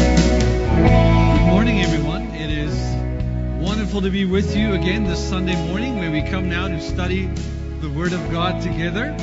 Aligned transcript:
Good 0.09 1.45
morning, 1.45 1.81
everyone. 1.81 2.23
It 2.35 2.49
is 2.49 2.73
wonderful 3.61 4.01
to 4.01 4.09
be 4.09 4.25
with 4.25 4.55
you 4.55 4.73
again 4.73 5.03
this 5.03 5.19
Sunday 5.27 5.55
morning 5.67 5.97
where 5.97 6.11
we 6.11 6.21
come 6.21 6.49
now 6.49 6.67
to 6.67 6.79
study 6.81 7.27
the 7.81 7.89
Word 7.89 8.13
of 8.13 8.31
God 8.31 8.61
together. 8.61 9.15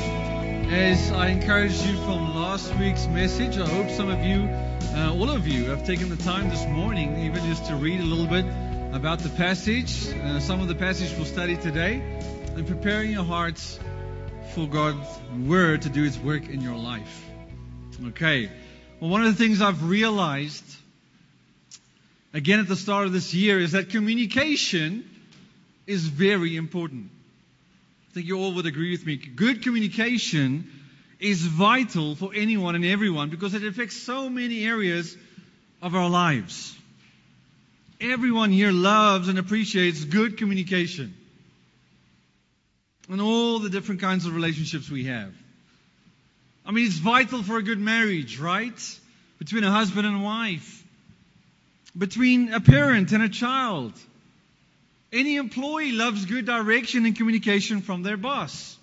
As 0.69 1.11
I 1.11 1.27
encouraged 1.27 1.85
you 1.85 1.95
from 2.03 2.35
last 2.35 2.73
week's 2.75 3.07
message, 3.07 3.57
I 3.57 3.67
hope 3.67 3.89
some 3.89 4.09
of 4.09 4.23
you, 4.25 4.47
uh, 4.95 5.13
all 5.13 5.29
of 5.29 5.47
you, 5.47 5.65
have 5.65 5.85
taken 5.85 6.09
the 6.09 6.23
time 6.23 6.49
this 6.49 6.65
morning 6.65 7.25
even 7.25 7.43
just 7.45 7.65
to 7.65 7.75
read 7.75 7.99
a 7.99 8.03
little 8.03 8.27
bit 8.27 8.45
about 8.93 9.19
the 9.19 9.29
passage, 9.29 10.07
uh, 10.09 10.39
some 10.39 10.61
of 10.61 10.67
the 10.67 10.75
passage 10.75 11.15
we'll 11.15 11.25
study 11.25 11.57
today, 11.57 12.01
and 12.55 12.67
preparing 12.67 13.11
your 13.11 13.23
hearts 13.23 13.79
for 14.53 14.67
God's 14.67 15.07
Word 15.45 15.83
to 15.83 15.89
do 15.89 16.03
its 16.03 16.17
work 16.17 16.49
in 16.49 16.61
your 16.61 16.75
life. 16.75 17.25
Okay. 18.07 18.49
Well, 18.99 19.09
one 19.09 19.23
of 19.23 19.37
the 19.37 19.43
things 19.43 19.61
I've 19.61 19.83
realized 19.83 20.65
again 22.33 22.59
at 22.59 22.67
the 22.67 22.75
start 22.75 23.05
of 23.05 23.13
this 23.13 23.33
year 23.33 23.59
is 23.59 23.73
that 23.73 23.89
communication 23.89 25.09
is 25.85 26.05
very 26.05 26.55
important. 26.55 27.09
I 28.09 28.13
think 28.13 28.27
you 28.27 28.39
all 28.39 28.53
would 28.53 28.65
agree 28.65 28.91
with 28.91 29.05
me. 29.05 29.15
Good 29.17 29.63
communication 29.63 30.71
is 31.19 31.41
vital 31.41 32.15
for 32.15 32.31
anyone 32.33 32.75
and 32.75 32.85
everyone 32.85 33.29
because 33.29 33.53
it 33.53 33.63
affects 33.63 33.97
so 33.97 34.29
many 34.29 34.65
areas 34.65 35.15
of 35.81 35.95
our 35.95 36.09
lives. 36.09 36.75
Everyone 37.99 38.51
here 38.51 38.71
loves 38.71 39.27
and 39.27 39.39
appreciates 39.39 40.03
good 40.03 40.37
communication 40.37 41.15
and 43.09 43.21
all 43.21 43.59
the 43.59 43.69
different 43.69 44.01
kinds 44.01 44.25
of 44.25 44.35
relationships 44.35 44.89
we 44.89 45.05
have. 45.05 45.33
I 46.65 46.71
mean, 46.71 46.85
it's 46.85 46.97
vital 46.97 47.41
for 47.41 47.57
a 47.57 47.63
good 47.63 47.79
marriage, 47.79 48.39
right? 48.39 48.99
Between 49.39 49.63
a 49.63 49.71
husband 49.71 50.05
and 50.05 50.23
wife 50.23 50.83
between 51.97 52.53
a 52.53 52.59
parent 52.59 53.11
and 53.11 53.23
a 53.23 53.29
child. 53.29 53.93
Any 55.11 55.37
employee 55.37 55.93
loves 55.93 56.25
good 56.25 56.45
direction 56.45 57.05
and 57.05 57.15
communication 57.15 57.81
from 57.81 58.03
their 58.03 58.17
boss. 58.17 58.76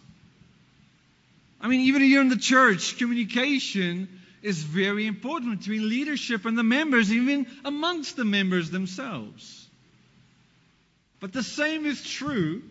I 1.65 1.69
mean, 1.69 1.81
even 1.81 2.03
here 2.03 2.21
in 2.21 2.29
the 2.29 2.37
church, 2.37 2.99
communication 2.99 4.21
is 4.43 4.63
very 4.63 5.07
important 5.07 5.61
between 5.61 5.89
leadership 5.89 6.45
and 6.45 6.59
the 6.59 6.63
members, 6.63 7.11
even 7.11 7.47
amongst 7.65 8.17
the 8.17 8.25
members 8.27 8.69
themselves. 8.71 9.67
But 11.21 11.33
the 11.33 11.43
same 11.43 11.87
is 11.87 12.05
true 12.05 12.63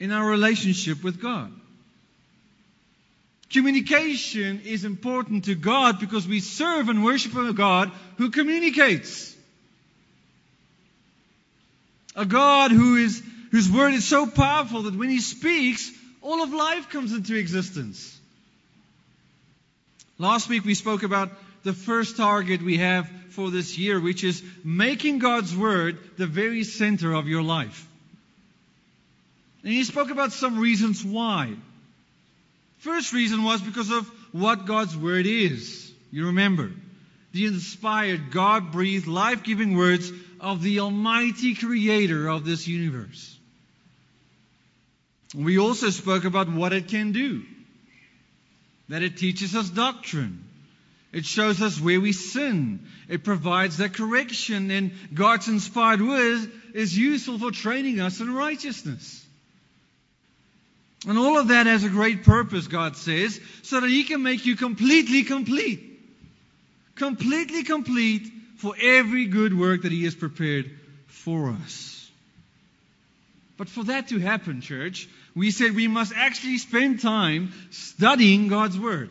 in 0.00 0.10
our 0.10 0.28
relationship 0.28 1.04
with 1.04 1.22
God. 1.22 1.52
Communication 3.50 4.62
is 4.64 4.84
important 4.84 5.44
to 5.44 5.54
God 5.54 6.00
because 6.00 6.26
we 6.26 6.40
serve 6.40 6.88
and 6.88 7.04
worship 7.04 7.36
a 7.36 7.52
God 7.52 7.92
who 8.18 8.30
communicates. 8.30 9.32
A 12.16 12.26
God 12.26 12.72
who 12.72 12.96
is, 12.96 13.22
whose 13.52 13.70
word 13.70 13.94
is 13.94 14.08
so 14.08 14.26
powerful 14.26 14.82
that 14.82 14.96
when 14.96 15.08
He 15.08 15.20
speaks, 15.20 15.92
all 16.26 16.42
of 16.42 16.52
life 16.52 16.90
comes 16.90 17.12
into 17.12 17.36
existence. 17.36 18.18
Last 20.18 20.48
week 20.48 20.64
we 20.64 20.74
spoke 20.74 21.04
about 21.04 21.30
the 21.62 21.72
first 21.72 22.16
target 22.16 22.62
we 22.62 22.78
have 22.78 23.08
for 23.30 23.48
this 23.48 23.78
year, 23.78 24.00
which 24.00 24.24
is 24.24 24.42
making 24.64 25.20
God's 25.20 25.56
word 25.56 25.98
the 26.16 26.26
very 26.26 26.64
center 26.64 27.12
of 27.12 27.28
your 27.28 27.42
life. 27.42 27.86
And 29.62 29.72
He 29.72 29.84
spoke 29.84 30.10
about 30.10 30.32
some 30.32 30.58
reasons 30.58 31.04
why. 31.04 31.54
First 32.78 33.12
reason 33.12 33.44
was 33.44 33.60
because 33.60 33.92
of 33.92 34.10
what 34.32 34.66
God's 34.66 34.96
Word 34.96 35.26
is. 35.26 35.92
You 36.10 36.26
remember. 36.26 36.72
The 37.34 37.46
inspired, 37.46 38.32
God 38.32 38.72
breathed, 38.72 39.06
life 39.06 39.44
giving 39.44 39.76
words 39.76 40.10
of 40.40 40.60
the 40.62 40.80
Almighty 40.80 41.54
Creator 41.54 42.28
of 42.28 42.44
this 42.44 42.66
universe. 42.66 43.35
We 45.36 45.58
also 45.58 45.90
spoke 45.90 46.24
about 46.24 46.50
what 46.50 46.72
it 46.72 46.88
can 46.88 47.12
do. 47.12 47.42
That 48.88 49.02
it 49.02 49.18
teaches 49.18 49.54
us 49.54 49.68
doctrine. 49.68 50.44
It 51.12 51.26
shows 51.26 51.60
us 51.60 51.78
where 51.78 52.00
we 52.00 52.12
sin. 52.12 52.86
It 53.08 53.22
provides 53.22 53.76
that 53.76 53.94
correction, 53.94 54.70
and 54.70 54.92
God's 55.12 55.48
inspired 55.48 56.00
word 56.00 56.50
is 56.74 56.96
useful 56.96 57.38
for 57.38 57.50
training 57.50 58.00
us 58.00 58.20
in 58.20 58.32
righteousness. 58.32 59.24
And 61.06 61.18
all 61.18 61.38
of 61.38 61.48
that 61.48 61.66
has 61.66 61.84
a 61.84 61.90
great 61.90 62.24
purpose, 62.24 62.66
God 62.66 62.96
says, 62.96 63.38
so 63.62 63.80
that 63.80 63.90
He 63.90 64.04
can 64.04 64.22
make 64.22 64.46
you 64.46 64.56
completely 64.56 65.22
complete. 65.22 65.82
Completely 66.94 67.62
complete 67.62 68.32
for 68.56 68.74
every 68.80 69.26
good 69.26 69.56
work 69.56 69.82
that 69.82 69.92
He 69.92 70.04
has 70.04 70.14
prepared 70.14 70.70
for 71.06 71.50
us. 71.50 71.95
But 73.56 73.68
for 73.68 73.84
that 73.84 74.08
to 74.08 74.18
happen, 74.18 74.60
church, 74.60 75.08
we 75.34 75.50
said 75.50 75.74
we 75.74 75.88
must 75.88 76.12
actually 76.14 76.58
spend 76.58 77.00
time 77.00 77.52
studying 77.70 78.48
God's 78.48 78.78
Word. 78.78 79.10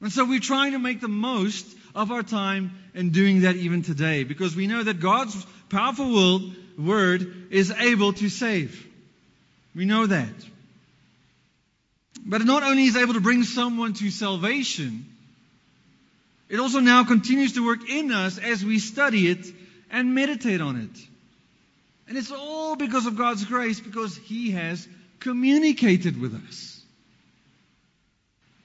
And 0.00 0.12
so 0.12 0.24
we're 0.24 0.40
trying 0.40 0.72
to 0.72 0.78
make 0.78 1.00
the 1.00 1.08
most 1.08 1.66
of 1.94 2.10
our 2.10 2.22
time 2.22 2.72
in 2.94 3.10
doing 3.10 3.42
that 3.42 3.56
even 3.56 3.82
today 3.82 4.24
because 4.24 4.56
we 4.56 4.66
know 4.66 4.82
that 4.82 5.00
God's 5.00 5.46
powerful 5.68 6.52
Word 6.78 7.48
is 7.50 7.70
able 7.70 8.12
to 8.14 8.28
save. 8.28 8.86
We 9.74 9.84
know 9.84 10.06
that. 10.06 10.34
But 12.26 12.40
it 12.40 12.44
not 12.44 12.62
only 12.62 12.84
is 12.84 12.96
able 12.96 13.14
to 13.14 13.20
bring 13.20 13.42
someone 13.42 13.92
to 13.94 14.10
salvation, 14.10 15.06
it 16.48 16.58
also 16.58 16.80
now 16.80 17.04
continues 17.04 17.54
to 17.54 17.66
work 17.66 17.88
in 17.88 18.12
us 18.12 18.38
as 18.38 18.64
we 18.64 18.78
study 18.78 19.28
it 19.28 19.46
and 19.90 20.14
meditate 20.14 20.60
on 20.60 20.76
it. 20.76 21.13
And 22.08 22.18
it's 22.18 22.30
all 22.30 22.76
because 22.76 23.06
of 23.06 23.16
God's 23.16 23.44
grace, 23.44 23.80
because 23.80 24.16
He 24.16 24.50
has 24.52 24.86
communicated 25.20 26.20
with 26.20 26.34
us. 26.48 26.82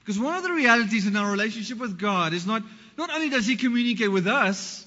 Because 0.00 0.18
one 0.18 0.36
of 0.36 0.42
the 0.42 0.52
realities 0.52 1.06
in 1.06 1.16
our 1.16 1.30
relationship 1.30 1.78
with 1.78 1.98
God 1.98 2.32
is 2.32 2.46
not, 2.46 2.62
not 2.98 3.10
only 3.10 3.30
does 3.30 3.46
He 3.46 3.56
communicate 3.56 4.10
with 4.10 4.26
us, 4.26 4.84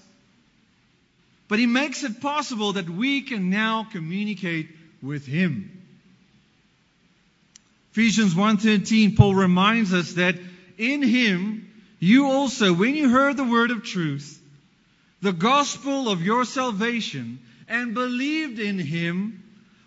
but 1.48 1.60
He 1.60 1.66
makes 1.66 2.04
it 2.04 2.22
possible 2.22 2.74
that 2.74 2.90
we 2.90 3.22
can 3.22 3.50
now 3.50 3.88
communicate 3.92 4.70
with 5.02 5.26
Him. 5.26 5.84
Ephesians 7.94 8.34
1:13 8.34 9.16
Paul 9.16 9.36
reminds 9.36 9.94
us 9.94 10.14
that 10.14 10.36
in 10.80 11.04
him 11.04 11.72
you 12.00 12.26
also 12.26 12.74
when 12.74 12.96
you 12.96 13.08
heard 13.08 13.38
the 13.38 13.44
word 13.44 13.70
of 13.70 13.84
truth 13.84 14.42
the 15.22 15.32
gospel 15.32 16.10
of 16.10 16.24
your 16.24 16.44
salvation 16.44 17.40
and 17.68 17.94
believed 17.94 18.60
in 18.60 18.80
him 18.80 19.44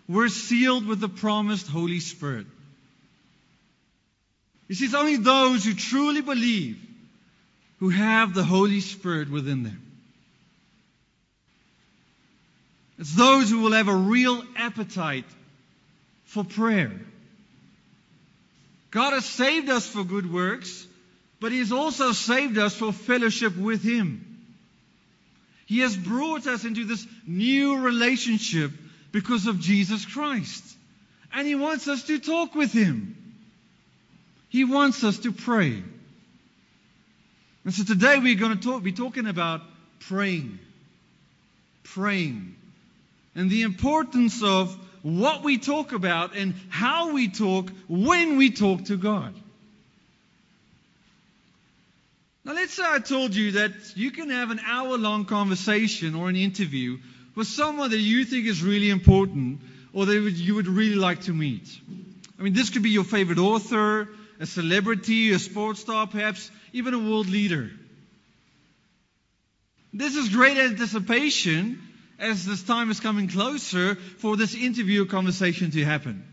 were 0.07 0.29
sealed 0.29 0.85
with 0.85 0.99
the 0.99 1.09
promised 1.09 1.67
Holy 1.67 1.99
Spirit. 1.99 2.47
You 4.67 4.75
see, 4.75 4.85
it's 4.85 4.93
only 4.93 5.17
those 5.17 5.63
who 5.63 5.73
truly 5.73 6.21
believe 6.21 6.77
who 7.79 7.89
have 7.89 8.33
the 8.33 8.43
Holy 8.43 8.81
Spirit 8.81 9.29
within 9.29 9.63
them. 9.63 9.81
It's 12.99 13.13
those 13.13 13.49
who 13.49 13.61
will 13.61 13.73
have 13.73 13.87
a 13.87 13.95
real 13.95 14.43
appetite 14.55 15.25
for 16.25 16.43
prayer. 16.43 16.91
God 18.89 19.13
has 19.13 19.25
saved 19.25 19.69
us 19.69 19.87
for 19.87 20.03
good 20.03 20.31
works, 20.31 20.87
but 21.39 21.51
He 21.51 21.59
has 21.59 21.71
also 21.71 22.11
saved 22.11 22.57
us 22.57 22.75
for 22.75 22.91
fellowship 22.91 23.55
with 23.55 23.83
Him. 23.83 24.26
He 25.67 25.79
has 25.79 25.95
brought 25.95 26.47
us 26.47 26.63
into 26.63 26.85
this 26.85 27.05
new 27.27 27.77
relationship 27.79 28.71
because 29.11 29.47
of 29.47 29.59
Jesus 29.59 30.05
Christ. 30.05 30.63
And 31.33 31.45
He 31.45 31.55
wants 31.55 31.89
us 31.89 32.03
to 32.03 32.19
talk 32.19 32.55
with 32.55 32.71
Him. 32.71 33.15
He 34.47 34.63
wants 34.63 35.03
us 35.03 35.19
to 35.19 35.33
pray. 35.33 35.83
And 37.65 37.73
so 37.73 37.83
today 37.83 38.17
we're 38.17 38.39
going 38.39 38.57
to 38.57 38.63
talk, 38.63 38.81
be 38.81 38.93
talking 38.93 39.27
about 39.27 39.61
praying. 39.99 40.57
Praying. 41.83 42.55
And 43.35 43.49
the 43.49 43.63
importance 43.63 44.41
of 44.41 44.73
what 45.01 45.43
we 45.43 45.57
talk 45.57 45.91
about 45.91 46.33
and 46.33 46.55
how 46.69 47.11
we 47.11 47.27
talk 47.27 47.69
when 47.89 48.37
we 48.37 48.51
talk 48.51 48.85
to 48.85 48.95
God. 48.95 49.33
Now, 52.47 52.53
let's 52.53 52.75
say 52.75 52.83
I 52.85 52.99
told 52.99 53.35
you 53.35 53.51
that 53.51 53.97
you 53.97 54.09
can 54.09 54.29
have 54.29 54.51
an 54.51 54.61
hour 54.65 54.97
long 54.97 55.25
conversation 55.25 56.15
or 56.15 56.29
an 56.29 56.37
interview 56.37 56.97
with 57.35 57.45
someone 57.45 57.89
that 57.89 57.99
you 57.99 58.23
think 58.23 58.47
is 58.47 58.63
really 58.63 58.89
important 58.89 59.59
or 59.91 60.05
that 60.05 60.15
you 60.15 60.55
would 60.55 60.67
really 60.67 60.95
like 60.95 61.23
to 61.23 61.33
meet. 61.33 61.67
I 62.39 62.43
mean, 62.43 62.53
this 62.53 62.69
could 62.69 62.83
be 62.83 62.91
your 62.91 63.03
favorite 63.03 63.37
author, 63.37 64.07
a 64.39 64.45
celebrity, 64.45 65.31
a 65.31 65.39
sports 65.39 65.81
star, 65.81 66.07
perhaps 66.07 66.49
even 66.71 66.93
a 66.93 66.99
world 66.99 67.27
leader. 67.27 67.69
This 69.91 70.15
is 70.15 70.29
great 70.29 70.55
anticipation 70.55 71.81
as 72.17 72.45
this 72.45 72.63
time 72.63 72.89
is 72.91 73.01
coming 73.01 73.27
closer 73.27 73.95
for 73.95 74.37
this 74.37 74.55
interview 74.55 75.05
conversation 75.05 75.71
to 75.71 75.83
happen. 75.83 76.25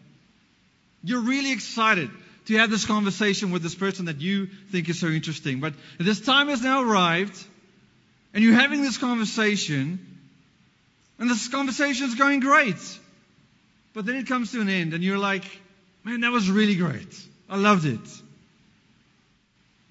You're 1.02 1.22
really 1.22 1.50
excited 1.50 2.11
to 2.46 2.56
have 2.58 2.70
this 2.70 2.85
conversation 2.85 3.50
with 3.50 3.62
this 3.62 3.75
person 3.75 4.06
that 4.06 4.20
you 4.20 4.46
think 4.70 4.88
is 4.88 5.00
so 5.00 5.08
interesting. 5.08 5.61
But 5.61 5.75
this 5.99 6.20
time 6.20 6.49
has 6.49 6.62
now 6.62 6.82
arrived, 6.82 7.43
and 8.32 8.44
you're 8.44 8.55
having 8.55 8.82
this 8.82 8.99
conversation, 8.99 9.99
and 11.19 11.31
this 11.31 11.49
conversation 11.49 12.06
is 12.06 12.14
going 12.14 12.41
great. 12.41 12.76
But 13.94 14.06
then 14.06 14.17
it 14.17 14.26
comes 14.26 14.52
to 14.52 14.61
an 14.61 14.69
end, 14.69 14.93
and 14.93 15.02
you're 15.02 15.19
like, 15.19 15.44
man, 16.02 16.20
that 16.20 16.32
was 16.32 16.50
really 16.50 16.75
great. 16.75 17.19
I 17.49 17.56
loved 17.56 17.87
it. 17.87 18.00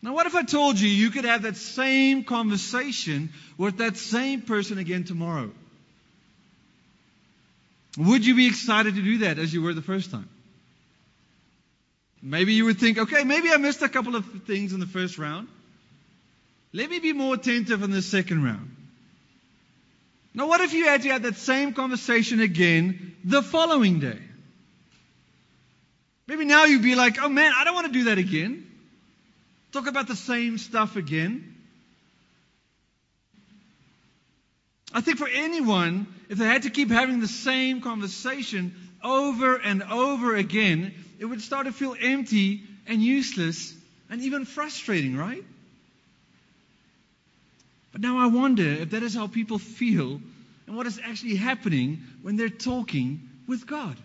Now, 0.01 0.13
what 0.13 0.25
if 0.25 0.35
I 0.35 0.43
told 0.43 0.77
you 0.77 0.89
you 0.89 1.11
could 1.11 1.23
have 1.23 1.43
that 1.43 1.55
same 1.55 2.25
conversation 2.25 3.31
with 3.57 3.77
that 3.77 3.95
same 3.95 4.41
person 4.41 4.77
again 4.77 5.05
tomorrow? 5.05 5.49
Would 7.97 8.25
you 8.25 8.35
be 8.35 8.47
excited 8.47 8.95
to 8.95 9.01
do 9.01 9.19
that 9.19 9.39
as 9.39 9.53
you 9.53 9.61
were 9.61 9.73
the 9.73 9.81
first 9.81 10.11
time? 10.11 10.27
Maybe 12.25 12.53
you 12.53 12.63
would 12.65 12.79
think, 12.79 12.97
okay, 12.97 13.25
maybe 13.25 13.51
I 13.51 13.57
missed 13.57 13.81
a 13.81 13.89
couple 13.89 14.15
of 14.15 14.25
things 14.47 14.71
in 14.71 14.79
the 14.79 14.85
first 14.85 15.17
round. 15.17 15.49
Let 16.71 16.89
me 16.89 16.99
be 16.99 17.11
more 17.11 17.35
attentive 17.35 17.83
in 17.83 17.91
the 17.91 18.01
second 18.01 18.43
round. 18.43 18.73
Now, 20.33 20.47
what 20.47 20.61
if 20.61 20.73
you 20.73 20.85
had 20.85 21.01
to 21.01 21.09
have 21.09 21.23
that 21.23 21.35
same 21.35 21.73
conversation 21.73 22.39
again 22.39 23.15
the 23.25 23.43
following 23.43 23.99
day? 23.99 24.19
Maybe 26.25 26.45
now 26.45 26.63
you'd 26.63 26.81
be 26.81 26.95
like, 26.95 27.21
oh 27.21 27.27
man, 27.27 27.51
I 27.55 27.65
don't 27.65 27.75
want 27.75 27.87
to 27.87 27.93
do 27.93 28.05
that 28.05 28.17
again. 28.17 28.71
Talk 29.73 29.87
about 29.87 30.07
the 30.07 30.15
same 30.15 30.57
stuff 30.57 30.95
again. 30.95 31.53
I 34.93 35.01
think 35.01 35.17
for 35.17 35.27
anyone, 35.27 36.07
if 36.29 36.37
they 36.37 36.45
had 36.45 36.63
to 36.63 36.69
keep 36.69 36.89
having 36.89 37.19
the 37.19 37.27
same 37.27 37.81
conversation 37.81 38.75
over 39.03 39.57
and 39.57 39.83
over 39.83 40.35
again, 40.35 40.93
it 41.23 41.27
would 41.27 41.41
start 41.41 41.67
to 41.67 41.71
feel 41.71 41.95
empty 41.97 42.63
and 42.85 43.01
useless 43.01 43.73
and 44.09 44.21
even 44.23 44.43
frustrating, 44.43 45.15
right? 45.15 45.41
But 47.93 48.01
now 48.01 48.17
I 48.17 48.25
wonder 48.25 48.61
if 48.65 48.89
that 48.89 49.03
is 49.03 49.15
how 49.15 49.27
people 49.27 49.57
feel 49.57 50.19
and 50.67 50.75
what 50.75 50.85
is 50.85 50.99
actually 51.01 51.37
happening 51.37 52.01
when 52.23 52.35
they're 52.35 52.49
talking 52.49 53.21
with 53.47 53.65
God. 53.65 53.95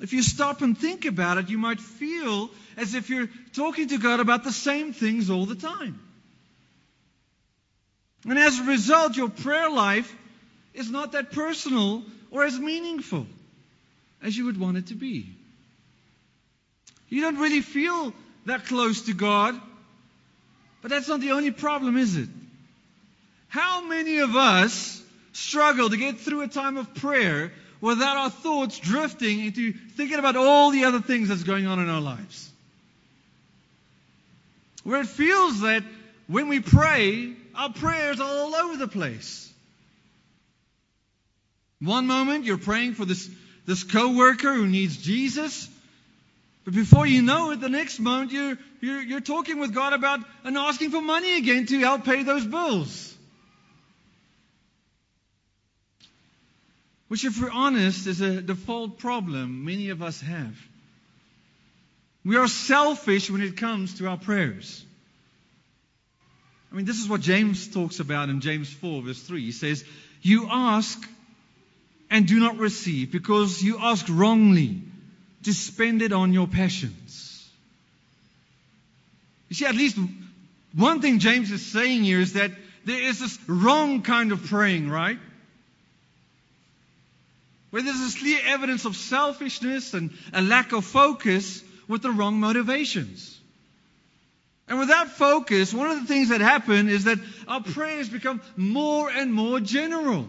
If 0.00 0.14
you 0.14 0.22
stop 0.22 0.62
and 0.62 0.78
think 0.78 1.04
about 1.04 1.36
it, 1.36 1.50
you 1.50 1.58
might 1.58 1.78
feel 1.78 2.48
as 2.78 2.94
if 2.94 3.10
you're 3.10 3.28
talking 3.52 3.88
to 3.88 3.98
God 3.98 4.20
about 4.20 4.44
the 4.44 4.52
same 4.52 4.94
things 4.94 5.28
all 5.28 5.44
the 5.44 5.56
time. 5.56 6.00
And 8.26 8.38
as 8.38 8.58
a 8.58 8.62
result, 8.62 9.14
your 9.14 9.28
prayer 9.28 9.68
life 9.68 10.10
is 10.72 10.90
not 10.90 11.12
that 11.12 11.32
personal 11.32 12.02
or 12.30 12.44
as 12.44 12.58
meaningful 12.58 13.26
as 14.22 14.36
you 14.36 14.46
would 14.46 14.58
want 14.58 14.76
it 14.76 14.86
to 14.88 14.94
be. 14.94 15.28
You 17.08 17.20
don't 17.20 17.38
really 17.38 17.60
feel 17.60 18.14
that 18.46 18.66
close 18.66 19.02
to 19.02 19.12
God, 19.12 19.60
but 20.80 20.90
that's 20.90 21.08
not 21.08 21.20
the 21.20 21.32
only 21.32 21.50
problem, 21.50 21.96
is 21.96 22.16
it? 22.16 22.28
How 23.48 23.84
many 23.86 24.18
of 24.18 24.34
us 24.34 25.02
struggle 25.32 25.90
to 25.90 25.96
get 25.96 26.18
through 26.18 26.42
a 26.42 26.48
time 26.48 26.76
of 26.76 26.94
prayer 26.94 27.52
without 27.80 28.16
our 28.16 28.30
thoughts 28.30 28.78
drifting 28.78 29.40
into 29.40 29.72
thinking 29.72 30.18
about 30.18 30.36
all 30.36 30.70
the 30.70 30.84
other 30.84 31.00
things 31.00 31.28
that's 31.28 31.42
going 31.42 31.66
on 31.66 31.78
in 31.78 31.88
our 31.88 32.00
lives? 32.00 32.50
Where 34.84 35.00
it 35.00 35.06
feels 35.06 35.60
that 35.60 35.84
when 36.26 36.48
we 36.48 36.60
pray, 36.60 37.34
our 37.54 37.72
prayers 37.72 38.20
are 38.20 38.28
all 38.28 38.54
over 38.54 38.76
the 38.76 38.88
place. 38.88 39.52
One 41.80 42.06
moment 42.06 42.44
you're 42.44 42.58
praying 42.58 42.94
for 42.94 43.04
this, 43.04 43.28
this 43.66 43.84
coworker 43.84 44.52
who 44.54 44.66
needs 44.66 44.96
Jesus. 44.96 45.68
But 46.64 46.74
before 46.74 47.06
you 47.06 47.22
know 47.22 47.50
it, 47.50 47.60
the 47.60 47.68
next 47.68 47.98
moment 47.98 48.32
you're, 48.32 48.56
you're, 48.80 49.00
you're 49.00 49.20
talking 49.20 49.58
with 49.58 49.74
God 49.74 49.92
about 49.92 50.20
and 50.44 50.56
asking 50.56 50.90
for 50.90 51.00
money 51.00 51.36
again 51.36 51.66
to 51.66 51.78
help 51.80 52.04
pay 52.04 52.22
those 52.22 52.46
bills. 52.46 53.16
Which, 57.08 57.24
if 57.24 57.40
we're 57.40 57.50
honest, 57.50 58.06
is 58.06 58.20
a 58.20 58.40
default 58.40 58.98
problem 58.98 59.66
many 59.66 59.90
of 59.90 60.02
us 60.02 60.20
have. 60.22 60.56
We 62.24 62.36
are 62.36 62.48
selfish 62.48 63.30
when 63.30 63.42
it 63.42 63.56
comes 63.56 63.98
to 63.98 64.08
our 64.08 64.16
prayers. 64.16 64.84
I 66.70 66.74
mean, 66.74 66.86
this 66.86 66.98
is 66.98 67.08
what 67.08 67.20
James 67.20 67.68
talks 67.68 68.00
about 68.00 68.30
in 68.30 68.40
James 68.40 68.72
4, 68.72 69.02
verse 69.02 69.22
3. 69.22 69.44
He 69.44 69.52
says, 69.52 69.84
You 70.22 70.48
ask 70.50 71.06
and 72.12 72.26
do 72.26 72.38
not 72.38 72.58
receive 72.58 73.10
because 73.10 73.62
you 73.62 73.78
ask 73.80 74.04
wrongly 74.08 74.82
to 75.44 75.54
spend 75.54 76.02
it 76.02 76.12
on 76.12 76.34
your 76.34 76.46
passions. 76.46 77.48
You 79.48 79.56
see, 79.56 79.64
at 79.64 79.74
least 79.74 79.96
one 80.74 81.00
thing 81.00 81.20
James 81.20 81.50
is 81.50 81.64
saying 81.64 82.04
here 82.04 82.20
is 82.20 82.34
that 82.34 82.50
there 82.84 83.00
is 83.00 83.18
this 83.18 83.38
wrong 83.48 84.02
kind 84.02 84.30
of 84.30 84.44
praying, 84.44 84.90
right? 84.90 85.18
Where 87.70 87.82
there's 87.82 87.98
this 87.98 88.18
clear 88.18 88.40
evidence 88.44 88.84
of 88.84 88.94
selfishness 88.94 89.94
and 89.94 90.10
a 90.34 90.42
lack 90.42 90.72
of 90.72 90.84
focus 90.84 91.64
with 91.88 92.02
the 92.02 92.10
wrong 92.10 92.38
motivations. 92.40 93.40
And 94.68 94.78
without 94.78 95.08
focus, 95.08 95.72
one 95.72 95.90
of 95.90 96.00
the 96.00 96.06
things 96.06 96.28
that 96.28 96.42
happen 96.42 96.90
is 96.90 97.04
that 97.04 97.18
our 97.48 97.62
prayers 97.62 98.10
become 98.10 98.42
more 98.58 99.10
and 99.10 99.32
more 99.32 99.60
general. 99.60 100.28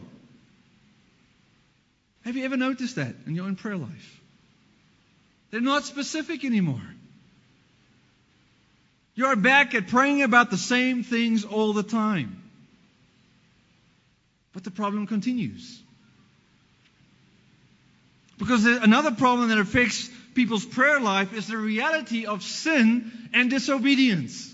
Have 2.26 2.36
you 2.38 2.46
ever 2.46 2.58
noticed 2.58 2.96
that 2.96 3.16
in 3.28 3.36
your 3.36 3.46
own 3.46 3.56
prayer 3.56 3.78
life? 3.78 4.22
They're 5.52 5.62
not 5.62 5.84
specific 5.84 6.46
anymore. 6.46 6.82
You're 9.16 9.36
back 9.36 9.76
at 9.76 9.88
praying 9.88 10.24
about 10.24 10.50
the 10.50 10.58
same 10.58 11.04
things 11.04 11.46
all 11.46 11.74
the 11.74 11.84
time. 11.84 12.42
But 14.54 14.64
the 14.64 14.72
problem 14.72 15.06
continues. 15.06 15.82
Because 18.38 18.66
another 18.66 19.12
problem 19.12 19.50
that 19.50 19.60
affects 19.60 20.10
people's 20.34 20.66
prayer 20.66 21.00
life 21.00 21.34
is 21.34 21.48
the 21.48 21.58
reality 21.58 22.26
of 22.26 22.42
sin 22.42 23.12
and 23.34 23.50
disobedience. 23.50 24.52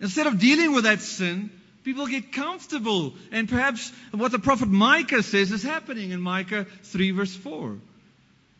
Instead 0.00 0.26
of 0.26 0.38
dealing 0.40 0.74
with 0.74 0.84
that 0.84 1.00
sin, 1.00 1.50
people 1.84 2.06
get 2.06 2.32
comfortable. 2.32 3.14
And 3.30 3.48
perhaps 3.48 3.92
what 4.10 4.32
the 4.32 4.38
prophet 4.38 4.68
Micah 4.68 5.22
says 5.22 5.52
is 5.52 5.62
happening 5.62 6.10
in 6.10 6.20
Micah 6.20 6.66
3, 6.82 7.10
verse 7.12 7.34
4, 7.34 7.76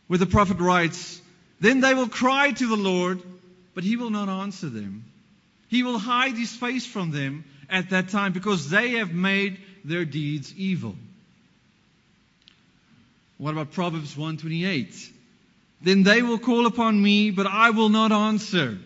where 0.07 0.19
the 0.19 0.27
prophet 0.27 0.59
writes, 0.59 1.21
Then 1.61 1.81
they 1.81 1.95
will 1.95 2.09
cry 2.09 2.53
to 2.53 2.67
the 2.69 2.77
Lord, 2.77 3.23
but 3.75 3.85
he 3.85 3.97
will 3.97 4.11
not 4.11 4.29
answer 4.29 4.69
them. 4.69 5.05
He 5.69 5.83
will 5.83 5.99
hide 5.99 6.37
his 6.37 6.55
face 6.55 6.87
from 6.87 7.11
them 7.11 7.45
at 7.69 7.91
that 7.91 8.11
time 8.11 8.33
because 8.33 8.71
they 8.71 8.93
have 8.93 9.13
made 9.13 9.59
their 9.85 10.05
deeds 10.05 10.55
evil. 10.57 10.95
What 13.39 13.53
about 13.53 13.73
Proverbs 13.73 14.17
128? 14.17 15.11
Then 15.83 16.03
they 16.03 16.23
will 16.23 16.39
call 16.39 16.67
upon 16.67 17.03
me, 17.03 17.31
but 17.31 17.47
I 17.47 17.71
will 17.71 17.89
not 17.89 18.13
answer. 18.13 18.79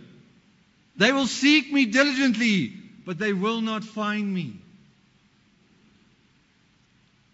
They 0.96 1.12
will 1.12 1.26
seek 1.26 1.72
me 1.72 1.84
diligently, 1.84 2.72
but 3.08 3.18
they 3.18 3.32
will 3.32 3.62
not 3.62 3.82
find 3.84 4.34
me. 4.34 4.52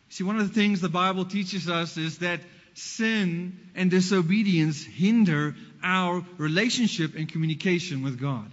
See, 0.09 0.23
one 0.23 0.39
of 0.39 0.47
the 0.47 0.55
things 0.55 0.81
the 0.81 0.89
Bible 0.89 1.25
teaches 1.25 1.69
us 1.69 1.97
is 1.97 2.19
that 2.19 2.39
sin 2.75 3.59
and 3.75 3.91
disobedience 3.91 4.85
hinder 4.85 5.57
our 5.83 6.25
relationship 6.39 7.17
and 7.17 7.29
communication 7.29 8.05
with 8.05 8.21
God. 8.21 8.49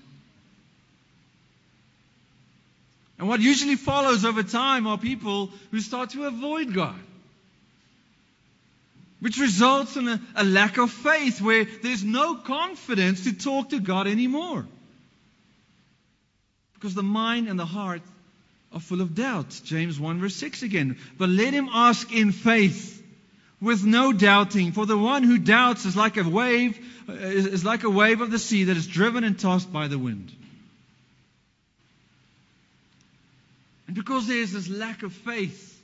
And 3.19 3.27
what 3.27 3.39
usually 3.39 3.75
follows 3.75 4.25
over 4.25 4.41
time 4.41 4.87
are 4.87 4.97
people 4.97 5.51
who 5.69 5.79
start 5.79 6.09
to 6.11 6.25
avoid 6.25 6.73
God 6.73 6.99
which 9.19 9.37
results 9.37 9.95
in 9.95 10.07
a, 10.07 10.19
a, 10.35 10.43
lack 10.43 10.79
of 10.79 10.89
faith 10.89 11.39
where 11.39 11.65
there's 11.83 12.03
no 12.03 12.33
confidence 12.33 13.25
to 13.25 13.33
talk 13.33 13.69
to 13.69 13.79
God 13.79 14.07
anymore. 14.07 14.65
Because 16.81 16.95
the 16.95 17.03
mind 17.03 17.47
and 17.47 17.59
the 17.59 17.65
heart 17.65 18.01
are 18.73 18.79
full 18.79 19.01
of 19.01 19.13
doubt. 19.13 19.61
James 19.63 19.99
1 19.99 20.19
verse 20.19 20.35
6 20.35 20.63
again. 20.63 20.97
But 21.15 21.29
let 21.29 21.53
him 21.53 21.69
ask 21.71 22.11
in 22.11 22.31
faith 22.31 23.03
with 23.61 23.85
no 23.85 24.11
doubting. 24.11 24.71
For 24.71 24.87
the 24.87 24.97
one 24.97 25.21
who 25.21 25.37
doubts 25.37 25.85
is 25.85 25.95
like 25.95 26.17
a 26.17 26.27
wave, 26.27 26.83
is 27.07 27.63
like 27.63 27.83
a 27.83 27.89
wave 27.89 28.21
of 28.21 28.31
the 28.31 28.39
sea 28.39 28.63
that 28.63 28.77
is 28.77 28.87
driven 28.87 29.23
and 29.23 29.37
tossed 29.37 29.71
by 29.71 29.89
the 29.89 29.99
wind. 29.99 30.31
And 33.85 33.95
because 33.95 34.25
there's 34.25 34.51
this 34.51 34.67
lack 34.67 35.03
of 35.03 35.13
faith 35.13 35.79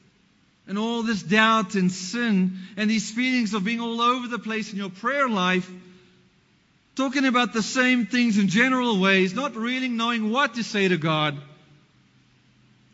and 0.68 0.80
all 0.80 1.04
this 1.04 1.22
doubt 1.22 1.76
and 1.76 1.92
sin 1.92 2.58
and 2.76 2.90
these 2.90 3.12
feelings 3.12 3.54
of 3.54 3.64
being 3.64 3.82
all 3.82 4.02
over 4.02 4.28
the 4.28 4.40
place 4.40 4.72
in 4.72 4.80
your 4.80 4.90
prayer 4.90 5.30
life, 5.30 5.70
talking 6.98 7.26
about 7.26 7.54
the 7.54 7.62
same 7.62 8.08
things 8.08 8.40
in 8.40 8.48
general 8.48 9.00
ways, 9.00 9.34
not 9.34 9.56
really 9.56 9.88
knowing 9.88 10.32
what 10.32 10.56
to 10.56 10.64
say 10.64 10.88
to 10.88 10.98
God, 10.98 11.38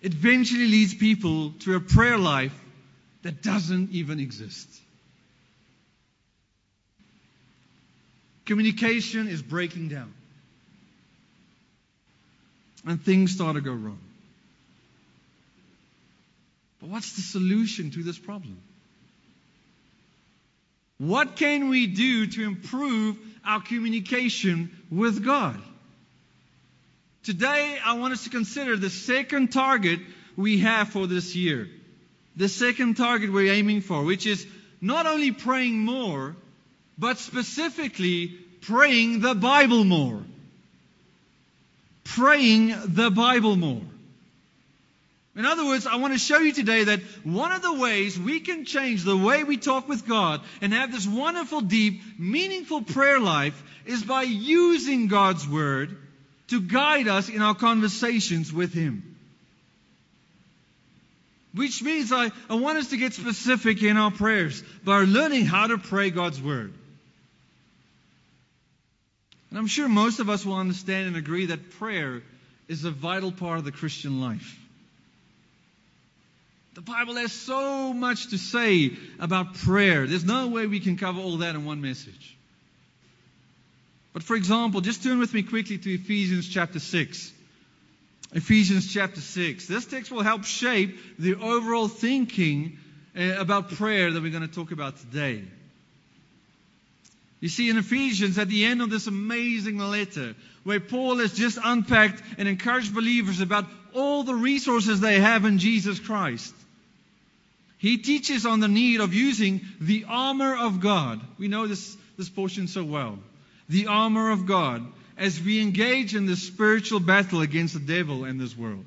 eventually 0.01 0.67
leads 0.67 0.93
people 0.93 1.51
to 1.61 1.75
a 1.75 1.79
prayer 1.79 2.17
life 2.17 2.53
that 3.21 3.41
doesn't 3.41 3.91
even 3.91 4.19
exist. 4.19 4.67
Communication 8.45 9.29
is 9.29 9.41
breaking 9.41 9.87
down. 9.87 10.13
And 12.85 13.01
things 13.01 13.31
start 13.31 13.55
to 13.55 13.61
go 13.61 13.71
wrong. 13.71 14.01
But 16.81 16.89
what's 16.89 17.15
the 17.15 17.21
solution 17.21 17.91
to 17.91 18.03
this 18.03 18.19
problem? 18.19 18.57
What 20.97 21.37
can 21.37 21.69
we 21.69 21.87
do 21.87 22.27
to 22.27 22.43
improve 22.43 23.17
our 23.45 23.61
communication 23.61 24.71
with 24.91 25.23
God? 25.23 25.61
Today, 27.23 27.77
I 27.83 27.97
want 27.97 28.13
us 28.13 28.25
to 28.25 28.29
consider 28.29 28.75
the 28.75 28.89
second 28.89 29.51
target 29.53 29.99
we 30.35 30.59
have 30.59 30.89
for 30.89 31.07
this 31.07 31.35
year. 31.35 31.69
The 32.35 32.49
second 32.49 32.97
target 32.97 33.31
we're 33.31 33.53
aiming 33.53 33.81
for, 33.81 34.03
which 34.03 34.25
is 34.25 34.45
not 34.81 35.05
only 35.05 35.31
praying 35.31 35.79
more, 35.79 36.35
but 36.97 37.17
specifically 37.17 38.27
praying 38.61 39.21
the 39.21 39.35
Bible 39.35 39.83
more. 39.83 40.23
Praying 42.03 42.75
the 42.87 43.09
Bible 43.09 43.55
more. 43.55 43.83
In 45.35 45.45
other 45.45 45.65
words, 45.65 45.87
I 45.87 45.95
want 45.95 46.13
to 46.13 46.19
show 46.19 46.37
you 46.37 46.53
today 46.53 46.83
that 46.83 47.01
one 47.23 47.51
of 47.51 47.63
the 47.63 47.73
ways 47.73 48.19
we 48.19 48.39
can 48.39 48.65
change 48.65 49.03
the 49.03 49.17
way 49.17 49.43
we 49.43 49.57
talk 49.57 49.89
with 49.89 50.07
God 50.07 50.41
and 50.61 50.71
have 50.73 50.91
this 50.91 51.07
wonderful, 51.07 51.61
deep, 51.61 52.01
meaningful 52.19 52.83
prayer 52.83 53.19
life 53.19 53.61
is 53.85 54.03
by 54.03 54.21
using 54.21 55.07
God's 55.07 55.47
Word 55.47 55.97
to 56.49 56.61
guide 56.61 57.07
us 57.07 57.29
in 57.29 57.41
our 57.41 57.55
conversations 57.55 58.53
with 58.53 58.73
Him. 58.73 59.15
Which 61.55 61.81
means 61.81 62.11
I, 62.11 62.29
I 62.47 62.55
want 62.55 62.77
us 62.77 62.91
to 62.91 62.97
get 62.97 63.13
specific 63.13 63.81
in 63.81 63.97
our 63.97 64.11
prayers 64.11 64.63
by 64.83 64.99
learning 65.03 65.45
how 65.45 65.65
to 65.65 65.79
pray 65.79 66.11
God's 66.11 66.41
Word. 66.41 66.73
And 69.49 69.57
I'm 69.57 69.67
sure 69.67 69.89
most 69.89 70.19
of 70.19 70.29
us 70.29 70.45
will 70.45 70.57
understand 70.57 71.07
and 71.07 71.15
agree 71.15 71.47
that 71.47 71.71
prayer 71.71 72.21
is 72.67 72.85
a 72.85 72.91
vital 72.91 73.31
part 73.31 73.57
of 73.57 73.65
the 73.65 73.71
Christian 73.71 74.21
life. 74.21 74.59
The 76.73 76.81
Bible 76.81 77.15
has 77.15 77.31
so 77.31 77.93
much 77.93 78.29
to 78.31 78.37
say 78.39 78.93
about 79.19 79.53
prayer. 79.53 80.07
There's 80.07 80.25
no 80.25 80.47
way 80.47 80.65
we 80.65 80.79
can 80.79 80.97
cover 80.97 81.21
all 81.21 81.37
that 81.37 81.53
in 81.53 81.65
one 81.65 81.81
message. 81.81 82.35
But 84.11 84.23
for 84.23 84.35
example, 84.35 84.81
just 84.81 85.03
turn 85.03 85.19
with 85.19 85.33
me 85.33 85.43
quickly 85.43 85.77
to 85.77 85.93
Ephesians 85.93 86.49
chapter 86.49 86.79
6. 86.79 87.31
Ephesians 88.33 88.91
chapter 88.91 89.21
6. 89.21 89.67
This 89.67 89.85
text 89.85 90.11
will 90.11 90.23
help 90.23 90.45
shape 90.45 90.97
the 91.19 91.35
overall 91.35 91.87
thinking 91.87 92.77
uh, 93.15 93.35
about 93.37 93.69
prayer 93.69 94.11
that 94.11 94.23
we're 94.23 94.31
going 94.31 94.47
to 94.47 94.53
talk 94.53 94.71
about 94.71 94.97
today. 94.97 95.43
You 97.39 97.49
see, 97.49 97.69
in 97.69 97.77
Ephesians, 97.77 98.39
at 98.39 98.47
the 98.47 98.65
end 98.65 98.81
of 98.81 98.89
this 98.89 99.05
amazing 99.05 99.77
letter, 99.77 100.33
where 100.63 100.79
Paul 100.79 101.17
has 101.17 101.33
just 101.33 101.59
unpacked 101.63 102.23
and 102.39 102.47
encouraged 102.47 102.95
believers 102.95 103.41
about 103.41 103.65
all 103.93 104.23
the 104.23 104.33
resources 104.33 104.99
they 105.01 105.19
have 105.19 105.45
in 105.45 105.59
Jesus 105.59 105.99
Christ, 105.99 106.55
he 107.83 107.97
teaches 107.97 108.45
on 108.45 108.61
the 108.61 108.69
need 108.69 109.01
of 109.01 109.13
using 109.13 109.59
the 109.81 110.05
armor 110.07 110.55
of 110.55 110.79
God. 110.79 111.19
We 111.37 111.49
know 111.49 111.67
this, 111.67 111.97
this 112.17 112.29
portion 112.29 112.69
so 112.69 112.81
well. 112.81 113.19
The 113.67 113.87
armor 113.87 114.31
of 114.31 114.45
God 114.45 114.87
as 115.17 115.41
we 115.41 115.61
engage 115.61 116.15
in 116.15 116.25
the 116.25 116.37
spiritual 116.37 117.01
battle 117.01 117.41
against 117.41 117.73
the 117.73 117.81
devil 117.81 118.23
and 118.23 118.39
this 118.39 118.57
world. 118.57 118.85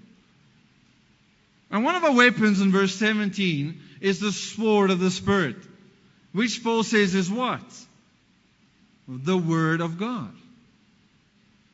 And 1.70 1.84
one 1.84 1.94
of 1.94 2.04
our 2.04 2.14
weapons 2.14 2.62
in 2.62 2.72
verse 2.72 2.94
17 2.94 3.78
is 4.00 4.18
the 4.18 4.32
sword 4.32 4.90
of 4.90 4.98
the 4.98 5.10
Spirit, 5.10 5.56
which 6.32 6.64
Paul 6.64 6.82
says 6.82 7.14
is 7.14 7.30
what? 7.30 7.60
The 9.06 9.36
Word 9.36 9.82
of 9.82 9.98
God. 9.98 10.32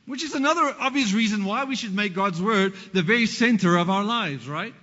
Which 0.07 0.25
is 0.25 0.35
another 0.35 0.75
obvious 0.77 1.13
reason 1.13 1.45
why 1.45 1.63
we 1.63 1.77
should 1.77 1.95
make 1.95 2.15
God's 2.15 2.41
Word 2.41 2.73
the 2.91 3.01
very 3.01 3.27
center 3.27 3.77
of 3.77 3.89
our 3.89 4.03
lives, 4.03 4.45
right? 4.45 4.73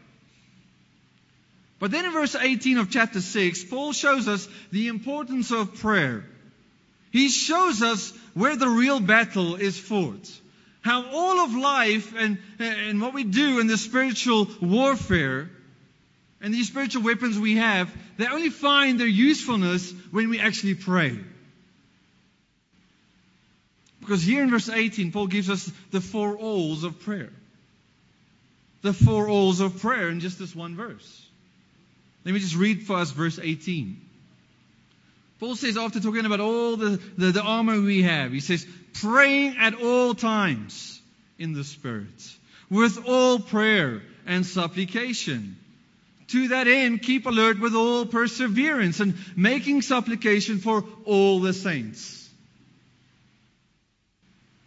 But 1.80 1.90
then 1.90 2.04
in 2.04 2.12
verse 2.12 2.36
18 2.36 2.76
of 2.76 2.90
chapter 2.90 3.22
6, 3.22 3.64
Paul 3.64 3.92
shows 3.92 4.28
us 4.28 4.46
the 4.70 4.88
importance 4.88 5.50
of 5.50 5.76
prayer. 5.76 6.24
He 7.10 7.30
shows 7.30 7.82
us 7.82 8.12
where 8.34 8.54
the 8.54 8.68
real 8.68 9.00
battle 9.00 9.56
is 9.56 9.80
fought. 9.80 10.30
How 10.82 11.10
all 11.10 11.40
of 11.40 11.54
life 11.54 12.14
and, 12.16 12.38
and 12.58 13.00
what 13.00 13.14
we 13.14 13.24
do 13.24 13.60
in 13.60 13.66
the 13.66 13.78
spiritual 13.78 14.46
warfare 14.60 15.50
and 16.42 16.52
these 16.52 16.68
spiritual 16.68 17.02
weapons 17.02 17.38
we 17.38 17.56
have, 17.56 17.90
they 18.18 18.26
only 18.26 18.50
find 18.50 19.00
their 19.00 19.06
usefulness 19.06 19.90
when 20.10 20.28
we 20.28 20.38
actually 20.38 20.74
pray. 20.74 21.18
Because 24.00 24.22
here 24.22 24.42
in 24.42 24.50
verse 24.50 24.68
18, 24.68 25.12
Paul 25.12 25.28
gives 25.28 25.48
us 25.48 25.70
the 25.90 26.00
four 26.00 26.36
alls 26.36 26.84
of 26.84 27.00
prayer. 27.00 27.30
The 28.82 28.92
four 28.92 29.28
alls 29.28 29.60
of 29.60 29.80
prayer 29.80 30.08
in 30.08 30.20
just 30.20 30.38
this 30.38 30.54
one 30.54 30.76
verse. 30.76 31.29
Let 32.24 32.34
me 32.34 32.40
just 32.40 32.56
read 32.56 32.82
for 32.82 32.96
us 32.96 33.10
verse 33.10 33.38
18. 33.42 34.00
Paul 35.38 35.56
says, 35.56 35.78
after 35.78 36.00
talking 36.00 36.26
about 36.26 36.40
all 36.40 36.76
the, 36.76 37.00
the, 37.16 37.32
the, 37.32 37.42
armor 37.42 37.80
we 37.80 38.02
have, 38.02 38.30
he 38.30 38.40
says, 38.40 38.66
praying 38.92 39.56
at 39.58 39.74
all 39.74 40.14
times 40.14 41.00
in 41.38 41.54
the 41.54 41.64
Spirit, 41.64 42.36
with 42.68 43.08
all 43.08 43.38
prayer 43.38 44.02
and 44.26 44.44
supplication. 44.44 45.56
To 46.28 46.48
that 46.48 46.68
end, 46.68 47.02
keep 47.02 47.26
alert 47.26 47.58
with 47.58 47.74
all 47.74 48.06
perseverance 48.06 49.00
and 49.00 49.14
making 49.34 49.82
supplication 49.82 50.58
for 50.58 50.84
all 51.04 51.40
the 51.40 51.54
saints. 51.54 52.28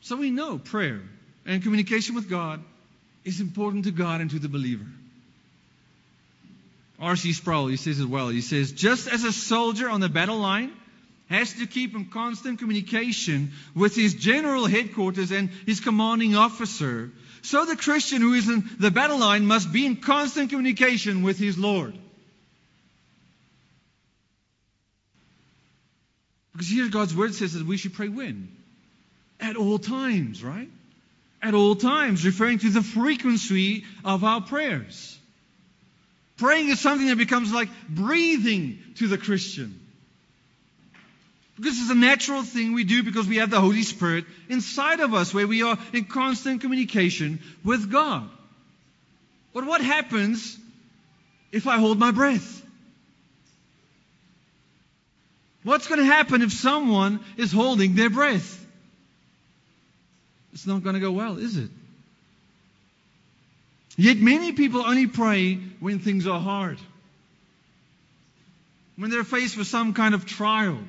So 0.02 0.18
we 0.18 0.32
know 0.32 0.58
prayer 0.58 1.02
and 1.46 1.64
communication 1.64 2.16
with 2.16 2.30
God 2.30 2.62
is 3.24 3.40
important 3.40 3.86
to 3.86 3.92
God 3.92 4.20
and 4.20 4.30
to 4.32 4.40
the 4.40 4.50
believer. 4.50 4.86
R.C. 7.00 7.34
Sproul, 7.34 7.68
he 7.68 7.78
says 7.78 8.00
as 8.00 8.06
well. 8.06 8.30
He 8.30 8.42
says, 8.42 8.72
just 8.72 9.08
as 9.08 9.24
a 9.24 9.34
soldier 9.34 9.90
on 9.90 10.00
the 10.00 10.10
battle 10.10 10.38
line 10.38 10.72
has 11.30 11.54
to 11.54 11.66
keep 11.66 11.96
in 11.96 12.06
constant 12.06 12.60
communication 12.60 13.52
with 13.76 13.96
his 13.96 14.14
general 14.14 14.66
headquarters 14.66 15.32
and 15.32 15.50
his 15.66 15.80
commanding 15.80 16.36
officer, 16.36 17.12
so 17.42 17.66
the 17.66 17.76
Christian 17.76 18.22
who 18.22 18.34
is 18.34 18.48
in 18.48 18.70
the 18.80 18.92
battle 18.92 19.20
line 19.20 19.46
must 19.46 19.72
be 19.74 19.86
in 19.86 19.98
constant 19.98 20.50
communication 20.50 21.24
with 21.24 21.38
his 21.38 21.58
Lord. 21.58 21.98
Because 26.54 26.68
here 26.68 26.88
God's 26.88 27.16
word 27.16 27.34
says 27.34 27.54
that 27.54 27.66
we 27.66 27.78
should 27.78 27.94
pray 27.94 28.10
when? 28.10 28.56
At 29.40 29.56
all 29.56 29.80
times, 29.80 30.44
right? 30.44 30.70
At 31.42 31.54
all 31.54 31.76
times, 31.76 32.26
referring 32.26 32.60
to 32.60 32.70
the 32.70 32.84
frequency 32.84 33.84
of 34.06 34.24
our 34.24 34.40
prayers. 34.40 35.20
Praying 36.38 36.70
is 36.70 36.80
something 36.80 37.08
that 37.08 37.18
becomes 37.18 37.54
like 37.54 37.70
breathing 37.90 38.80
to 38.96 39.08
the 39.08 39.18
Christian. 39.18 39.80
Because 41.56 41.80
it's 41.80 41.92
a 41.92 41.96
natural 41.96 42.42
thing 42.42 42.74
we 42.74 42.84
do 42.84 43.04
because 43.04 43.28
we 43.28 43.38
have 43.38 43.52
the 43.52 43.62
Holy 43.62 43.84
Spirit 43.84 44.26
inside 44.50 45.00
of 45.00 45.14
us 45.14 45.34
where 45.34 45.48
we 45.48 45.62
are 45.62 45.78
in 45.94 46.06
constant 46.06 46.62
communication 46.62 47.40
with 47.64 47.92
God. 47.92 48.28
But 49.54 49.66
what 49.66 49.82
happens 49.82 50.58
if 51.52 51.68
I 51.68 51.78
hold 51.78 52.00
my 52.00 52.10
breath? 52.10 52.62
What's 55.62 55.88
going 55.88 56.00
to 56.00 56.06
happen 56.06 56.42
if 56.42 56.52
someone 56.52 57.20
is 57.38 57.52
holding 57.52 57.94
their 57.94 58.10
breath? 58.10 58.60
It's 60.52 60.68
not 60.68 60.84
going 60.84 60.96
to 60.96 61.00
go 61.00 61.12
well, 61.12 61.38
is 61.38 61.58
it? 61.58 61.70
Yet 63.96 64.18
many 64.18 64.52
people 64.54 64.86
only 64.86 65.08
pray 65.08 65.56
when 65.80 66.00
things 66.00 66.26
are 66.26 66.40
hard. 66.40 66.80
When 68.96 69.10
they're 69.10 69.24
faced 69.24 69.58
with 69.58 69.68
some 69.68 69.94
kind 69.94 70.16
of 70.16 70.26
trial. 70.26 70.80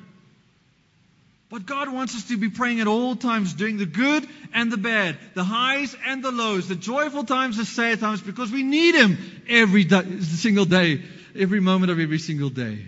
But 1.49 1.65
God 1.65 1.89
wants 1.89 2.15
us 2.15 2.27
to 2.29 2.37
be 2.37 2.49
praying 2.49 2.81
at 2.81 2.87
all 2.87 3.15
times, 3.15 3.53
doing 3.53 3.77
the 3.77 3.85
good 3.85 4.27
and 4.53 4.71
the 4.71 4.77
bad, 4.77 5.17
the 5.35 5.43
highs 5.43 5.95
and 6.05 6.23
the 6.23 6.31
lows, 6.31 6.67
the 6.67 6.75
joyful 6.75 7.23
times, 7.23 7.57
and 7.57 7.67
the 7.67 7.71
sad 7.71 7.99
times, 7.99 8.21
because 8.21 8.51
we 8.51 8.63
need 8.63 8.95
Him 8.95 9.17
every 9.47 9.83
day, 9.83 10.19
single 10.21 10.65
day, 10.65 11.03
every 11.35 11.59
moment 11.59 11.91
of 11.91 11.99
every 11.99 12.17
single 12.17 12.49
day. 12.49 12.79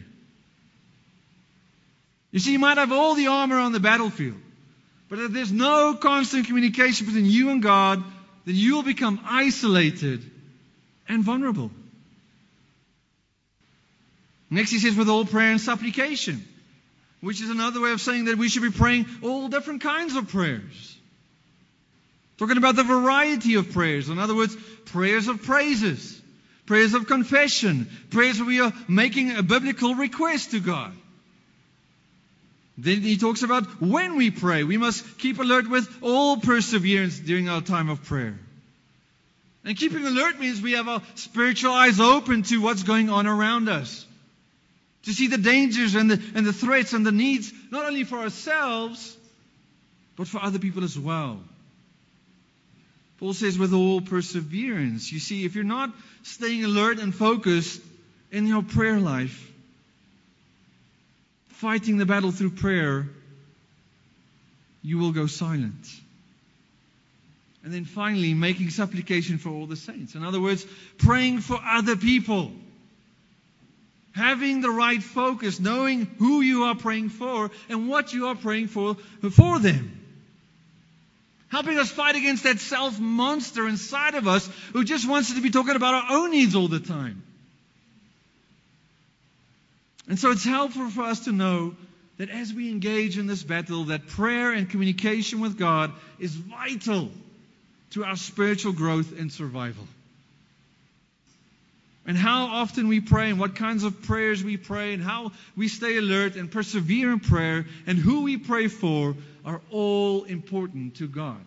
You 2.32 2.40
see, 2.40 2.52
you 2.52 2.60
might 2.60 2.78
have 2.78 2.92
all 2.92 3.14
the 3.14 3.28
armor 3.28 3.58
on 3.58 3.72
the 3.74 3.80
battlefield, 3.80 4.38
but 5.08 5.20
if 5.20 5.32
there's 5.32 5.52
no 5.52 5.94
constant 5.94 6.48
communication 6.48 7.06
between 7.06 7.26
you 7.26 7.52
and 7.52 7.62
God, 7.62 8.04
then 8.48 8.56
you 8.56 8.74
will 8.74 8.84
become 8.84 9.20
isolated 9.24 10.24
and 11.08 11.24
vulnerable. 11.24 11.70
Next, 14.50 14.72
he 14.72 14.80
says, 14.80 14.96
with 14.96 15.10
all 15.10 15.26
prayer 15.26 15.52
and 15.52 15.62
supplication 15.62 16.44
which 17.22 17.42
is 17.42 17.50
another 17.50 17.82
way 17.82 17.92
of 17.92 18.02
saying 18.02 18.26
that 18.26 18.38
we 18.38 18.50
should 18.50 18.62
be 18.62 18.72
praying 18.72 19.06
all 19.24 19.48
different 19.48 19.82
kinds 19.82 20.16
of 20.16 20.28
prayers. 20.28 20.98
Talking 22.38 22.58
about 22.58 22.76
the 22.76 22.84
variety 22.84 23.56
of 23.56 23.72
prayers. 23.72 24.10
In 24.10 24.20
other 24.20 24.36
words, 24.36 24.56
prayers 24.86 25.28
of 25.28 25.42
praises, 25.42 26.22
prayers 26.68 26.94
of 26.94 27.08
confession, 27.08 27.90
prayers 28.12 28.38
where 28.38 28.48
we 28.48 28.62
are 28.62 28.74
making 28.88 29.36
a 29.36 29.42
biblical 29.42 29.96
request 29.96 30.52
to 30.52 30.60
God. 30.60 30.94
Then 32.78 33.02
he 33.02 33.18
talks 33.18 33.42
about 33.42 33.82
when 33.82 34.18
we 34.18 34.30
pray, 34.30 34.64
we 34.64 34.78
must 34.78 35.18
keep 35.18 35.40
alert 35.40 35.68
with 35.68 35.90
all 36.02 36.38
perseverance 36.38 37.20
during 37.20 37.50
our 37.50 37.62
time 37.62 37.90
of 37.90 38.04
prayer. 38.04 38.38
And 39.66 39.76
keeping 39.76 40.06
alert 40.06 40.40
means 40.40 40.62
we 40.62 40.74
have 40.74 40.88
our 40.88 41.02
spiritual 41.16 41.74
eyes 41.74 42.00
open 42.00 42.44
to 42.44 42.62
what's 42.62 42.84
going 42.84 43.10
on 43.10 43.26
around 43.28 43.68
us 43.68 44.06
to 45.04 45.14
see 45.14 45.28
the 45.28 45.38
dangers 45.38 45.96
and 45.96 46.12
the, 46.12 46.22
and 46.36 46.46
the 46.46 46.54
threats 46.54 46.94
and 46.94 47.06
the 47.06 47.12
needs, 47.12 47.52
not 47.72 47.86
only 47.86 48.04
for 48.04 48.20
ourselves, 48.20 49.18
but 50.16 50.28
for 50.28 50.42
other 50.42 50.60
people 50.60 50.84
as 50.84 51.00
well. 51.00 51.40
Paul 53.18 53.34
says, 53.34 53.58
with 53.58 53.74
all 53.74 54.02
perseverance. 54.02 55.12
You 55.12 55.20
see, 55.20 55.46
if 55.46 55.56
you're 55.56 55.64
not 55.64 55.92
staying 56.24 56.64
alert 56.64 57.00
and 57.00 57.16
focused 57.16 57.82
in 58.32 58.46
your 58.46 58.62
prayer 58.62 59.00
life, 59.00 59.52
fighting 61.60 61.98
the 61.98 62.06
battle 62.06 62.32
through 62.32 62.52
prayer, 62.52 63.08
you 64.82 64.98
will 64.98 65.12
go 65.12 65.28
silent. 65.28 65.88
And 67.64 67.74
then 67.74 67.86
finally, 67.86 68.34
making 68.34 68.70
supplication 68.70 69.38
for 69.38 69.50
all 69.50 69.66
the 69.68 69.76
saints. 69.76 70.16
In 70.16 70.24
other 70.24 70.40
words, 70.40 70.66
praying 70.98 71.40
for 71.42 71.60
other 71.62 71.96
people 71.96 72.52
having 74.18 74.62
the 74.62 74.70
right 74.70 75.02
focus, 75.02 75.60
knowing 75.60 76.06
who 76.18 76.42
you 76.42 76.64
are 76.64 76.76
praying 76.76 77.10
for 77.10 77.52
and 77.70 77.88
what 77.88 78.14
you 78.14 78.28
are 78.28 78.36
praying 78.36 78.68
for 78.68 78.96
for 79.32 79.60
them. 79.60 79.94
Helping 81.50 81.78
us 81.78 81.90
fight 81.90 82.16
against 82.16 82.44
that 82.44 82.60
self 82.60 83.00
monster 83.00 83.68
inside 83.68 84.16
of 84.16 84.28
us 84.28 84.48
who 84.74 84.84
just 84.84 85.08
wants 85.08 85.30
us 85.30 85.36
to 85.38 85.42
be 85.42 85.50
talking 85.50 85.76
about 85.76 85.94
our 85.94 86.18
own 86.18 86.32
needs 86.32 86.56
all 86.56 86.68
the 86.68 86.80
time. 86.80 87.24
And 90.08 90.18
so 90.18 90.32
it's 90.32 90.46
helpful 90.46 90.90
for 90.90 91.04
us 91.04 91.26
to 91.26 91.32
know 91.32 91.76
that 92.18 92.30
as 92.30 92.54
we 92.54 92.70
engage 92.70 93.18
in 93.18 93.28
this 93.28 93.44
battle, 93.44 93.86
that 93.86 94.08
prayer 94.08 94.52
and 94.52 94.70
communication 94.70 95.40
with 95.40 95.58
God 95.58 95.92
is 96.20 96.34
vital 96.34 97.12
to 97.92 98.04
our 98.04 98.16
spiritual 98.16 98.74
growth 98.74 99.18
and 99.18 99.32
survival 99.32 99.88
and 102.08 102.18
how 102.18 102.46
often 102.46 102.88
we 102.88 103.02
pray 103.02 103.30
and 103.30 103.38
what 103.38 103.56
kinds 103.56 103.84
of 103.84 104.02
prayers 104.04 104.42
we 104.42 104.56
pray 104.56 104.94
and 104.94 105.04
how 105.04 105.34
we 105.58 105.68
stay 105.68 105.98
alert 105.98 106.38
and 106.38 106.50
persevere 106.50 107.12
in 107.12 107.20
prayer 107.20 107.66
and 107.86 108.00
who 108.00 108.24
we 108.24 108.38
pray 108.38 108.70
for 108.70 109.14
are 109.46 109.62
all 109.70 110.24
important 110.24 110.96
to 110.96 111.08
God. 111.08 111.44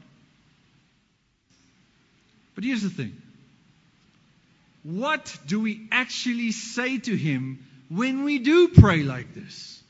But 2.54 2.64
here's 2.64 2.82
the 2.82 2.90
thing 2.90 3.16
what 4.82 5.36
do 5.46 5.60
we 5.60 5.88
actually 5.90 6.52
say 6.52 6.98
to 6.98 7.16
Him 7.16 7.66
when 7.90 8.22
we 8.22 8.38
do 8.38 8.68
pray 8.68 9.02
like 9.02 9.34
this? 9.34 9.82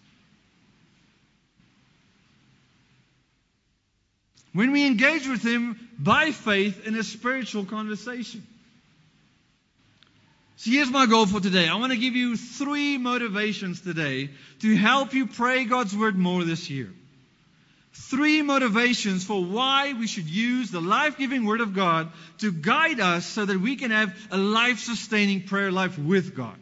When 4.52 4.72
we 4.72 4.86
engage 4.86 5.28
with 5.28 5.44
Him 5.44 5.78
by 5.98 6.32
faith 6.32 6.86
in 6.86 6.96
a 6.96 7.04
spiritual 7.04 7.64
conversation. 7.66 8.44
So 10.56 10.70
here's 10.70 10.90
my 10.90 11.06
goal 11.06 11.26
for 11.26 11.40
today. 11.40 11.68
I 11.68 11.76
want 11.76 11.92
to 11.92 11.98
give 11.98 12.16
you 12.16 12.36
three 12.36 12.98
motivations 12.98 13.80
today 13.80 14.30
to 14.60 14.76
help 14.76 15.14
you 15.14 15.26
pray 15.26 15.64
God's 15.64 15.96
Word 15.96 16.16
more 16.16 16.42
this 16.42 16.68
year. 16.68 16.92
Three 17.92 18.42
motivations 18.42 19.24
for 19.24 19.44
why 19.44 19.92
we 19.92 20.06
should 20.06 20.28
use 20.28 20.70
the 20.70 20.80
life 20.80 21.18
giving 21.18 21.44
Word 21.44 21.60
of 21.60 21.74
God 21.74 22.10
to 22.38 22.50
guide 22.50 22.98
us 22.98 23.26
so 23.26 23.44
that 23.44 23.60
we 23.60 23.76
can 23.76 23.90
have 23.90 24.16
a 24.30 24.38
life 24.38 24.80
sustaining 24.80 25.42
prayer 25.42 25.70
life 25.70 25.98
with 25.98 26.34
God. 26.34 26.56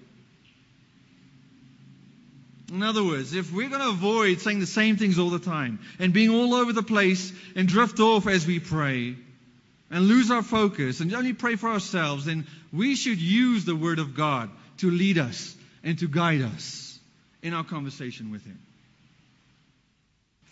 In 2.70 2.82
other 2.82 3.02
words, 3.02 3.32
if 3.34 3.52
we're 3.52 3.70
going 3.70 3.80
to 3.80 3.88
avoid 3.88 4.40
saying 4.40 4.60
the 4.60 4.66
same 4.66 4.96
things 4.96 5.18
all 5.18 5.30
the 5.30 5.38
time 5.38 5.78
and 5.98 6.12
being 6.12 6.30
all 6.30 6.54
over 6.54 6.72
the 6.72 6.82
place 6.82 7.32
and 7.56 7.66
drift 7.66 7.98
off 7.98 8.26
as 8.26 8.46
we 8.46 8.60
pray, 8.60 9.16
and 9.90 10.06
lose 10.06 10.30
our 10.30 10.42
focus 10.42 11.00
and 11.00 11.14
only 11.14 11.32
pray 11.32 11.56
for 11.56 11.70
ourselves, 11.70 12.26
then 12.26 12.46
we 12.72 12.94
should 12.94 13.18
use 13.18 13.64
the 13.64 13.76
Word 13.76 13.98
of 13.98 14.14
God 14.14 14.50
to 14.78 14.90
lead 14.90 15.18
us 15.18 15.56
and 15.82 15.98
to 15.98 16.08
guide 16.08 16.42
us 16.42 16.98
in 17.42 17.54
our 17.54 17.64
conversation 17.64 18.30
with 18.30 18.44
Him. 18.44 18.58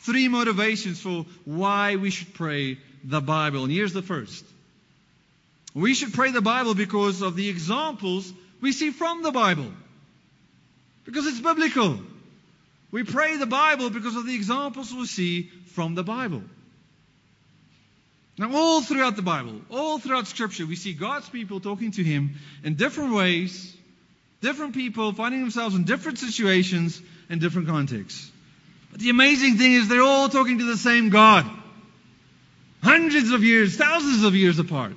Three 0.01 0.29
motivations 0.29 1.01
for 1.01 1.27
why 1.45 1.97
we 1.97 2.11
should 2.11 2.33
pray 2.35 2.79
the 3.05 3.21
Bible. 3.21 3.65
And 3.65 3.73
here's 3.73 3.93
the 3.93 4.03
first. 4.03 4.45
We 5.75 5.95
should 5.95 6.15
pray 6.15 6.31
the 6.31 6.41
Bible 6.41 6.75
because 6.75 7.23
of 7.23 7.37
the 7.37 7.49
examples 7.49 8.33
we 8.61 8.73
see 8.73 8.91
from 8.91 9.23
the 9.23 9.33
Bible. 9.33 9.71
Because 11.07 11.27
it's 11.27 11.41
biblical. 11.41 12.01
We 12.91 13.05
pray 13.05 13.37
the 13.37 13.47
Bible 13.47 13.91
because 13.91 14.17
of 14.17 14.27
the 14.27 14.35
examples 14.35 14.93
we 14.93 15.07
see 15.07 15.45
from 15.73 15.95
the 15.95 16.03
Bible. 16.03 16.43
Now, 18.39 18.55
all 18.55 18.83
throughout 18.83 19.17
the 19.17 19.23
Bible, 19.23 19.63
all 19.71 19.99
throughout 19.99 20.27
Scripture, 20.27 20.67
we 20.67 20.77
see 20.77 20.93
God's 20.93 21.29
people 21.29 21.61
talking 21.61 21.93
to 21.93 22.05
Him 22.05 22.35
in 22.63 22.75
different 22.75 23.15
ways, 23.15 23.75
different 24.43 24.75
people 24.75 25.13
finding 25.13 25.41
themselves 25.41 25.75
in 25.75 25.85
different 25.85 26.19
situations 26.19 27.01
and 27.31 27.41
different 27.41 27.69
contexts. 27.69 28.31
But 28.91 29.01
the 29.01 29.11
amazing 29.11 29.57
thing 29.57 29.73
is 29.73 29.89
they're 29.89 30.03
all 30.03 30.29
talking 30.29 30.59
to 30.59 30.65
the 30.65 30.77
same 30.77 31.09
God. 31.09 31.47
Hundreds 32.83 33.31
of 33.31 33.43
years, 33.43 33.77
thousands 33.77 34.23
of 34.23 34.35
years 34.35 34.59
apart. 34.59 34.93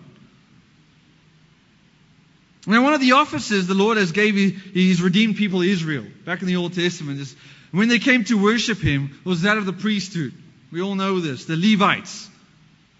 Now, 2.70 2.84
one 2.84 2.94
of 2.94 3.02
the 3.02 3.14
offices 3.14 3.66
the 3.66 3.74
Lord 3.74 3.98
has 3.98 4.12
gave 4.12 4.36
His 4.36 5.02
redeemed 5.02 5.38
people 5.38 5.62
Israel 5.62 6.06
back 6.24 6.42
in 6.42 6.48
the 6.48 6.56
Old 6.56 6.74
Testament 6.74 7.20
is 7.20 7.36
when 7.72 7.90
they 7.90 8.00
came 8.00 8.24
to 8.26 8.42
worship 8.42 8.78
Him 8.78 9.20
was 9.24 9.42
that 9.42 9.58
of 9.58 9.66
the 9.66 9.74
priesthood. 9.74 10.34
We 10.72 10.82
all 10.82 10.96
know 10.96 11.20
this, 11.20 11.46
the 11.46 11.58
Levites 11.58 12.30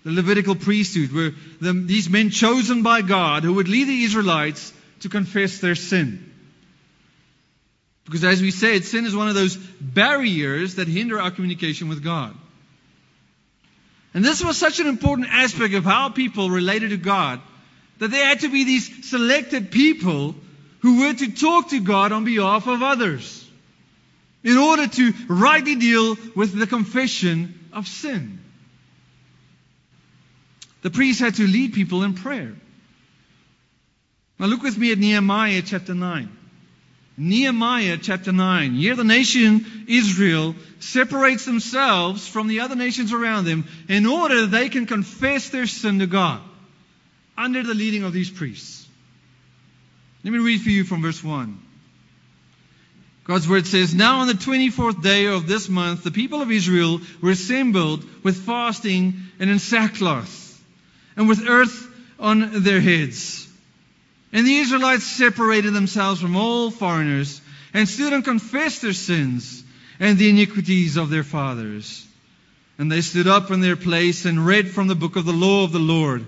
the 0.04 0.12
Levitical 0.12 0.56
priesthood, 0.56 1.12
were 1.12 1.32
the, 1.60 1.74
these 1.74 2.10
men 2.10 2.30
chosen 2.30 2.84
by 2.84 3.02
God 3.02 3.44
who 3.44 3.56
would 3.56 3.68
lead 3.68 3.88
the 3.88 4.04
Israelites 4.04 4.74
to 5.02 5.10
confess 5.10 5.60
their 5.60 5.76
sin. 5.76 6.26
Because 8.06 8.24
as 8.24 8.42
we 8.42 8.52
said, 8.52 8.86
sin 8.86 9.06
is 9.06 9.16
one 9.16 9.28
of 9.28 9.36
those 9.36 9.56
barriers 9.56 10.76
that 10.76 10.88
hinder 10.88 11.22
our 11.22 11.32
communication 11.32 11.90
with 11.90 12.04
God. 12.04 12.36
And 14.14 14.26
this 14.26 14.44
was 14.44 14.58
such 14.58 14.80
an 14.80 14.88
important 14.88 15.28
aspect 15.32 15.76
of 15.76 15.84
how 15.84 16.10
people 16.10 16.50
related 16.50 16.90
to 16.90 16.98
God 16.98 17.42
that 18.00 18.12
there 18.12 18.26
had 18.26 18.42
to 18.42 18.50
be 18.50 18.64
these 18.64 19.10
selected 19.10 19.72
people 19.72 20.36
who 20.80 21.02
were 21.02 21.14
to 21.14 21.32
talk 21.32 21.70
to 21.70 21.82
God 21.82 22.12
on 22.12 22.24
behalf 22.24 22.68
of 22.68 22.82
others 22.82 23.46
in 24.44 24.58
order 24.58 24.88
to 24.88 25.14
rightly 25.28 25.76
deal 25.76 26.18
with 26.36 26.58
the 26.58 26.66
confession 26.68 27.70
of 27.74 27.88
sin. 27.88 28.40
The 30.82 30.90
priest 30.90 31.20
had 31.20 31.36
to 31.36 31.46
lead 31.46 31.74
people 31.74 32.04
in 32.04 32.14
prayer. 32.14 32.54
Now 34.40 34.46
look 34.46 34.64
with 34.64 34.78
me 34.78 34.94
at 34.94 34.98
Nehemiah 34.98 35.62
chapter 35.66 35.94
9. 35.94 36.38
Nehemiah 37.18 37.98
chapter 38.02 38.32
9. 38.32 38.76
Here 38.76 38.96
the 38.96 39.04
nation 39.04 39.86
Israel 39.90 40.56
separates 40.80 41.44
themselves 41.44 42.26
from 42.26 42.48
the 42.48 42.62
other 42.62 42.78
nations 42.78 43.12
around 43.12 43.44
them 43.44 43.68
in 43.90 44.06
order 44.06 44.42
that 44.42 44.52
they 44.52 44.70
can 44.70 44.86
confess 44.86 45.50
their 45.50 45.68
sin 45.68 46.00
to 46.00 46.08
God 46.08 46.40
under 47.40 47.64
the 47.64 47.74
leading 47.74 48.04
of 48.04 48.12
these 48.12 48.30
priests. 48.30 48.86
Let 50.24 50.34
me 50.34 50.40
read 50.40 50.62
for 50.62 50.70
you 50.70 50.84
from 50.84 51.02
verse 51.02 51.24
1. 51.24 51.58
God's 53.24 53.48
word 53.48 53.66
says, 53.66 53.96
Now 53.96 54.20
on 54.20 54.28
the 54.28 54.34
24th 54.34 55.02
day 55.02 55.28
of 55.28 55.48
this 55.48 55.70
month, 55.70 56.04
the 56.04 56.12
people 56.12 56.42
of 56.42 56.52
Israel 56.52 57.00
were 57.22 57.32
assembled 57.32 58.04
with 58.24 58.46
fasting 58.46 59.14
and 59.40 59.50
in 59.50 59.60
sackcloth 59.60 60.62
and 61.16 61.30
with 61.30 61.48
earth 61.48 61.88
on 62.20 62.64
their 62.64 62.82
heads. 62.82 63.48
And 64.34 64.46
the 64.46 64.58
Israelites 64.58 65.06
separated 65.06 65.74
themselves 65.74 66.20
from 66.20 66.36
all 66.36 66.72
foreigners 66.72 67.40
and 67.74 67.88
stood 67.88 68.12
and 68.12 68.26
confessed 68.26 68.82
their 68.82 68.94
sins 68.94 69.64
and 70.00 70.18
the 70.18 70.30
iniquities 70.30 70.98
of 70.98 71.10
their 71.10 71.24
fathers. 71.24 72.06
And 72.78 72.92
they 72.92 73.02
stood 73.02 73.28
up 73.28 73.50
in 73.52 73.62
their 73.62 73.78
place 73.78 74.26
and 74.26 74.46
read 74.46 74.70
from 74.70 74.88
the 74.88 74.96
book 74.96 75.16
of 75.16 75.26
the 75.26 75.32
law 75.32 75.64
of 75.64 75.72
the 75.72 75.80
Lord, 75.80 76.26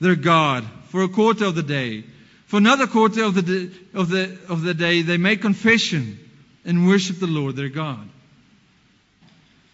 their 0.00 0.16
God, 0.16 0.64
for 0.88 1.02
a 1.02 1.08
quarter 1.08 1.44
of 1.44 1.54
the 1.54 1.62
day. 1.62 2.04
For 2.46 2.56
another 2.56 2.86
quarter 2.86 3.22
of 3.22 3.34
the, 3.34 3.42
day, 3.42 3.76
of 3.94 4.08
the, 4.08 4.36
of 4.48 4.62
the 4.62 4.74
day, 4.74 5.02
they 5.02 5.18
make 5.18 5.40
confession 5.40 6.18
and 6.64 6.88
worship 6.88 7.20
the 7.20 7.26
Lord, 7.26 7.56
their 7.56 7.68
God. 7.68 8.08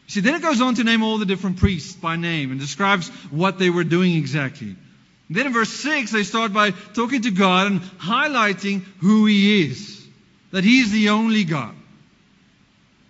See, 0.09 0.21
then 0.21 0.35
it 0.35 0.43
goes 0.43 0.61
on 0.61 0.75
to 0.77 0.85
name 0.85 1.03
all 1.03 1.19
the 1.19 1.27
different 1.27 1.57
priests 1.57 1.95
by 1.95 2.17
name 2.17 2.51
and 2.51 2.61
describes 2.61 3.09
what 3.31 3.59
they 3.59 3.71
were 3.71 3.85
doing 3.85 4.15
exactly. 4.15 4.77
Then 5.29 5.47
in 5.47 5.53
verse 5.53 5.73
6, 5.73 6.13
they 6.13 6.23
start 6.23 6.53
by 6.53 6.71
talking 6.71 7.23
to 7.23 7.31
God 7.31 7.67
and 7.67 7.81
highlighting 7.81 8.83
who 9.01 9.27
He 9.27 9.65
is. 9.65 10.07
That 10.53 10.63
He's 10.63 10.93
the 10.93 11.09
only 11.09 11.45
God. 11.45 11.75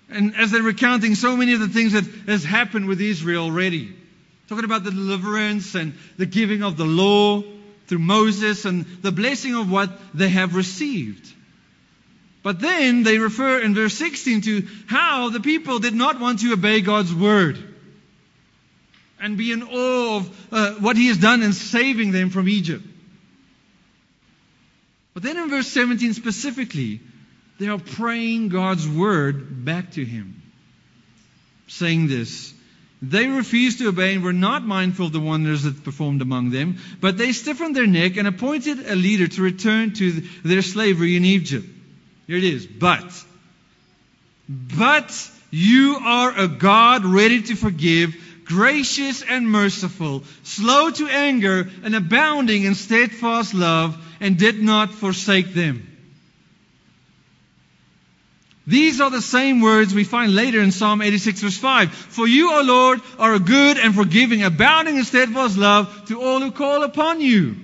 And 0.09 0.35
as 0.37 0.51
they're 0.53 0.63
recounting 0.63 1.15
so 1.15 1.37
many 1.37 1.53
of 1.53 1.61
the 1.61 1.69
things 1.69 1.93
that 1.93 2.05
has 2.27 2.45
happened 2.45 2.87
with 2.87 3.01
Israel 3.01 3.45
already, 3.45 3.95
talking 4.49 4.65
about 4.65 4.85
the 4.85 4.91
deliverance 4.91 5.75
and 5.75 5.95
the 6.19 6.27
giving 6.27 6.63
of 6.63 6.77
the 6.77 6.85
law 6.85 7.43
through 7.87 7.99
Moses 7.99 8.65
and 8.65 8.85
the 9.03 9.13
blessing 9.13 9.55
of 9.55 9.71
what 9.71 9.91
they 10.15 10.29
have 10.29 10.55
received. 10.55 11.33
But 12.43 12.61
then 12.61 13.03
they 13.03 13.19
refer 13.19 13.61
in 13.61 13.75
verse 13.75 13.95
16 13.95 14.41
to 14.43 14.69
how 14.87 15.31
the 15.31 15.41
people 15.41 15.81
did 15.81 15.95
not 15.95 16.21
want 16.21 16.41
to 16.41 16.53
obey 16.53 16.81
God's 16.81 17.13
word 17.13 17.59
and 19.21 19.37
be 19.37 19.51
in 19.51 19.63
awe 19.63 20.17
of 20.17 20.53
uh, 20.53 20.75
what 20.75 20.97
he 20.97 21.09
has 21.09 21.19
done 21.19 21.43
in 21.43 21.53
saving 21.53 22.13
them 22.13 22.31
from 22.31 22.49
Egypt. 22.49 22.85
But 25.15 25.23
then 25.23 25.39
in 25.39 25.49
verse 25.49 25.67
17 25.69 26.13
specifically, 26.13 27.01
they 27.59 27.69
are 27.69 27.79
praying 27.79 28.51
God's 28.51 28.87
word 28.87 29.65
back 29.65 29.93
to 29.93 30.05
him, 30.05 30.43
saying 31.69 32.07
this. 32.07 32.53
They 33.09 33.27
refused 33.29 33.79
to 33.79 33.89
obey 33.89 34.15
and 34.15 34.25
were 34.25 34.33
not 34.33 34.65
mindful 34.65 35.07
of 35.07 35.13
the 35.13 35.21
wonders 35.21 35.63
that 35.63 35.85
performed 35.85 36.23
among 36.23 36.51
them, 36.51 36.79
but 37.01 37.17
they 37.17 37.33
stiffened 37.33 37.77
their 37.77 37.87
neck 37.87 38.17
and 38.17 38.27
appointed 38.27 38.81
a 38.91 38.97
leader 38.97 39.29
to 39.29 39.43
return 39.43 39.93
to 39.95 40.23
their 40.45 40.63
slavery 40.63 41.17
in 41.17 41.25
Egypt. 41.25 41.67
Here 42.27 42.37
it 42.37 42.45
is. 42.45 42.67
But, 42.67 43.25
but 44.49 45.31
you 45.51 45.99
are 46.03 46.37
a 46.37 46.49
God 46.49 47.05
ready 47.05 47.43
to 47.43 47.55
forgive, 47.55 48.17
gracious 48.45 49.23
and 49.23 49.49
merciful, 49.49 50.25
slow 50.43 50.91
to 50.91 51.07
anger, 51.07 51.69
and 51.85 51.95
abounding 51.95 52.65
in 52.65 52.75
steadfast 52.75 53.55
love, 53.55 53.97
and 54.21 54.37
did 54.37 54.61
not 54.61 54.93
forsake 54.93 55.55
them. 55.55 55.96
These 58.67 59.01
are 59.01 59.11
the 59.11 59.23
same 59.23 59.61
words 59.61 59.95
we 59.95 60.03
find 60.03 60.35
later 60.35 60.61
in 60.61 60.73
Psalm 60.73 61.01
86 61.01 61.41
verse 61.41 61.57
5. 61.57 61.93
For 61.93 62.27
you, 62.27 62.53
O 62.53 62.63
Lord, 62.63 63.01
are 63.19 63.35
a 63.35 63.39
good 63.39 63.79
and 63.79 63.95
forgiving, 63.95 64.43
abounding 64.43 64.97
in 64.97 65.05
steadfast 65.05 65.57
love 65.57 66.07
to 66.09 66.21
all 66.21 66.41
who 66.41 66.51
call 66.51 66.83
upon 66.83 67.21
you. 67.21 67.57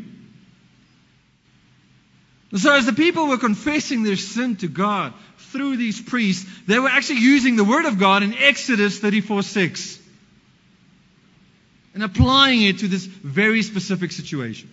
So 2.54 2.72
as 2.72 2.86
the 2.86 2.92
people 2.92 3.28
were 3.28 3.38
confessing 3.38 4.02
their 4.02 4.16
sin 4.16 4.56
to 4.56 4.68
God 4.68 5.14
through 5.38 5.78
these 5.78 6.00
priests, 6.00 6.48
they 6.66 6.78
were 6.78 6.88
actually 6.88 7.20
using 7.20 7.56
the 7.56 7.64
word 7.64 7.86
of 7.86 7.98
God 7.98 8.22
in 8.22 8.34
Exodus 8.34 8.98
34 8.98 9.42
6 9.42 9.98
and 11.94 12.02
applying 12.02 12.62
it 12.62 12.78
to 12.78 12.88
this 12.88 13.04
very 13.04 13.62
specific 13.62 14.12
situation. 14.12 14.70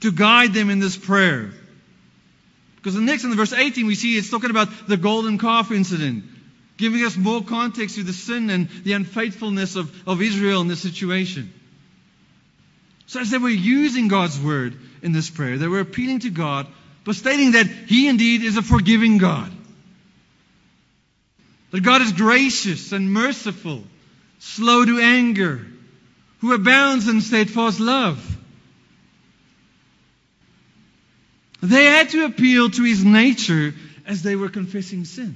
To 0.00 0.12
guide 0.12 0.54
them 0.54 0.70
in 0.70 0.78
this 0.78 0.96
prayer. 0.96 1.52
Because 2.78 2.94
the 2.94 3.00
next 3.00 3.24
in 3.24 3.34
verse 3.34 3.52
18 3.52 3.86
we 3.86 3.96
see 3.96 4.16
it's 4.16 4.30
talking 4.30 4.50
about 4.50 4.68
the 4.86 4.96
golden 4.96 5.36
calf 5.36 5.72
incident, 5.72 6.24
giving 6.76 7.04
us 7.04 7.16
more 7.16 7.42
context 7.42 7.96
to 7.96 8.04
the 8.04 8.12
sin 8.12 8.50
and 8.50 8.68
the 8.84 8.92
unfaithfulness 8.92 9.74
of, 9.74 9.92
of 10.08 10.22
Israel 10.22 10.60
in 10.60 10.68
this 10.68 10.80
situation. 10.80 11.52
So 13.06 13.20
as 13.20 13.30
they 13.30 13.38
were 13.38 13.48
using 13.48 14.08
God's 14.08 14.40
word 14.40 14.78
in 15.02 15.12
this 15.12 15.28
prayer, 15.28 15.58
they 15.58 15.66
were 15.66 15.80
appealing 15.80 16.20
to 16.20 16.30
God, 16.30 16.66
but 17.04 17.16
stating 17.16 17.52
that 17.52 17.66
He 17.66 18.06
indeed 18.06 18.42
is 18.42 18.56
a 18.56 18.62
forgiving 18.62 19.18
God. 19.18 19.50
That 21.72 21.82
God 21.82 22.00
is 22.00 22.12
gracious 22.12 22.92
and 22.92 23.12
merciful, 23.12 23.82
slow 24.38 24.84
to 24.84 25.00
anger, 25.00 25.66
who 26.40 26.54
abounds 26.54 27.08
in 27.08 27.20
steadfast 27.20 27.80
love. 27.80 28.37
They 31.62 31.84
had 31.84 32.10
to 32.10 32.24
appeal 32.24 32.70
to 32.70 32.82
his 32.82 33.04
nature 33.04 33.74
as 34.06 34.22
they 34.22 34.36
were 34.36 34.48
confessing 34.48 35.04
sin. 35.04 35.34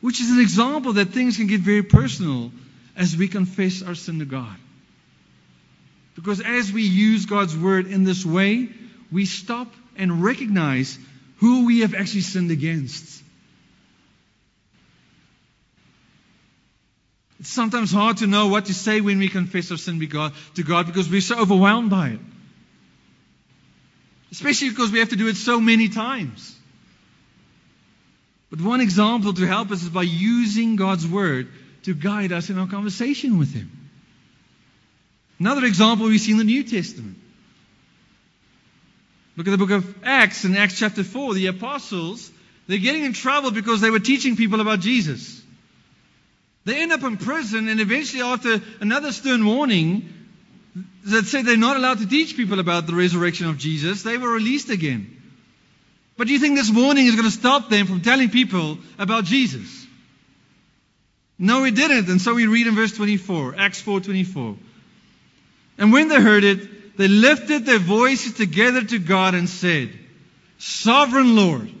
Which 0.00 0.20
is 0.20 0.30
an 0.30 0.40
example 0.40 0.94
that 0.94 1.10
things 1.10 1.36
can 1.36 1.46
get 1.46 1.60
very 1.60 1.82
personal 1.82 2.52
as 2.96 3.16
we 3.16 3.28
confess 3.28 3.82
our 3.82 3.94
sin 3.94 4.18
to 4.18 4.24
God. 4.24 4.56
Because 6.14 6.40
as 6.40 6.70
we 6.70 6.82
use 6.82 7.26
God's 7.26 7.56
word 7.56 7.86
in 7.86 8.04
this 8.04 8.24
way, 8.26 8.68
we 9.10 9.24
stop 9.24 9.72
and 9.96 10.22
recognize 10.22 10.98
who 11.38 11.64
we 11.66 11.80
have 11.80 11.94
actually 11.94 12.20
sinned 12.20 12.50
against. 12.50 13.22
It's 17.40 17.50
sometimes 17.50 17.90
hard 17.90 18.18
to 18.18 18.26
know 18.26 18.48
what 18.48 18.66
to 18.66 18.74
say 18.74 19.00
when 19.00 19.18
we 19.18 19.28
confess 19.28 19.70
our 19.70 19.76
sin 19.76 19.98
to 20.00 20.06
God 20.06 20.86
because 20.86 21.08
we're 21.08 21.20
so 21.20 21.40
overwhelmed 21.40 21.90
by 21.90 22.10
it. 22.10 22.20
Especially 24.32 24.70
because 24.70 24.90
we 24.90 24.98
have 24.98 25.10
to 25.10 25.16
do 25.16 25.28
it 25.28 25.36
so 25.36 25.60
many 25.60 25.90
times. 25.90 26.58
But 28.50 28.60
one 28.60 28.80
example 28.80 29.32
to 29.34 29.46
help 29.46 29.70
us 29.70 29.82
is 29.82 29.90
by 29.90 30.02
using 30.02 30.76
God's 30.76 31.06
Word 31.06 31.48
to 31.84 31.94
guide 31.94 32.32
us 32.32 32.48
in 32.48 32.58
our 32.58 32.66
conversation 32.66 33.38
with 33.38 33.52
Him. 33.52 33.70
Another 35.38 35.64
example 35.64 36.06
we 36.06 36.18
see 36.18 36.32
in 36.32 36.38
the 36.38 36.44
New 36.44 36.64
Testament. 36.64 37.18
Look 39.36 39.46
at 39.46 39.50
the 39.50 39.58
book 39.58 39.70
of 39.70 40.04
Acts, 40.04 40.44
in 40.44 40.56
Acts 40.56 40.78
chapter 40.78 41.04
4, 41.04 41.34
the 41.34 41.46
apostles, 41.46 42.30
they're 42.66 42.78
getting 42.78 43.04
in 43.04 43.12
trouble 43.12 43.50
because 43.50 43.80
they 43.80 43.90
were 43.90 43.98
teaching 43.98 44.36
people 44.36 44.60
about 44.60 44.80
Jesus. 44.80 45.42
They 46.64 46.80
end 46.80 46.92
up 46.92 47.02
in 47.02 47.16
prison, 47.16 47.68
and 47.68 47.80
eventually, 47.80 48.22
after 48.22 48.60
another 48.80 49.10
stern 49.12 49.44
warning, 49.44 50.21
that 51.04 51.26
said 51.26 51.44
they're 51.44 51.56
not 51.56 51.76
allowed 51.76 51.98
to 51.98 52.06
teach 52.06 52.36
people 52.36 52.60
about 52.60 52.86
the 52.86 52.94
resurrection 52.94 53.48
of 53.48 53.58
Jesus, 53.58 54.02
they 54.02 54.18
were 54.18 54.30
released 54.30 54.70
again. 54.70 55.18
But 56.16 56.26
do 56.26 56.32
you 56.32 56.38
think 56.38 56.56
this 56.56 56.70
warning 56.70 57.06
is 57.06 57.16
going 57.16 57.24
to 57.24 57.30
stop 57.30 57.68
them 57.68 57.86
from 57.86 58.00
telling 58.02 58.30
people 58.30 58.78
about 58.98 59.24
Jesus? 59.24 59.86
No, 61.38 61.64
it 61.64 61.74
didn't. 61.74 62.08
And 62.08 62.20
so 62.20 62.34
we 62.34 62.46
read 62.46 62.66
in 62.66 62.74
verse 62.74 62.92
24, 62.92 63.56
Acts 63.58 63.82
4:24. 63.82 64.56
And 65.78 65.92
when 65.92 66.08
they 66.08 66.20
heard 66.20 66.44
it, 66.44 66.96
they 66.96 67.08
lifted 67.08 67.66
their 67.66 67.78
voices 67.78 68.34
together 68.34 68.84
to 68.84 68.98
God 68.98 69.34
and 69.34 69.48
said, 69.48 69.90
Sovereign 70.58 71.34
Lord, 71.34 71.72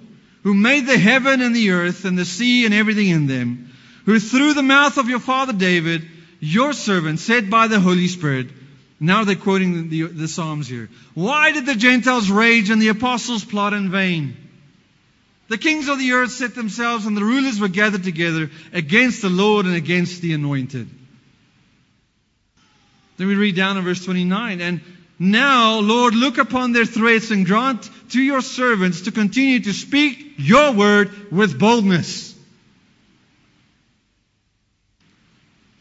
who 0.42 0.54
made 0.54 0.86
the 0.86 0.98
heaven 0.98 1.42
and 1.42 1.54
the 1.54 1.70
earth 1.70 2.04
and 2.04 2.18
the 2.18 2.24
sea 2.24 2.64
and 2.64 2.74
everything 2.74 3.08
in 3.08 3.26
them, 3.26 3.72
who 4.06 4.18
through 4.18 4.54
the 4.54 4.62
mouth 4.62 4.96
of 4.98 5.08
your 5.08 5.20
father 5.20 5.52
David, 5.52 6.08
your 6.40 6.72
servant, 6.72 7.20
said 7.20 7.50
by 7.50 7.68
the 7.68 7.78
Holy 7.78 8.08
Spirit, 8.08 8.48
now 9.02 9.24
they're 9.24 9.34
quoting 9.34 9.88
the, 9.88 10.02
the, 10.06 10.28
Psalms 10.28 10.68
here. 10.68 10.88
Why 11.14 11.50
did 11.50 11.66
the 11.66 11.74
Gentiles 11.74 12.30
rage 12.30 12.70
and 12.70 12.80
the 12.80 12.88
apostles 12.88 13.44
plot 13.44 13.72
in 13.72 13.90
vain? 13.90 14.36
The 15.48 15.58
kings 15.58 15.88
of 15.88 15.98
the 15.98 16.12
earth 16.12 16.30
set 16.30 16.54
themselves 16.54 17.04
and 17.04 17.16
the 17.16 17.24
rulers 17.24 17.58
were 17.58 17.68
gathered 17.68 18.04
together 18.04 18.50
against 18.72 19.20
the 19.20 19.28
Lord 19.28 19.66
and 19.66 19.74
against 19.74 20.22
the 20.22 20.34
anointed. 20.34 20.88
Then 23.16 23.26
we 23.26 23.34
read 23.34 23.56
down 23.56 23.76
in 23.76 23.84
verse 23.84 24.04
29 24.04 24.60
and 24.60 24.80
now, 25.18 25.80
Lord, 25.80 26.14
look 26.14 26.38
upon 26.38 26.72
their 26.72 26.84
threats 26.84 27.30
and 27.30 27.44
grant 27.44 27.88
to 28.10 28.20
your 28.20 28.40
servants 28.40 29.02
to 29.02 29.12
continue 29.12 29.60
to 29.60 29.72
speak 29.72 30.34
your 30.36 30.72
word 30.72 31.32
with 31.32 31.58
boldness. 31.58 32.31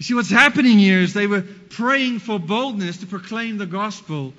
You 0.02 0.04
see, 0.04 0.14
what's 0.16 0.32
happening 0.32 0.80
here 0.80 1.00
is 1.00 1.14
they 1.14 1.28
were 1.28 1.44
praying 1.44 2.18
for 2.18 2.40
boldness 2.40 2.98
to 3.02 3.06
proclaim 3.06 3.60
the 3.60 3.68
gospel. 3.68 4.34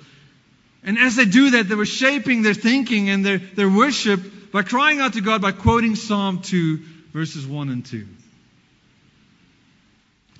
And 0.83 0.97
as 0.97 1.15
they 1.15 1.23
do 1.23 1.51
that, 1.51 1.69
they 1.69 1.75
were 1.75 1.85
shaping 1.85 2.41
their 2.41 2.53
thinking 2.53 3.09
and 3.09 3.25
their, 3.25 3.37
their 3.37 3.69
worship 3.69 4.51
by 4.51 4.63
crying 4.63 4.99
out 4.99 5.13
to 5.13 5.21
God 5.21 5.41
by 5.41 5.53
quoting 5.53 5.95
Psalm 5.95 6.41
2, 6.41 6.79
verses 7.13 7.47
1 7.47 7.69
and 7.69 7.85
2. 7.85 8.05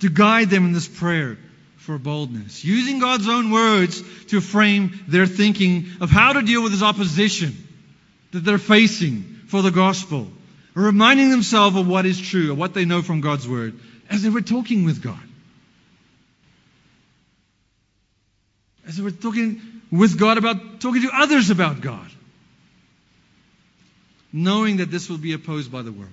To 0.02 0.10
guide 0.10 0.50
them 0.50 0.66
in 0.66 0.74
this 0.74 0.90
prayer 0.90 1.38
for 1.78 1.98
boldness. 1.98 2.66
Using 2.66 3.00
God's 3.00 3.30
own 3.30 3.50
words 3.50 4.04
to 4.26 4.42
frame 4.42 5.06
their 5.08 5.26
thinking 5.26 5.86
of 6.02 6.10
how 6.10 6.34
to 6.34 6.42
deal 6.42 6.62
with 6.62 6.74
this 6.74 6.84
opposition 6.84 7.56
that 8.32 8.44
they're 8.44 8.58
facing 8.58 9.40
for 9.48 9.62
the 9.62 9.72
gospel. 9.72 10.28
Reminding 10.74 11.30
themselves 11.30 11.78
of 11.78 11.88
what 11.88 12.06
is 12.06 12.20
true, 12.20 12.52
of 12.52 12.58
what 12.58 12.74
they 12.74 12.84
know 12.84 13.02
from 13.02 13.22
God's 13.22 13.48
word 13.48 13.80
as 14.14 14.22
they 14.22 14.30
were 14.30 14.42
talking 14.42 14.86
with 14.86 15.02
God. 15.02 15.20
As 18.88 18.98
they 18.98 19.04
were 19.04 19.12
talking 19.12 19.60
with 19.92 20.20
God 20.20 20.38
about 20.38 20.80
talking 20.80 21.02
to 21.02 21.10
others 21.12 21.50
about 21.50 21.82
God. 21.82 22.08
Knowing 24.32 24.78
that 24.78 24.92
this 24.92 25.10
will 25.10 25.18
be 25.18 25.34
opposed 25.34 25.72
by 25.72 25.82
the 25.82 25.92
world. 25.92 26.12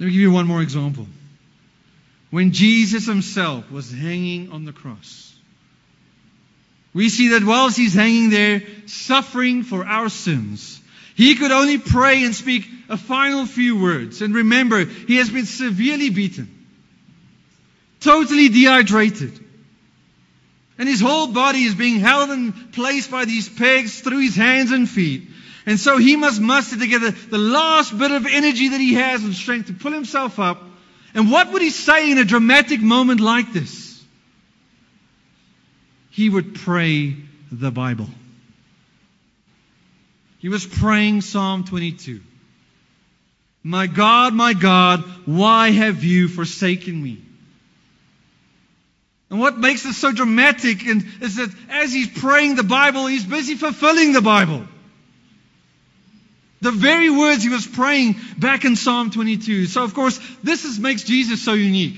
Let 0.00 0.06
me 0.06 0.12
give 0.12 0.20
you 0.20 0.32
one 0.32 0.46
more 0.48 0.60
example. 0.60 1.06
When 2.30 2.50
Jesus 2.50 3.06
himself 3.06 3.70
was 3.70 3.92
hanging 3.92 4.50
on 4.50 4.64
the 4.64 4.72
cross, 4.72 5.32
we 6.92 7.08
see 7.08 7.28
that 7.28 7.44
whilst 7.44 7.76
he's 7.76 7.94
hanging 7.94 8.30
there, 8.30 8.62
suffering 8.86 9.62
for 9.62 9.84
our 9.84 10.08
sins, 10.08 10.80
he 11.14 11.36
could 11.36 11.52
only 11.52 11.78
pray 11.78 12.24
and 12.24 12.34
speak 12.34 12.66
a 12.88 12.96
final 12.96 13.46
few 13.46 13.80
words. 13.80 14.20
And 14.20 14.34
remember, 14.34 14.84
he 14.84 15.16
has 15.16 15.30
been 15.30 15.46
severely 15.46 16.10
beaten, 16.10 16.66
totally 18.00 18.48
dehydrated. 18.48 19.40
And 20.76 20.88
his 20.88 21.00
whole 21.00 21.28
body 21.28 21.62
is 21.62 21.74
being 21.74 22.00
held 22.00 22.30
in 22.30 22.52
place 22.72 23.06
by 23.06 23.24
these 23.26 23.48
pegs 23.48 24.00
through 24.00 24.20
his 24.20 24.34
hands 24.34 24.72
and 24.72 24.88
feet. 24.88 25.28
And 25.66 25.78
so 25.78 25.98
he 25.98 26.16
must 26.16 26.40
muster 26.40 26.76
together 26.76 27.12
the 27.12 27.38
last 27.38 27.96
bit 27.96 28.10
of 28.10 28.26
energy 28.26 28.68
that 28.68 28.80
he 28.80 28.94
has 28.94 29.22
and 29.22 29.34
strength 29.34 29.68
to 29.68 29.72
pull 29.72 29.92
himself 29.92 30.38
up. 30.40 30.62
And 31.14 31.30
what 31.30 31.52
would 31.52 31.62
he 31.62 31.70
say 31.70 32.10
in 32.10 32.18
a 32.18 32.24
dramatic 32.24 32.80
moment 32.80 33.20
like 33.20 33.52
this? 33.52 34.02
He 36.10 36.28
would 36.28 36.56
pray 36.56 37.16
the 37.52 37.70
Bible. 37.70 38.08
He 40.44 40.50
was 40.50 40.66
praying 40.66 41.22
Psalm 41.22 41.64
22. 41.64 42.20
My 43.62 43.86
God, 43.86 44.34
my 44.34 44.52
God, 44.52 45.00
why 45.24 45.70
have 45.70 46.04
you 46.04 46.28
forsaken 46.28 47.02
me? 47.02 47.24
And 49.30 49.40
what 49.40 49.56
makes 49.56 49.84
this 49.84 49.96
so 49.96 50.12
dramatic 50.12 50.84
is 50.84 51.36
that 51.36 51.50
as 51.70 51.94
he's 51.94 52.10
praying 52.10 52.56
the 52.56 52.62
Bible, 52.62 53.06
he's 53.06 53.24
busy 53.24 53.54
fulfilling 53.54 54.12
the 54.12 54.20
Bible. 54.20 54.66
The 56.60 56.72
very 56.72 57.08
words 57.08 57.42
he 57.42 57.48
was 57.48 57.66
praying 57.66 58.16
back 58.36 58.66
in 58.66 58.76
Psalm 58.76 59.12
22. 59.12 59.64
So, 59.64 59.82
of 59.82 59.94
course, 59.94 60.20
this 60.42 60.66
is, 60.66 60.78
makes 60.78 61.04
Jesus 61.04 61.42
so 61.42 61.54
unique. 61.54 61.96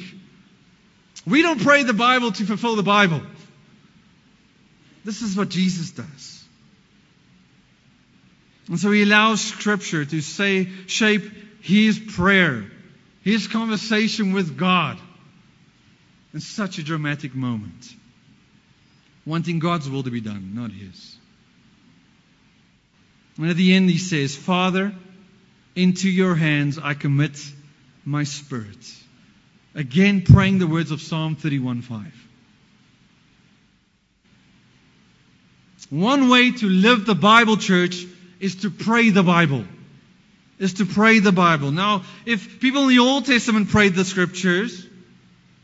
We 1.26 1.42
don't 1.42 1.60
pray 1.60 1.82
the 1.82 1.94
Bible 1.94 2.30
to 2.30 2.44
fulfill 2.44 2.76
the 2.76 2.84
Bible. 2.84 3.22
This 5.04 5.22
is 5.22 5.36
what 5.36 5.48
Jesus 5.48 5.90
does. 5.90 6.35
And 8.68 8.78
so 8.78 8.90
he 8.90 9.02
allows 9.02 9.42
Scripture 9.42 10.04
to 10.04 10.20
say, 10.20 10.68
shape 10.86 11.30
his 11.62 11.98
prayer, 11.98 12.64
his 13.22 13.46
conversation 13.46 14.32
with 14.32 14.56
God 14.56 14.98
in 16.34 16.40
such 16.40 16.78
a 16.78 16.82
dramatic 16.82 17.34
moment. 17.34 17.94
Wanting 19.24 19.58
God's 19.58 19.88
will 19.88 20.02
to 20.02 20.10
be 20.10 20.20
done, 20.20 20.52
not 20.54 20.70
his. 20.70 21.16
And 23.38 23.50
at 23.50 23.56
the 23.56 23.74
end, 23.74 23.90
he 23.90 23.98
says, 23.98 24.34
Father, 24.34 24.94
into 25.74 26.08
your 26.08 26.34
hands 26.34 26.78
I 26.78 26.94
commit 26.94 27.38
my 28.04 28.24
spirit. 28.24 28.78
Again, 29.74 30.22
praying 30.22 30.58
the 30.58 30.66
words 30.66 30.90
of 30.90 31.02
Psalm 31.02 31.36
31:5. 31.36 32.12
One 35.90 36.28
way 36.28 36.52
to 36.52 36.68
live 36.68 37.04
the 37.04 37.14
Bible, 37.14 37.56
church, 37.56 38.06
is 38.40 38.56
to 38.56 38.70
pray 38.70 39.10
the 39.10 39.22
Bible. 39.22 39.64
Is 40.58 40.74
to 40.74 40.86
pray 40.86 41.18
the 41.18 41.32
Bible. 41.32 41.70
Now, 41.70 42.04
if 42.24 42.60
people 42.60 42.82
in 42.84 42.88
the 42.88 43.00
Old 43.00 43.26
Testament 43.26 43.68
prayed 43.68 43.94
the 43.94 44.04
scriptures, 44.04 44.86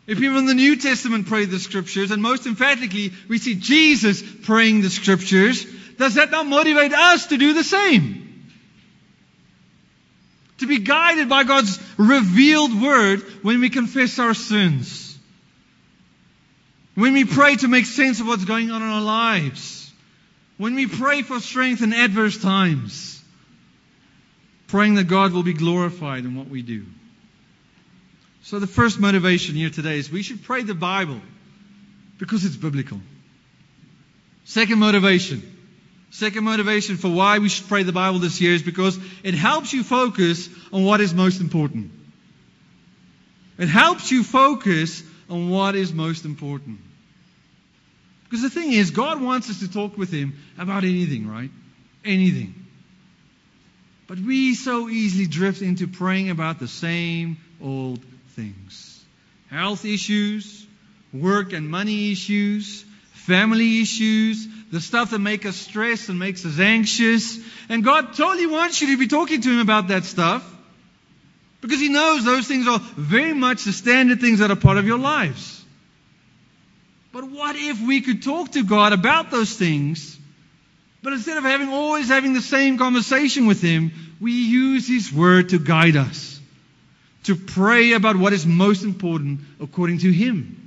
if 0.06 0.18
people 0.18 0.38
in 0.38 0.46
the 0.46 0.54
New 0.54 0.76
Testament 0.76 1.26
prayed 1.26 1.50
the 1.50 1.58
scriptures, 1.58 2.10
and 2.10 2.20
most 2.20 2.46
emphatically, 2.46 3.12
we 3.28 3.38
see 3.38 3.54
Jesus 3.54 4.22
praying 4.42 4.82
the 4.82 4.90
scriptures, 4.90 5.64
does 5.96 6.14
that 6.14 6.30
not 6.30 6.46
motivate 6.46 6.92
us 6.92 7.26
to 7.28 7.38
do 7.38 7.54
the 7.54 7.64
same? 7.64 8.50
To 10.58 10.66
be 10.66 10.80
guided 10.80 11.28
by 11.28 11.44
God's 11.44 11.78
revealed 11.96 12.82
word 12.82 13.20
when 13.42 13.60
we 13.60 13.70
confess 13.70 14.18
our 14.18 14.34
sins. 14.34 15.18
When 16.94 17.14
we 17.14 17.24
pray 17.24 17.56
to 17.56 17.68
make 17.68 17.86
sense 17.86 18.20
of 18.20 18.26
what's 18.26 18.44
going 18.44 18.70
on 18.70 18.82
in 18.82 18.88
our 18.88 19.00
lives. 19.00 19.81
When 20.58 20.74
we 20.74 20.86
pray 20.86 21.22
for 21.22 21.40
strength 21.40 21.82
in 21.82 21.92
adverse 21.92 22.38
times. 22.38 23.20
Praying 24.68 24.94
that 24.94 25.04
God 25.04 25.32
will 25.32 25.42
be 25.42 25.52
glorified 25.52 26.24
in 26.24 26.34
what 26.34 26.48
we 26.48 26.62
do. 26.62 26.86
So 28.42 28.58
the 28.58 28.66
first 28.66 28.98
motivation 28.98 29.54
here 29.54 29.68
today 29.68 29.98
is 29.98 30.10
we 30.10 30.22
should 30.22 30.42
pray 30.42 30.62
the 30.62 30.74
Bible 30.74 31.20
because 32.18 32.44
it's 32.46 32.56
biblical. 32.56 32.98
Second 34.44 34.78
motivation 34.78 35.42
Second 36.12 36.44
motivation 36.44 36.98
for 36.98 37.08
why 37.08 37.38
we 37.38 37.48
should 37.48 37.68
pray 37.68 37.84
the 37.84 37.92
Bible 37.92 38.18
this 38.18 38.38
year 38.38 38.52
is 38.52 38.62
because 38.62 38.98
it 39.24 39.32
helps 39.32 39.72
you 39.72 39.82
focus 39.82 40.50
on 40.70 40.84
what 40.84 41.00
is 41.00 41.14
most 41.14 41.40
important. 41.40 41.90
It 43.56 43.68
helps 43.68 44.10
you 44.10 44.22
focus 44.22 45.02
on 45.30 45.48
what 45.48 45.74
is 45.74 45.90
most 45.90 46.26
important. 46.26 46.80
Because 48.32 48.44
the 48.44 48.60
thing 48.62 48.72
is, 48.72 48.92
God 48.92 49.20
wants 49.20 49.50
us 49.50 49.58
to 49.58 49.70
talk 49.70 49.98
with 49.98 50.10
Him 50.10 50.38
about 50.56 50.84
anything, 50.84 51.28
right? 51.28 51.50
Anything. 52.02 52.54
But 54.06 54.20
we 54.20 54.54
so 54.54 54.88
easily 54.88 55.26
drift 55.26 55.60
into 55.60 55.86
praying 55.86 56.30
about 56.30 56.58
the 56.58 56.66
same 56.66 57.36
old 57.60 58.02
things 58.30 59.04
health 59.50 59.84
issues, 59.84 60.66
work 61.12 61.52
and 61.52 61.68
money 61.68 62.10
issues, 62.10 62.86
family 63.12 63.82
issues, 63.82 64.48
the 64.70 64.80
stuff 64.80 65.10
that 65.10 65.18
make 65.18 65.44
us 65.44 65.56
stressed 65.56 66.08
and 66.08 66.18
makes 66.18 66.46
us 66.46 66.58
anxious. 66.58 67.38
And 67.68 67.84
God 67.84 68.14
totally 68.14 68.46
wants 68.46 68.80
you 68.80 68.92
to 68.92 68.96
be 68.96 69.08
talking 69.08 69.42
to 69.42 69.50
Him 69.50 69.60
about 69.60 69.88
that 69.88 70.04
stuff 70.04 70.42
because 71.60 71.80
He 71.80 71.90
knows 71.90 72.24
those 72.24 72.48
things 72.48 72.66
are 72.66 72.78
very 72.78 73.34
much 73.34 73.64
the 73.64 73.74
standard 73.74 74.22
things 74.22 74.38
that 74.38 74.50
are 74.50 74.56
part 74.56 74.78
of 74.78 74.86
your 74.86 74.98
lives. 74.98 75.61
But 77.12 77.30
what 77.30 77.56
if 77.56 77.80
we 77.80 78.00
could 78.00 78.22
talk 78.22 78.52
to 78.52 78.64
God 78.64 78.94
about 78.94 79.30
those 79.30 79.52
things, 79.54 80.18
but 81.02 81.12
instead 81.12 81.36
of 81.36 81.44
having 81.44 81.68
always 81.68 82.08
having 82.08 82.32
the 82.32 82.40
same 82.40 82.78
conversation 82.78 83.46
with 83.46 83.60
Him, 83.60 83.92
we 84.20 84.32
use 84.32 84.88
His 84.88 85.12
Word 85.12 85.50
to 85.50 85.58
guide 85.58 85.96
us, 85.96 86.40
to 87.24 87.36
pray 87.36 87.92
about 87.92 88.16
what 88.16 88.32
is 88.32 88.46
most 88.46 88.82
important 88.82 89.40
according 89.60 89.98
to 89.98 90.10
Him. 90.10 90.58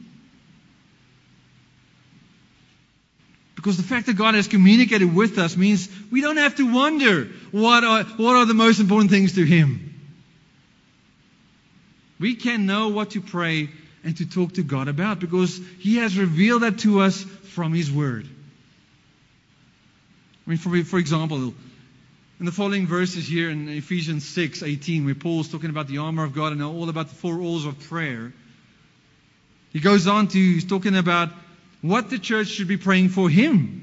Because 3.55 3.77
the 3.77 3.83
fact 3.83 4.05
that 4.05 4.13
God 4.13 4.35
has 4.35 4.47
communicated 4.47 5.15
with 5.15 5.39
us 5.39 5.57
means 5.57 5.89
we 6.11 6.21
don't 6.21 6.37
have 6.37 6.57
to 6.57 6.71
wonder 6.71 7.29
what 7.51 7.83
are, 7.83 8.03
what 8.03 8.35
are 8.35 8.45
the 8.45 8.53
most 8.53 8.79
important 8.79 9.09
things 9.09 9.33
to 9.33 9.43
Him. 9.43 9.93
We 12.19 12.35
can 12.35 12.67
know 12.67 12.89
what 12.89 13.11
to 13.11 13.21
pray 13.21 13.69
and 14.05 14.15
to 14.17 14.25
talk 14.25 14.53
to 14.53 14.63
God 14.63 14.87
about 14.87 15.19
because 15.19 15.59
He 15.79 15.97
has 15.97 16.17
revealed 16.17 16.61
that 16.61 16.79
to 16.79 17.01
us 17.01 17.21
from 17.23 17.73
His 17.73 17.91
Word. 17.91 18.27
I 20.45 20.49
mean, 20.49 20.59
for, 20.59 20.83
for 20.83 20.99
example, 20.99 21.53
in 22.39 22.45
the 22.45 22.51
following 22.51 22.85
verses 22.85 23.27
here 23.27 23.49
in 23.49 23.67
Ephesians 23.67 24.23
6 24.27 24.61
18, 24.61 25.05
where 25.05 25.15
Paul's 25.15 25.49
talking 25.49 25.71
about 25.71 25.87
the 25.87 25.97
armor 25.97 26.23
of 26.23 26.35
God 26.35 26.51
and 26.51 26.61
all 26.61 26.87
about 26.87 27.09
the 27.09 27.15
four 27.15 27.35
rules 27.35 27.65
of 27.65 27.79
prayer, 27.79 28.31
he 29.73 29.79
goes 29.79 30.05
on 30.07 30.27
to, 30.27 30.37
he's 30.37 30.65
talking 30.65 30.95
about 30.95 31.29
what 31.81 32.09
the 32.09 32.19
church 32.19 32.47
should 32.47 32.67
be 32.67 32.77
praying 32.77 33.09
for 33.09 33.27
him. 33.27 33.81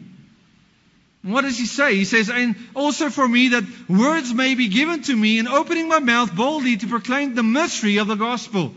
What 1.23 1.43
does 1.43 1.59
he 1.59 1.67
say? 1.67 1.95
He 1.95 2.05
says, 2.05 2.31
and 2.31 2.57
also 2.75 3.09
for 3.11 3.27
me 3.27 3.49
that 3.49 3.65
words 3.89 4.35
may 4.35 4.55
be 4.55 4.69
given 4.69 5.03
to 5.03 5.15
me 5.15 5.39
in 5.39 5.47
opening 5.47 5.89
my 5.89 6.01
mouth 6.01 6.35
boldly 6.35 6.77
to 6.79 6.87
proclaim 6.87 7.35
the 7.35 7.45
mystery 7.45 7.99
of 7.99 8.09
the 8.09 8.17
gospel, 8.17 8.75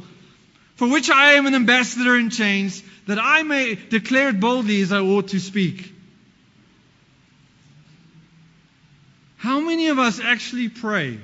for 0.76 0.90
which 0.90 1.10
I 1.10 1.34
am 1.34 1.46
an 1.46 1.56
ambassador 1.56 2.18
in 2.18 2.30
chains, 2.30 2.84
that 3.08 3.20
I 3.20 3.44
may 3.44 3.76
declare 3.76 4.30
it 4.30 4.40
boldly 4.40 4.82
as 4.82 4.92
I 4.92 5.00
ought 5.00 5.30
to 5.30 5.40
speak. 5.40 5.94
How 9.38 9.60
many 9.60 9.88
of 9.88 10.00
us 10.00 10.20
actually 10.20 10.70
pray 10.70 11.20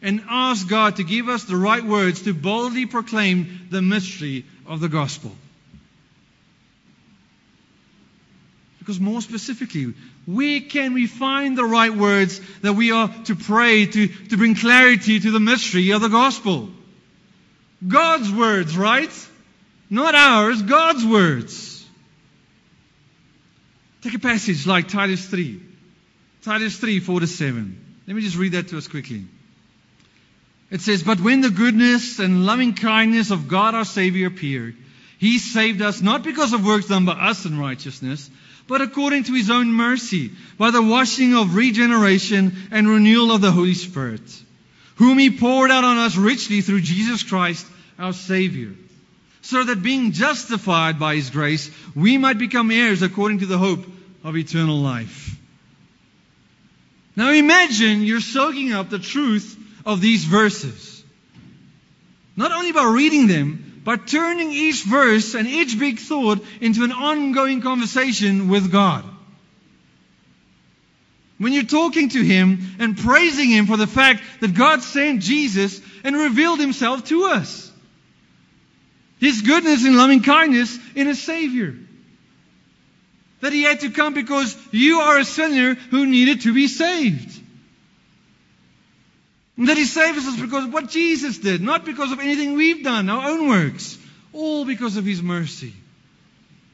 and 0.00 0.24
ask 0.28 0.66
God 0.66 0.96
to 0.96 1.04
give 1.04 1.28
us 1.28 1.44
the 1.44 1.56
right 1.56 1.84
words 1.84 2.22
to 2.22 2.34
boldly 2.34 2.86
proclaim 2.86 3.68
the 3.70 3.82
mystery 3.82 4.46
of 4.66 4.80
the 4.80 4.88
gospel? 4.88 5.32
Because 8.78 8.98
more 8.98 9.20
specifically, 9.20 9.94
where 10.26 10.60
can 10.60 10.94
we 10.94 11.06
find 11.06 11.56
the 11.56 11.64
right 11.64 11.94
words 11.94 12.40
that 12.62 12.72
we 12.72 12.90
are 12.90 13.08
to 13.26 13.36
pray 13.36 13.86
to, 13.86 14.08
to 14.08 14.36
bring 14.36 14.56
clarity 14.56 15.20
to 15.20 15.30
the 15.30 15.38
mystery 15.38 15.92
of 15.92 16.00
the 16.00 16.08
gospel? 16.08 16.68
God's 17.86 18.30
words, 18.30 18.76
right? 18.76 19.10
Not 19.90 20.14
ours, 20.14 20.62
God's 20.62 21.04
words. 21.04 21.86
Take 24.02 24.14
a 24.14 24.18
passage 24.18 24.66
like 24.66 24.88
Titus 24.88 25.26
3. 25.26 25.60
Titus 26.42 26.76
3, 26.78 27.00
4 27.00 27.20
to 27.20 27.26
7. 27.26 28.02
Let 28.06 28.16
me 28.16 28.22
just 28.22 28.36
read 28.36 28.52
that 28.52 28.68
to 28.68 28.78
us 28.78 28.88
quickly. 28.88 29.24
It 30.70 30.80
says, 30.80 31.02
But 31.02 31.20
when 31.20 31.40
the 31.40 31.50
goodness 31.50 32.18
and 32.18 32.46
loving 32.46 32.74
kindness 32.74 33.30
of 33.30 33.48
God 33.48 33.74
our 33.74 33.84
Savior 33.84 34.26
appeared, 34.26 34.74
He 35.18 35.38
saved 35.38 35.82
us 35.82 36.00
not 36.00 36.24
because 36.24 36.52
of 36.52 36.64
works 36.64 36.88
done 36.88 37.04
by 37.04 37.12
us 37.12 37.44
in 37.44 37.58
righteousness, 37.58 38.28
but 38.66 38.80
according 38.80 39.24
to 39.24 39.34
his 39.34 39.50
own 39.50 39.72
mercy, 39.72 40.30
by 40.56 40.70
the 40.70 40.82
washing 40.82 41.34
of 41.34 41.54
regeneration 41.56 42.56
and 42.70 42.88
renewal 42.88 43.32
of 43.32 43.40
the 43.40 43.50
Holy 43.50 43.74
Spirit, 43.74 44.22
whom 44.96 45.18
he 45.18 45.30
poured 45.30 45.70
out 45.70 45.84
on 45.84 45.98
us 45.98 46.16
richly 46.16 46.60
through 46.60 46.80
Jesus 46.80 47.22
Christ, 47.22 47.66
our 47.98 48.12
Savior, 48.12 48.74
so 49.40 49.64
that 49.64 49.82
being 49.82 50.12
justified 50.12 50.98
by 50.98 51.16
his 51.16 51.30
grace, 51.30 51.70
we 51.94 52.18
might 52.18 52.38
become 52.38 52.70
heirs 52.70 53.02
according 53.02 53.40
to 53.40 53.46
the 53.46 53.58
hope 53.58 53.84
of 54.24 54.36
eternal 54.36 54.78
life. 54.78 55.36
Now 57.16 57.30
imagine 57.30 58.02
you're 58.02 58.20
soaking 58.20 58.72
up 58.72 58.88
the 58.88 58.98
truth 58.98 59.58
of 59.84 60.00
these 60.00 60.24
verses. 60.24 61.04
Not 62.36 62.52
only 62.52 62.72
by 62.72 62.84
reading 62.84 63.26
them, 63.26 63.82
but 63.84 64.06
turning 64.06 64.52
each 64.52 64.84
verse 64.84 65.34
and 65.34 65.46
each 65.46 65.78
big 65.78 65.98
thought 65.98 66.44
into 66.60 66.84
an 66.84 66.92
ongoing 66.92 67.60
conversation 67.60 68.48
with 68.48 68.70
God. 68.70 69.04
When 71.42 71.52
you're 71.52 71.64
talking 71.64 72.10
to 72.10 72.22
Him 72.22 72.76
and 72.78 72.96
praising 72.96 73.50
Him 73.50 73.66
for 73.66 73.76
the 73.76 73.88
fact 73.88 74.22
that 74.40 74.54
God 74.54 74.80
sent 74.80 75.22
Jesus 75.22 75.80
and 76.04 76.14
revealed 76.14 76.60
Himself 76.60 77.04
to 77.06 77.24
us. 77.24 77.68
His 79.18 79.42
goodness 79.42 79.84
and 79.84 79.96
loving 79.96 80.22
kindness 80.22 80.78
in 80.94 81.08
a 81.08 81.16
Savior. 81.16 81.74
That 83.40 83.52
He 83.52 83.64
had 83.64 83.80
to 83.80 83.90
come 83.90 84.14
because 84.14 84.56
you 84.70 85.00
are 85.00 85.18
a 85.18 85.24
sinner 85.24 85.74
who 85.74 86.06
needed 86.06 86.42
to 86.42 86.54
be 86.54 86.68
saved. 86.68 87.40
And 89.56 89.68
that 89.68 89.76
He 89.76 89.84
saves 89.84 90.24
us 90.24 90.40
because 90.40 90.66
of 90.66 90.72
what 90.72 90.90
Jesus 90.90 91.38
did, 91.38 91.60
not 91.60 91.84
because 91.84 92.12
of 92.12 92.20
anything 92.20 92.54
we've 92.54 92.84
done, 92.84 93.10
our 93.10 93.30
own 93.30 93.48
works. 93.48 93.98
All 94.32 94.64
because 94.64 94.96
of 94.96 95.04
His 95.04 95.20
mercy. 95.20 95.72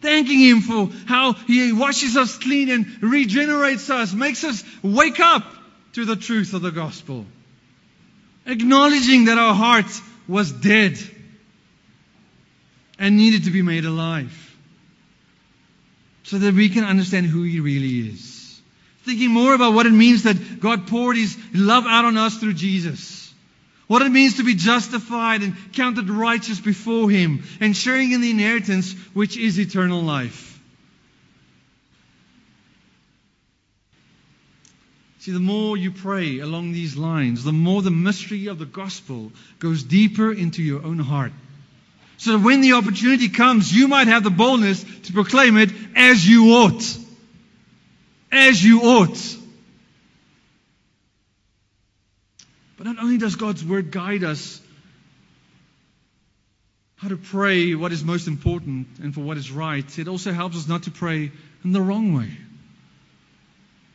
Thanking 0.01 0.39
Him 0.39 0.61
for 0.61 0.91
how 1.07 1.33
He 1.33 1.73
washes 1.73 2.17
us 2.17 2.39
clean 2.39 2.71
and 2.71 3.03
regenerates 3.03 3.91
us, 3.91 4.13
makes 4.13 4.45
us 4.45 4.63
wake 4.83 5.19
up 5.19 5.45
to 5.95 6.05
the 6.05 6.17
truth 6.17 6.55
of 6.55 6.63
the 6.63 6.71
gospel. 6.71 7.27
Acknowledging 8.47 9.27
that 9.27 9.39
our 9.39 9.55
heart 9.55 9.87
was 10.29 10.53
dead 10.53 10.99
and 12.99 13.17
needed 13.17 13.45
to 13.45 13.51
be 13.51 13.63
made 13.63 13.85
alive. 13.85 14.45
So 16.25 16.39
that 16.39 16.55
we 16.55 16.69
can 16.69 16.85
understand 16.85 17.27
who 17.27 17.43
He 17.43 17.61
really 17.61 18.11
is. 18.11 18.61
Thinking 19.03 19.31
more 19.31 19.55
about 19.55 19.73
what 19.73 19.87
it 19.87 19.93
means 19.93 20.25
that 20.25 20.61
God 20.61 20.87
poured 20.87 21.17
His 21.17 21.37
love 21.55 21.87
out 21.87 22.05
on 22.05 22.17
us 22.17 22.37
through 22.37 22.55
Jesus. 22.55 23.18
What 23.89 24.03
it 24.03 24.11
means 24.11 24.37
to 24.37 24.45
be 24.45 24.55
justified 24.55 25.43
and 25.43 25.57
counted 25.73 26.11
righteous 26.11 26.61
before 26.61 27.11
Him 27.11 27.43
and 27.59 27.77
sharing 27.77 28.13
in 28.13 28.21
the 28.21 28.31
inheritance 28.31 28.93
which 29.15 29.37
is 29.37 29.59
eternal 29.59 30.03
life. 30.03 30.45
See, 35.21 35.33
the 35.33 35.41
more 35.41 35.77
you 35.77 35.91
pray 35.91 36.39
along 36.39 36.73
these 36.73 36.97
lines, 36.97 37.45
the 37.45 37.53
more 37.53 37.83
the 37.83 37.91
mystery 37.91 38.47
of 38.47 38.59
the 38.59 38.67
gospel 38.67 39.33
goes 39.59 39.83
deeper 39.83 40.33
into 40.33 40.63
your 40.63 40.85
own 40.85 40.99
heart. 40.99 41.33
So 42.19 42.33
that 42.33 42.45
when 42.45 42.61
the 42.61 42.75
opportunity 42.75 43.29
comes, 43.29 43.73
you 43.73 43.89
might 43.89 44.09
have 44.09 44.23
the 44.23 44.31
boldness 44.31 44.85
to 45.05 45.13
proclaim 45.13 45.57
it 45.57 45.71
as 45.97 46.27
you 46.27 46.51
ought. 46.53 46.99
As 48.31 48.63
you 48.63 48.83
ought. 48.83 49.37
But 52.79 52.87
not 52.87 53.01
only 53.01 53.19
does 53.19 53.35
God's 53.35 53.65
Word 53.65 53.91
guide 53.91 54.23
us 54.23 54.61
how 56.97 57.09
to 57.09 57.17
pray 57.17 57.75
what 57.75 57.93
is 57.93 58.05
most 58.05 58.29
important 58.29 58.87
and 59.03 59.13
for 59.13 59.21
what 59.21 59.37
is 59.37 59.51
right, 59.51 59.99
it 59.99 60.07
also 60.07 60.33
helps 60.33 60.57
us 60.57 60.69
not 60.69 60.85
to 60.85 60.93
pray 60.93 61.33
in 61.65 61.73
the 61.73 61.81
wrong 61.81 62.15
way. 62.15 62.31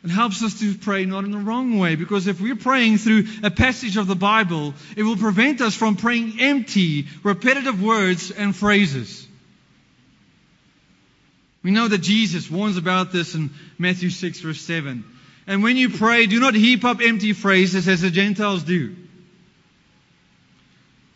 It 0.03 0.09
helps 0.09 0.43
us 0.43 0.59
to 0.59 0.75
pray 0.75 1.05
not 1.05 1.23
in 1.23 1.31
the 1.31 1.37
wrong 1.37 1.79
way 1.79 1.95
because 1.95 2.27
if 2.27 2.41
we're 2.41 2.57
praying 2.57 2.97
through 2.97 3.25
a 3.41 3.49
passage 3.49 3.95
of 3.95 4.05
the 4.05 4.17
Bible, 4.17 4.73
it 4.97 5.03
will 5.03 5.15
prevent 5.15 5.61
us 5.61 5.75
from 5.75 5.95
praying 5.95 6.41
empty, 6.41 7.07
repetitive 7.23 7.81
words 7.81 8.31
and 8.31 8.53
phrases. 8.53 9.25
We 11.63 11.71
know 11.71 11.87
that 11.87 11.99
Jesus 11.99 12.51
warns 12.51 12.75
about 12.75 13.13
this 13.13 13.33
in 13.33 13.51
Matthew 13.77 14.09
6, 14.09 14.41
verse 14.41 14.59
7. 14.59 15.05
And 15.45 15.63
when 15.63 15.75
you 15.77 15.89
pray, 15.89 16.25
do 16.25 16.39
not 16.39 16.55
heap 16.55 16.85
up 16.85 17.01
empty 17.01 17.33
phrases 17.33 17.87
as 17.87 18.01
the 18.01 18.09
Gentiles 18.09 18.63
do. 18.63 18.95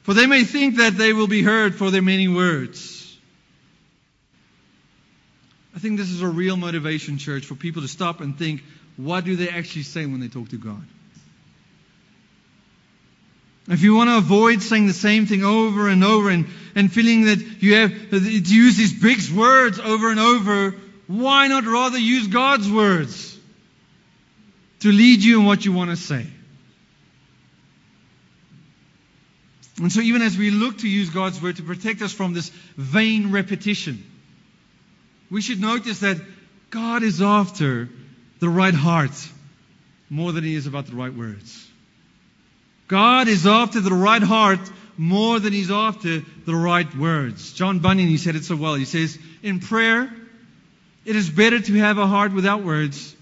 For 0.03 0.13
they 0.13 0.25
may 0.25 0.43
think 0.43 0.77
that 0.77 0.97
they 0.97 1.13
will 1.13 1.27
be 1.27 1.43
heard 1.43 1.75
for 1.75 1.91
their 1.91 2.01
many 2.01 2.27
words. 2.27 3.17
I 5.75 5.79
think 5.79 5.97
this 5.97 6.09
is 6.09 6.21
a 6.21 6.27
real 6.27 6.57
motivation, 6.57 7.17
church, 7.17 7.45
for 7.45 7.55
people 7.55 7.81
to 7.83 7.87
stop 7.87 8.19
and 8.21 8.37
think, 8.37 8.63
what 8.95 9.25
do 9.25 9.35
they 9.35 9.49
actually 9.49 9.83
say 9.83 10.05
when 10.05 10.19
they 10.19 10.27
talk 10.27 10.49
to 10.49 10.57
God? 10.57 10.83
If 13.69 13.81
you 13.83 13.95
want 13.95 14.09
to 14.09 14.17
avoid 14.17 14.61
saying 14.61 14.87
the 14.87 14.93
same 14.93 15.25
thing 15.25 15.43
over 15.43 15.89
and 15.89 16.03
over 16.03 16.29
and, 16.29 16.47
and 16.73 16.91
feeling 16.91 17.25
that 17.25 17.39
you 17.61 17.75
have 17.75 18.09
to 18.11 18.19
use 18.19 18.77
these 18.77 18.93
big 18.93 19.29
words 19.37 19.77
over 19.77 20.09
and 20.09 20.19
over, 20.19 20.73
why 21.07 21.47
not 21.47 21.65
rather 21.65 21.97
use 21.97 22.27
God's 22.27 22.71
words? 22.71 23.26
To 24.79 24.91
lead 24.91 25.23
you 25.23 25.39
in 25.39 25.45
what 25.45 25.65
you 25.65 25.71
want 25.71 25.89
to 25.89 25.95
say. 25.95 26.25
And 29.79 29.91
so, 29.91 30.01
even 30.01 30.21
as 30.23 30.37
we 30.37 30.49
look 30.49 30.79
to 30.79 30.87
use 30.87 31.09
God's 31.09 31.41
word 31.41 31.57
to 31.57 31.63
protect 31.63 32.01
us 32.01 32.11
from 32.11 32.33
this 32.33 32.49
vain 32.75 33.31
repetition, 33.31 34.03
we 35.29 35.41
should 35.41 35.61
notice 35.61 35.99
that 35.99 36.17
God 36.71 37.03
is 37.03 37.21
after 37.21 37.89
the 38.39 38.49
right 38.49 38.73
heart 38.73 39.11
more 40.09 40.31
than 40.31 40.43
He 40.43 40.55
is 40.55 40.65
about 40.65 40.87
the 40.87 40.95
right 40.95 41.13
words. 41.13 41.67
God 42.87 43.27
is 43.27 43.45
after 43.45 43.81
the 43.81 43.93
right 43.93 44.21
heart 44.21 44.59
more 44.97 45.39
than 45.39 45.53
He's 45.53 45.69
after 45.69 46.21
the 46.45 46.55
right 46.55 46.95
words. 46.95 47.53
John 47.53 47.79
Bunyan, 47.79 48.07
he 48.07 48.17
said 48.17 48.35
it 48.35 48.45
so 48.45 48.55
well. 48.55 48.73
He 48.73 48.85
says, 48.85 49.19
In 49.43 49.59
prayer, 49.59 50.11
it 51.05 51.15
is 51.15 51.29
better 51.29 51.59
to 51.59 51.73
have 51.75 51.99
a 51.99 52.07
heart 52.07 52.33
without 52.33 52.63
words 52.63 53.15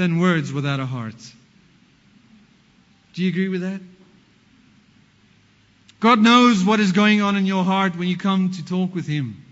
than 0.00 0.18
words 0.18 0.50
without 0.50 0.80
a 0.80 0.86
heart. 0.86 1.14
Do 3.12 3.22
you 3.22 3.28
agree 3.28 3.48
with 3.48 3.60
that? 3.60 3.80
God 6.00 6.20
knows 6.20 6.64
what 6.64 6.80
is 6.80 6.92
going 6.92 7.20
on 7.20 7.36
in 7.36 7.44
your 7.44 7.64
heart 7.64 7.96
when 7.96 8.08
you 8.08 8.16
come 8.16 8.50
to 8.52 8.64
talk 8.64 8.94
with 8.94 9.06
Him. 9.06 9.44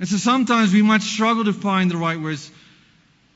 And 0.00 0.08
so 0.08 0.16
sometimes 0.16 0.72
we 0.72 0.82
might 0.82 1.02
struggle 1.02 1.44
to 1.44 1.52
find 1.52 1.90
the 1.90 1.96
right 1.96 2.20
words. 2.20 2.50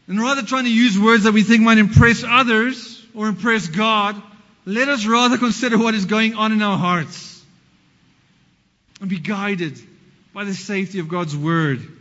And 0.08 0.20
rather 0.20 0.42
trying 0.42 0.64
to 0.64 0.72
use 0.72 0.98
words 0.98 1.22
that 1.22 1.32
we 1.32 1.44
think 1.44 1.62
might 1.62 1.78
impress 1.78 2.24
others 2.24 3.00
or 3.14 3.28
impress 3.28 3.68
God, 3.68 4.20
let 4.66 4.88
us 4.88 5.06
rather 5.06 5.38
consider 5.38 5.78
what 5.78 5.94
is 5.94 6.06
going 6.06 6.34
on 6.34 6.50
in 6.50 6.60
our 6.60 6.76
hearts 6.76 7.40
and 9.00 9.08
be 9.08 9.20
guided 9.20 9.78
by 10.34 10.42
the 10.42 10.54
safety 10.54 10.98
of 10.98 11.08
God's 11.08 11.36
Word. 11.36 11.99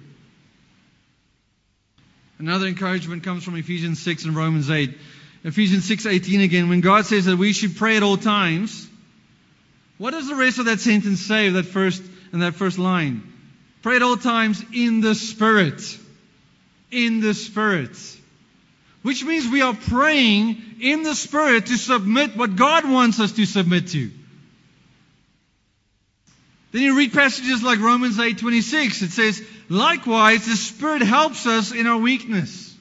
Another 2.40 2.68
encouragement 2.68 3.24
comes 3.24 3.44
from 3.44 3.58
Ephesians 3.58 4.02
6 4.02 4.24
and 4.24 4.36
Romans 4.36 4.70
8. 4.70 4.98
Ephesians 5.44 5.90
6:18 5.90 6.42
again, 6.42 6.70
when 6.70 6.80
God 6.80 7.06
says 7.06 7.26
that 7.26 7.38
we 7.38 7.52
should 7.52 7.76
pray 7.76 7.98
at 7.98 8.04
all 8.04 8.16
times, 8.16 8.88
what 9.98 10.12
does 10.12 10.30
the 10.30 10.36
rest 10.36 10.58
of 10.58 10.66
that 10.66 10.80
sentence 10.80 11.20
say, 11.20 11.50
that 11.50 11.66
first 11.66 12.02
and 12.32 12.42
that 12.42 12.56
first 12.56 12.80
line? 12.80 13.24
Pray 13.82 13.98
at 13.98 14.02
all 14.02 14.16
times 14.16 14.64
in 14.74 15.02
the 15.02 15.16
Spirit. 15.16 15.82
In 16.92 17.20
the 17.20 17.34
Spirit. 17.34 17.98
Which 19.02 19.24
means 19.24 19.48
we 19.48 19.62
are 19.62 19.74
praying 19.74 20.62
in 20.80 21.04
the 21.04 21.16
Spirit 21.16 21.66
to 21.68 21.78
submit 21.78 22.38
what 22.38 22.56
God 22.56 22.90
wants 22.90 23.20
us 23.20 23.34
to 23.34 23.46
submit 23.46 23.88
to. 23.90 24.12
Then 26.72 26.84
you 26.84 26.96
read 26.98 27.14
passages 27.14 27.64
like 27.64 27.80
Romans 27.80 28.20
8:26. 28.20 29.02
It 29.02 29.12
says, 29.12 29.42
"Likewise, 29.70 30.46
the 30.46 30.56
Spirit 30.56 31.02
helps 31.02 31.48
us 31.48 31.72
in 31.72 31.88
our 31.88 31.98
weakness. 31.98 32.74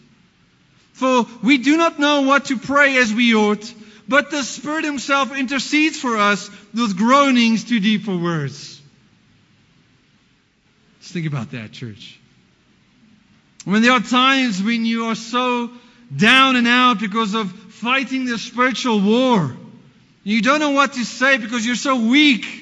For 0.92 1.26
we 1.42 1.58
do 1.58 1.76
not 1.76 1.98
know 1.98 2.22
what 2.22 2.46
to 2.46 2.56
pray 2.56 2.98
as 2.98 3.12
we 3.12 3.34
ought, 3.34 3.72
but 4.08 4.30
the 4.30 4.42
Spirit 4.42 4.84
himself 4.84 5.34
intercedes 5.34 5.98
for 5.98 6.16
us 6.18 6.50
with 6.74 6.96
groanings 6.96 7.64
too 7.64 7.80
deep 7.80 8.04
for 8.04 8.16
words." 8.16 8.80
Let's 11.00 11.12
think 11.12 11.26
about 11.26 11.52
that, 11.52 11.72
church. 11.72 12.18
When 13.64 13.82
there 13.82 13.92
are 13.92 14.00
times 14.00 14.62
when 14.62 14.84
you 14.84 15.06
are 15.06 15.14
so 15.14 15.70
down 16.14 16.56
and 16.56 16.66
out 16.66 17.00
because 17.00 17.34
of 17.34 17.50
fighting 17.74 18.26
the 18.26 18.38
spiritual 18.38 19.00
war, 19.00 19.56
you 20.24 20.42
don't 20.42 20.60
know 20.60 20.70
what 20.70 20.94
to 20.94 21.04
say 21.04 21.38
because 21.38 21.64
you're 21.64 21.74
so 21.74 21.96
weak. 21.96 22.57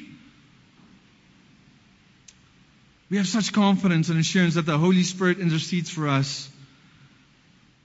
We 3.09 3.19
have 3.19 3.29
such 3.29 3.53
confidence 3.53 4.09
and 4.09 4.19
assurance 4.19 4.55
that 4.55 4.67
the 4.67 4.79
Holy 4.79 5.05
Spirit 5.05 5.39
intercedes 5.39 5.91
for 5.91 6.09
us, 6.09 6.49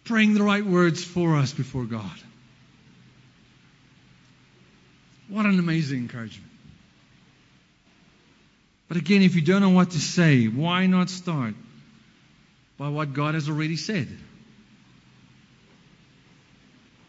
praying 0.03 0.33
the 0.33 0.43
right 0.43 0.65
words 0.65 1.03
for 1.03 1.35
us 1.35 1.53
before 1.53 1.85
God. 1.85 2.11
What 5.29 5.45
an 5.45 5.59
amazing 5.59 5.99
encouragement. 5.99 6.51
But 8.87 8.97
again, 8.97 9.21
if 9.21 9.35
you 9.35 9.41
don't 9.41 9.61
know 9.61 9.69
what 9.69 9.91
to 9.91 9.99
say, 9.99 10.47
why 10.47 10.87
not 10.87 11.09
start 11.09 11.53
by 12.77 12.89
what 12.89 13.13
God 13.13 13.35
has 13.35 13.47
already 13.47 13.77
said? 13.77 14.09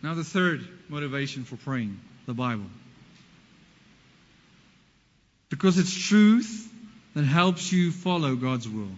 Now, 0.02 0.14
the 0.14 0.24
third 0.24 0.66
motivation 0.88 1.44
for 1.44 1.56
praying 1.56 1.98
the 2.26 2.34
Bible. 2.34 2.66
Because 5.48 5.78
it's 5.78 5.92
truth 5.92 6.71
that 7.14 7.24
helps 7.24 7.72
you 7.72 7.90
follow 7.90 8.34
God's 8.36 8.68
will. 8.68 8.92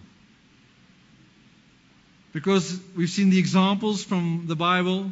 Because 2.31 2.79
we've 2.95 3.09
seen 3.09 3.29
the 3.29 3.39
examples 3.39 4.03
from 4.03 4.45
the 4.47 4.55
Bible. 4.55 5.11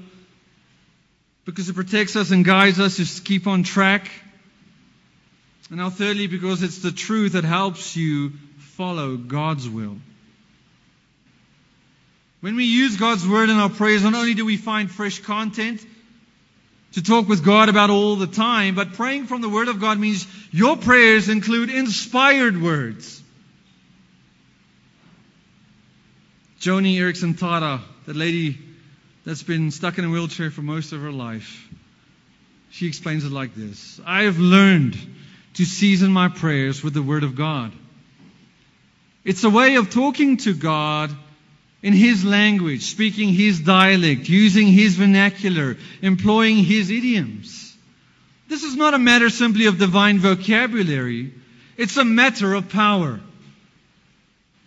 Because 1.46 1.70
it 1.70 1.74
protects 1.74 2.16
us 2.16 2.32
and 2.32 2.44
guides 2.46 2.80
us 2.80 2.98
to 2.98 3.22
keep 3.22 3.48
on 3.48 3.64
track. 3.64 4.10
And 5.70 5.80
now, 5.80 5.90
thirdly, 5.90 6.28
because 6.28 6.64
it's 6.64 6.80
the 6.80 6.92
truth 6.92 7.34
that 7.34 7.44
helps 7.44 7.96
you 7.96 8.32
follow 8.58 9.18
God's 9.18 9.68
will. 9.70 9.98
When 12.42 12.58
we 12.58 12.66
use 12.66 12.98
God's 12.98 13.26
word 13.26 13.50
in 13.50 13.56
our 13.56 13.70
prayers, 13.70 14.04
not 14.04 14.14
only 14.14 14.34
do 14.34 14.46
we 14.46 14.58
find 14.58 14.92
fresh 14.92 15.20
content 15.20 15.86
to 16.94 17.04
talk 17.04 17.28
with 17.28 17.44
God 17.44 17.70
about 17.70 17.90
all 17.90 18.16
the 18.16 18.28
time, 18.28 18.76
but 18.76 18.94
praying 18.94 19.26
from 19.26 19.42
the 19.42 19.50
word 19.50 19.68
of 19.68 19.80
God 19.80 20.00
means 20.00 20.28
your 20.52 20.78
prayers 20.78 21.28
include 21.28 21.70
inspired 21.70 22.62
words. 22.62 23.22
Joni 26.60 26.96
Eareckson 26.98 27.34
Tada, 27.34 27.82
that 28.06 28.16
lady 28.16 28.58
that's 29.26 29.44
been 29.44 29.72
stuck 29.72 29.98
in 29.98 30.06
a 30.06 30.10
wheelchair 30.10 30.52
for 30.52 30.62
most 30.62 30.94
of 30.94 31.02
her 31.02 31.12
life, 31.12 31.68
she 32.70 32.88
explains 32.88 33.26
it 33.26 33.32
like 33.32 33.56
this 33.56 34.00
I 34.06 34.24
have 34.24 34.40
learned 34.40 34.98
to 35.56 35.66
season 35.66 36.12
my 36.12 36.30
prayers 36.30 36.84
with 36.84 36.94
the 36.94 37.02
Word 37.02 37.24
of 37.24 37.36
God. 37.36 37.72
It's 39.24 39.44
a 39.44 39.50
way 39.50 39.76
of 39.76 39.90
talking 39.90 40.38
to 40.38 40.54
God 40.54 41.16
in 41.84 41.94
His 41.94 42.24
language, 42.24 42.84
speaking 42.84 43.34
His 43.34 43.60
dialect, 43.60 44.30
using 44.30 44.68
His 44.68 44.96
vernacular, 44.96 45.78
employing 46.02 46.58
His 46.58 46.90
idioms. 46.90 47.76
This 48.48 48.64
is 48.64 48.76
not 48.76 48.94
a 48.94 49.00
matter 49.00 49.30
simply 49.30 49.66
of 49.66 49.78
divine 49.78 50.20
vocabulary, 50.20 51.34
it's 51.78 51.98
a 51.98 52.06
matter 52.06 52.54
of 52.54 52.70
power. 52.70 53.20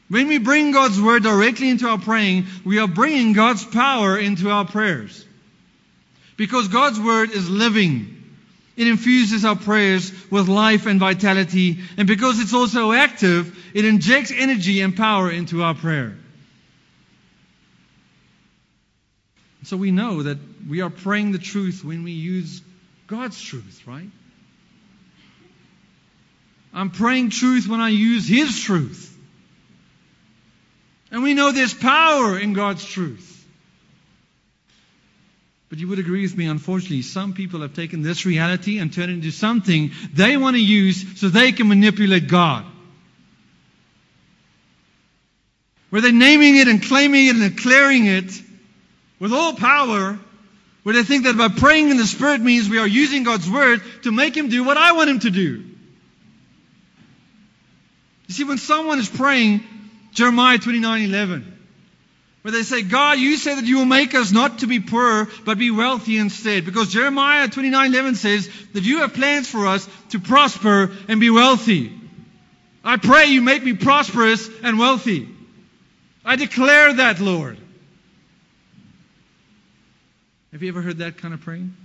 When 0.09 0.29
we 0.29 0.39
bring 0.39 0.73
God's 0.73 1.01
Word 1.01 1.23
directly 1.23 1.71
into 1.71 1.89
our 1.89 1.99
praying, 1.99 2.47
we 2.65 2.79
are 2.79 2.87
bringing 2.87 3.33
God's 3.33 3.65
power 3.65 4.17
into 4.17 4.51
our 4.51 4.65
prayers. 4.65 5.25
Because 6.37 6.69
God's 6.69 7.01
Word 7.01 7.31
is 7.31 7.49
living. 7.49 8.13
It 8.77 8.89
infuses 8.89 9.45
our 9.45 9.57
prayers 9.57 10.13
with 10.31 10.49
life 10.49 10.87
and 10.87 11.01
vitality. 11.01 11.79
And 11.97 12.07
because 12.07 12.39
it's 12.41 12.53
also 12.53 12.93
active, 12.93 13.57
it 13.75 13.85
injects 13.85 14.33
energy 14.37 14.83
and 14.83 14.95
power 14.97 15.31
into 15.31 15.63
our 15.63 15.75
prayer. 15.75 16.17
So 19.67 19.77
we 19.77 19.91
know 19.91 20.23
that 20.23 20.39
we 20.69 20.81
are 20.81 20.91
praying 20.91 21.33
the 21.33 21.41
truth 21.41 21.85
when 21.85 22.05
we 22.05 22.13
use 22.13 22.63
God's 23.09 23.41
truth, 23.41 23.83
right? 23.85 24.09
I'm 26.73 26.91
praying 26.91 27.31
truth 27.31 27.67
when 27.67 27.81
I 27.81 27.89
use 27.89 28.29
His 28.29 28.61
truth. 28.61 29.13
And 31.11 31.25
we 31.25 31.35
know 31.35 31.51
there's 31.51 31.75
power 31.75 32.39
in 32.39 32.53
God's 32.53 32.85
truth. 32.85 33.45
But 35.69 35.81
you 35.81 35.89
would 35.89 35.99
agree 35.99 36.23
with 36.23 36.37
me, 36.37 36.47
unfortunately, 36.47 37.03
some 37.03 37.33
people 37.33 37.63
have 37.63 37.75
taken 37.75 38.03
this 38.03 38.25
reality 38.25 38.79
and 38.79 38.93
turned 38.93 39.11
it 39.11 39.15
into 39.15 39.33
something 39.33 39.91
they 40.13 40.37
want 40.37 40.55
to 40.55 40.63
use 40.63 41.19
so 41.19 41.29
they 41.29 41.51
can 41.51 41.67
manipulate 41.67 42.29
God. 42.29 42.65
Where 45.91 46.01
they're 46.01 46.13
naming 46.13 46.55
it 46.55 46.69
and 46.69 46.81
claiming 46.81 47.27
it 47.27 47.35
and 47.35 47.57
declaring 47.57 48.07
it 48.07 48.46
with 49.19 49.33
all 49.33 49.55
power, 49.55 50.19
where 50.83 50.95
they 50.95 51.03
think 51.03 51.25
that 51.25 51.37
by 51.37 51.49
praying 51.49 51.91
in 51.91 51.97
the 51.97 52.07
Spirit 52.07 52.41
means 52.41 52.69
we 52.69 52.79
are 52.79 52.87
using 52.87 53.25
God's 53.25 53.51
Word 53.51 53.83
to 54.03 54.13
make 54.13 54.37
Him 54.37 54.49
do 54.49 54.65
what 54.65 54.77
I 54.77 54.93
want 54.93 55.11
Him 55.11 55.19
to 55.21 55.31
do. 55.31 55.65
You 58.29 58.35
see, 58.35 58.45
when 58.45 58.59
someone 58.59 58.99
is 58.99 59.09
praying 59.09 59.63
Jeremiah 60.13 60.59
29:11, 60.59 61.45
where 62.43 62.53
they 62.53 62.63
say, 62.63 62.83
God, 62.83 63.19
you 63.19 63.37
say 63.37 63.57
that 63.57 63.65
you 63.65 63.79
will 63.79 63.87
make 63.87 64.15
us 64.15 64.31
not 64.31 64.61
to 64.61 64.69
be 64.69 64.79
poor, 64.79 65.29
but 65.45 65.59
be 65.59 65.73
wealthy 65.73 66.19
instead. 66.19 66.65
Because 66.65 66.93
Jeremiah 66.93 67.49
29:11 67.49 68.17
says 68.17 68.49
that 68.73 68.85
you 68.85 68.99
have 68.99 69.15
plans 69.15 69.49
for 69.49 69.67
us 69.67 69.89
to 70.11 70.21
prosper 70.21 70.93
and 71.09 71.19
be 71.19 71.31
wealthy. 71.31 71.93
I 72.85 72.99
pray 72.99 73.27
you 73.27 73.43
make 73.43 73.65
me 73.65 73.73
prosperous 73.73 74.49
and 74.63 74.79
wealthy. 74.79 75.29
I 76.25 76.37
declare 76.37 76.93
that, 76.95 77.19
Lord. 77.19 77.59
Have 80.57 80.63
you 80.63 80.71
ever 80.71 80.81
heard 80.81 80.97
that 81.01 81.19
kind 81.19 81.35
of 81.35 81.43
praying? 81.43 81.77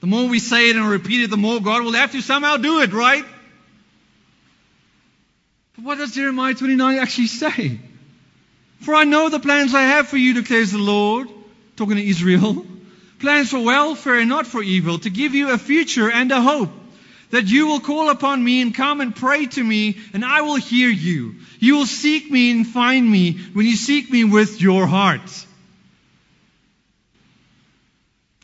The 0.00 0.08
more 0.08 0.26
we 0.28 0.40
say 0.40 0.68
it 0.68 0.74
and 0.74 0.84
repeat 0.84 1.22
it, 1.22 1.30
the 1.30 1.36
more 1.36 1.60
God 1.60 1.84
will 1.84 1.92
have 1.92 2.10
to 2.10 2.20
somehow 2.22 2.56
do 2.56 2.82
it, 2.82 2.92
right? 2.92 3.24
But 5.76 5.84
what 5.84 5.98
does 5.98 6.12
Jeremiah 6.12 6.54
29 6.54 6.98
actually 6.98 7.28
say? 7.28 7.78
For 8.80 8.96
I 8.96 9.04
know 9.04 9.28
the 9.28 9.38
plans 9.38 9.76
I 9.76 9.82
have 9.82 10.08
for 10.08 10.16
you, 10.16 10.34
declares 10.34 10.72
the 10.72 10.78
Lord, 10.78 11.28
talking 11.76 11.98
to 11.98 12.04
Israel. 12.04 12.66
Plans 13.20 13.50
for 13.50 13.60
welfare 13.60 14.18
and 14.18 14.28
not 14.28 14.48
for 14.48 14.60
evil, 14.60 14.98
to 14.98 15.08
give 15.08 15.36
you 15.36 15.52
a 15.52 15.58
future 15.58 16.10
and 16.10 16.32
a 16.32 16.40
hope. 16.40 16.70
That 17.30 17.46
you 17.46 17.66
will 17.66 17.80
call 17.80 18.10
upon 18.10 18.42
me 18.42 18.62
and 18.62 18.74
come 18.74 19.00
and 19.00 19.14
pray 19.14 19.46
to 19.46 19.62
me, 19.62 19.98
and 20.12 20.24
I 20.24 20.42
will 20.42 20.56
hear 20.56 20.88
you. 20.88 21.36
You 21.58 21.76
will 21.76 21.86
seek 21.86 22.30
me 22.30 22.50
and 22.50 22.66
find 22.66 23.10
me 23.10 23.38
when 23.52 23.66
you 23.66 23.76
seek 23.76 24.10
me 24.10 24.24
with 24.24 24.60
your 24.60 24.86
heart. 24.86 25.46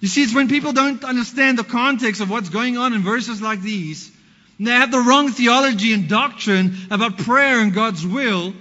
You 0.01 0.09
see, 0.09 0.22
it's 0.22 0.35
when 0.35 0.49
people 0.49 0.72
don't 0.72 1.05
understand 1.05 1.59
the 1.59 1.64
context 1.64 2.20
of 2.20 2.31
what's 2.31 2.49
going 2.49 2.78
on 2.78 2.95
in 2.95 3.03
verses 3.03 3.43
like 3.43 3.61
these 3.61 4.11
and 4.61 4.66
they 4.66 4.72
have 4.72 4.91
the 4.91 4.99
wrong 4.99 5.31
theology 5.31 5.95
and 5.95 6.07
doctrine 6.07 6.76
about 6.91 7.16
prayer 7.16 7.61
and 7.61 7.72
God's 7.72 8.07
will, 8.07 8.53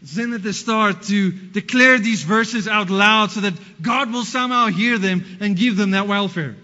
it's 0.00 0.14
then 0.14 0.30
that 0.30 0.44
they 0.44 0.52
start 0.52 1.02
to 1.04 1.32
declare 1.32 1.98
these 1.98 2.22
verses 2.22 2.68
out 2.68 2.88
loud 2.88 3.32
so 3.32 3.40
that 3.40 3.54
God 3.82 4.12
will 4.12 4.24
somehow 4.24 4.68
hear 4.68 4.98
them 4.98 5.24
and 5.40 5.56
give 5.56 5.76
them 5.76 5.90
that 5.90 6.06
welfare. 6.06 6.54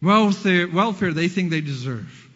Welfare, 0.00 0.68
welfare 0.68 1.12
they 1.12 1.28
think 1.28 1.50
they 1.50 1.60
deserve. 1.60 2.28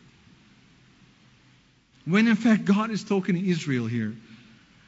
When 2.05 2.27
in 2.27 2.37
fact 2.37 2.65
God 2.65 2.91
is 2.91 3.05
talking 3.05 3.37
to 3.37 3.49
Israel 3.49 3.87
here. 3.87 4.15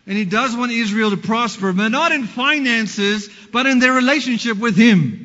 And 0.07 0.19
He 0.19 0.25
does 0.25 0.55
want 0.55 0.73
Israel 0.73 1.11
to 1.11 1.17
prosper, 1.17 1.73
but 1.73 1.89
not 1.89 2.13
in 2.13 2.25
finances, 2.25 3.31
but 3.53 3.67
in 3.67 3.79
their 3.79 3.93
relationship 3.93 4.59
with 4.59 4.77
Him 4.77 5.25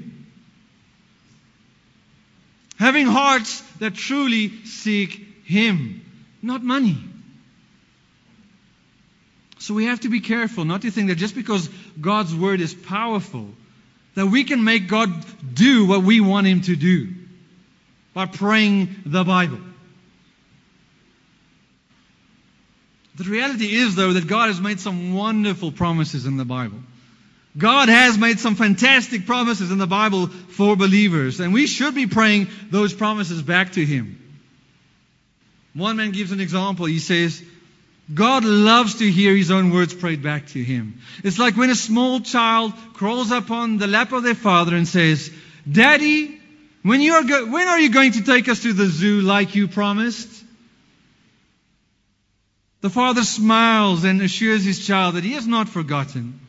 having 2.79 3.05
hearts 3.05 3.61
that 3.79 3.93
truly 3.93 4.63
seek 4.65 5.45
Him, 5.45 6.01
not 6.41 6.63
money. 6.63 6.97
So 9.59 9.73
we 9.73 9.85
have 9.85 9.99
to 10.01 10.09
be 10.09 10.21
careful 10.21 10.63
not 10.63 10.81
to 10.83 10.91
think 10.91 11.09
that 11.09 11.15
just 11.15 11.35
because 11.35 11.69
God's 11.99 12.33
Word 12.33 12.61
is 12.61 12.73
powerful, 12.73 13.49
that 14.15 14.27
we 14.27 14.45
can 14.45 14.63
make 14.63 14.87
God 14.87 15.11
do 15.53 15.85
what 15.85 16.03
we 16.03 16.21
want 16.21 16.47
Him 16.47 16.61
to 16.61 16.75
do 16.75 17.13
by 18.19 18.25
praying 18.25 18.93
the 19.05 19.23
Bible. 19.23 19.61
The 23.15 23.23
reality 23.23 23.73
is, 23.73 23.95
though, 23.95 24.11
that 24.11 24.27
God 24.27 24.47
has 24.47 24.59
made 24.59 24.81
some 24.81 25.13
wonderful 25.13 25.71
promises 25.71 26.25
in 26.25 26.35
the 26.35 26.43
Bible. 26.43 26.79
God 27.57 27.87
has 27.87 28.17
made 28.17 28.41
some 28.41 28.55
fantastic 28.55 29.25
promises 29.25 29.71
in 29.71 29.77
the 29.77 29.87
Bible 29.87 30.27
for 30.27 30.75
believers, 30.75 31.39
and 31.39 31.53
we 31.53 31.65
should 31.65 31.95
be 31.95 32.07
praying 32.07 32.49
those 32.69 32.93
promises 32.93 33.41
back 33.41 33.71
to 33.73 33.85
Him. 33.85 34.21
One 35.73 35.95
man 35.95 36.11
gives 36.11 36.33
an 36.33 36.41
example. 36.41 36.87
He 36.87 36.99
says, 36.99 37.41
God 38.13 38.43
loves 38.43 38.95
to 38.95 39.09
hear 39.09 39.33
his 39.33 39.49
own 39.49 39.71
words 39.71 39.93
prayed 39.93 40.21
back 40.21 40.47
to 40.47 40.61
him. 40.61 40.99
It's 41.23 41.39
like 41.39 41.55
when 41.55 41.69
a 41.69 41.75
small 41.75 42.19
child 42.19 42.73
crawls 42.95 43.31
up 43.31 43.49
on 43.49 43.77
the 43.77 43.87
lap 43.87 44.11
of 44.11 44.23
their 44.23 44.35
father 44.35 44.75
and 44.75 44.85
says, 44.85 45.31
Daddy, 45.71 46.38
when, 46.83 47.01
you 47.01 47.13
are 47.13 47.23
go- 47.23 47.45
when 47.47 47.67
are 47.67 47.79
you 47.79 47.89
going 47.91 48.13
to 48.13 48.23
take 48.23 48.47
us 48.47 48.61
to 48.63 48.73
the 48.73 48.87
zoo 48.87 49.21
like 49.21 49.55
you 49.55 49.67
promised? 49.67 50.45
The 52.81 52.89
father 52.89 53.23
smiles 53.23 54.05
and 54.05 54.21
assures 54.21 54.63
his 54.63 54.85
child 54.85 55.15
that 55.15 55.23
he 55.23 55.33
has 55.33 55.45
not 55.45 55.67
forgotten 55.67 56.39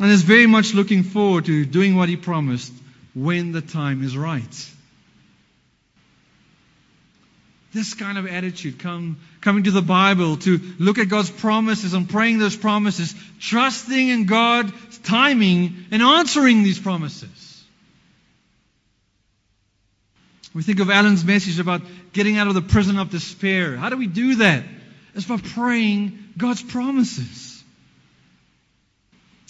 and 0.00 0.10
is 0.10 0.22
very 0.22 0.46
much 0.46 0.74
looking 0.74 1.02
forward 1.02 1.44
to 1.44 1.66
doing 1.66 1.94
what 1.94 2.08
he 2.08 2.16
promised 2.16 2.72
when 3.14 3.52
the 3.52 3.60
time 3.60 4.02
is 4.02 4.16
right. 4.16 4.70
This 7.72 7.94
kind 7.94 8.18
of 8.18 8.26
attitude, 8.26 8.78
come, 8.78 9.18
coming 9.40 9.64
to 9.64 9.72
the 9.72 9.82
Bible 9.82 10.36
to 10.38 10.60
look 10.78 10.98
at 10.98 11.08
God's 11.08 11.30
promises 11.30 11.92
and 11.92 12.08
praying 12.08 12.38
those 12.38 12.56
promises, 12.56 13.14
trusting 13.40 14.08
in 14.08 14.26
God's 14.26 14.98
timing 14.98 15.86
and 15.90 16.00
answering 16.00 16.62
these 16.62 16.78
promises. 16.78 17.43
We 20.54 20.62
think 20.62 20.78
of 20.78 20.88
Alan's 20.88 21.24
message 21.24 21.58
about 21.58 21.82
getting 22.12 22.38
out 22.38 22.46
of 22.46 22.54
the 22.54 22.62
prison 22.62 22.98
of 22.98 23.10
despair. 23.10 23.76
How 23.76 23.88
do 23.88 23.96
we 23.96 24.06
do 24.06 24.36
that? 24.36 24.64
It's 25.14 25.26
by 25.26 25.36
praying 25.36 26.18
God's 26.38 26.62
promises. 26.62 27.62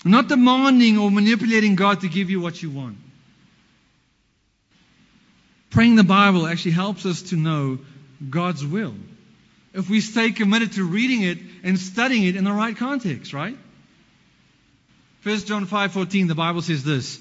Not 0.05 0.29
demanding 0.29 0.99
or 0.99 1.11
manipulating 1.11 1.77
God 1.77 2.01
to 2.01 2.09
give 2.09 2.31
you 2.31 2.41
what 2.41 2.63
you 2.63 2.71
want. 2.71 2.99
Praying 5.71 5.97
the 5.97 6.05
Bible 6.05 6.47
actually 6.47 6.73
helps 6.73 7.05
us 7.05 7.23
to 7.23 7.37
know 7.37 7.79
God's 8.31 8.65
will. 8.65 8.95
If 9.73 9.91
we 9.91 10.01
stay 10.01 10.31
committed 10.31 10.73
to 10.73 10.85
reading 10.85 11.23
it 11.23 11.39
and 11.65 11.79
studying 11.79 12.25
it 12.25 12.37
in 12.37 12.45
the 12.45 12.53
right 12.53 12.77
context, 12.77 13.33
right? 13.33 13.57
1 15.25 15.39
John 15.47 15.67
5:14 15.67 16.29
the 16.29 16.35
Bible 16.35 16.63
says 16.63 16.85
this, 16.85 17.19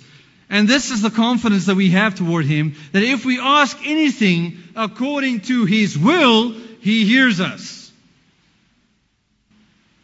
and 0.53 0.67
this 0.67 0.91
is 0.91 1.01
the 1.01 1.09
confidence 1.09 1.65
that 1.65 1.73
we 1.73 1.89
have 1.89 2.13
toward 2.13 2.45
him 2.45 2.75
that 2.91 3.01
if 3.01 3.25
we 3.25 3.39
ask 3.39 3.75
anything 3.83 4.59
according 4.75 5.39
to 5.39 5.65
his 5.65 5.97
will, 5.97 6.51
he 6.79 7.05
hears 7.05 7.41
us. 7.41 7.91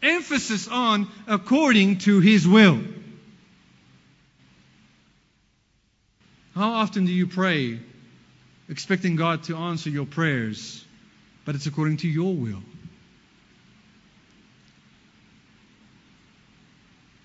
Emphasis 0.02 0.66
on 0.66 1.06
according 1.28 1.98
to 1.98 2.18
his 2.18 2.48
will. 2.48 2.80
How 6.56 6.72
often 6.72 7.06
do 7.06 7.12
you 7.12 7.28
pray 7.28 7.78
expecting 8.68 9.14
God 9.14 9.44
to 9.44 9.56
answer 9.56 9.88
your 9.88 10.06
prayers, 10.06 10.84
but 11.44 11.54
it's 11.54 11.66
according 11.66 11.98
to 11.98 12.08
your 12.08 12.34
will? 12.34 12.62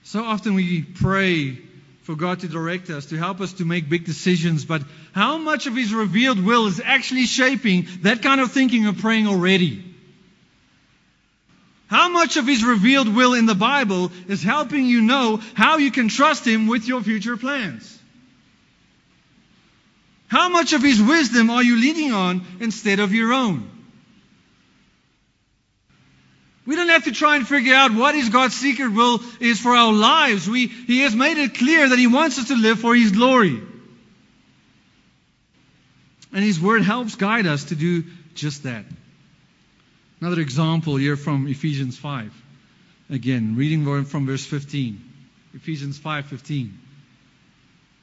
So 0.04 0.24
often 0.24 0.54
we 0.54 0.84
pray 0.84 1.65
for 2.06 2.16
God 2.16 2.42
to 2.42 2.48
direct 2.48 2.92
us, 2.92 3.08
to 3.08 3.18
help 3.18 3.42
us 3.42 3.54
to 3.54 3.66
make 3.66 3.90
big 3.90 4.06
decisions, 4.06 4.64
but 4.64 4.84
how 5.12 5.40
much 5.40 5.66
of 5.66 5.76
His 5.76 5.92
revealed 5.92 6.40
will 6.40 6.68
is 6.68 6.80
actually 6.80 7.26
shaping 7.26 7.88
that 8.04 8.22
kind 8.22 8.40
of 8.40 8.52
thinking 8.52 8.86
of 8.86 9.00
praying 9.00 9.26
already? 9.26 9.84
How 11.88 12.10
much 12.10 12.38
of 12.38 12.46
His 12.46 12.64
revealed 12.64 13.14
will 13.14 13.34
in 13.34 13.48
the 13.48 13.56
Bible 13.56 14.12
is 14.28 14.44
helping 14.44 14.86
you 14.86 15.02
know 15.02 15.42
how 15.56 15.78
you 15.78 15.90
can 15.90 16.08
trust 16.08 16.46
Him 16.46 16.68
with 16.68 16.88
your 16.88 17.02
future 17.02 17.38
plans? 17.38 18.00
How 20.28 20.50
much 20.50 20.74
of 20.74 20.84
His 20.84 21.02
wisdom 21.02 21.50
are 21.50 21.64
you 21.64 21.76
leaning 21.76 22.12
on 22.12 22.46
instead 22.60 23.00
of 23.00 23.16
your 23.16 23.34
own? 23.34 23.68
We 26.66 26.76
don't 26.76 26.90
have 26.90 27.04
to 27.04 27.12
try 27.12 27.36
and 27.36 27.48
figure 27.48 27.76
out 27.76 27.94
what 27.94 28.16
is 28.16 28.30
God's 28.30 28.56
secret 28.56 28.92
will 28.92 29.22
is 29.40 29.60
for 29.60 29.76
our 29.76 29.94
lives. 29.94 30.50
We, 30.50 30.68
he 30.68 31.02
has 31.02 31.16
made 31.16 31.38
it 31.38 31.56
clear 31.56 31.88
that 31.90 32.00
He 32.00 32.08
wants 32.08 32.40
us 32.40 32.48
to 32.48 32.56
live 32.56 32.80
for 32.80 32.96
His 32.96 33.12
glory. 33.12 33.62
And 36.34 36.44
His 36.44 36.60
Word 36.60 36.82
helps 36.82 37.16
guide 37.16 37.46
us 37.46 37.66
to 37.66 37.76
do 37.76 38.04
just 38.34 38.64
that. 38.64 38.86
Another 40.20 40.42
example 40.42 40.96
here 40.96 41.18
from 41.18 41.48
Ephesians 41.48 41.98
5. 41.98 42.34
Again, 43.12 43.56
reading 43.56 44.06
from 44.06 44.26
verse 44.26 44.46
15. 44.46 45.00
Ephesians 45.54 46.00
5:15. 46.00 46.72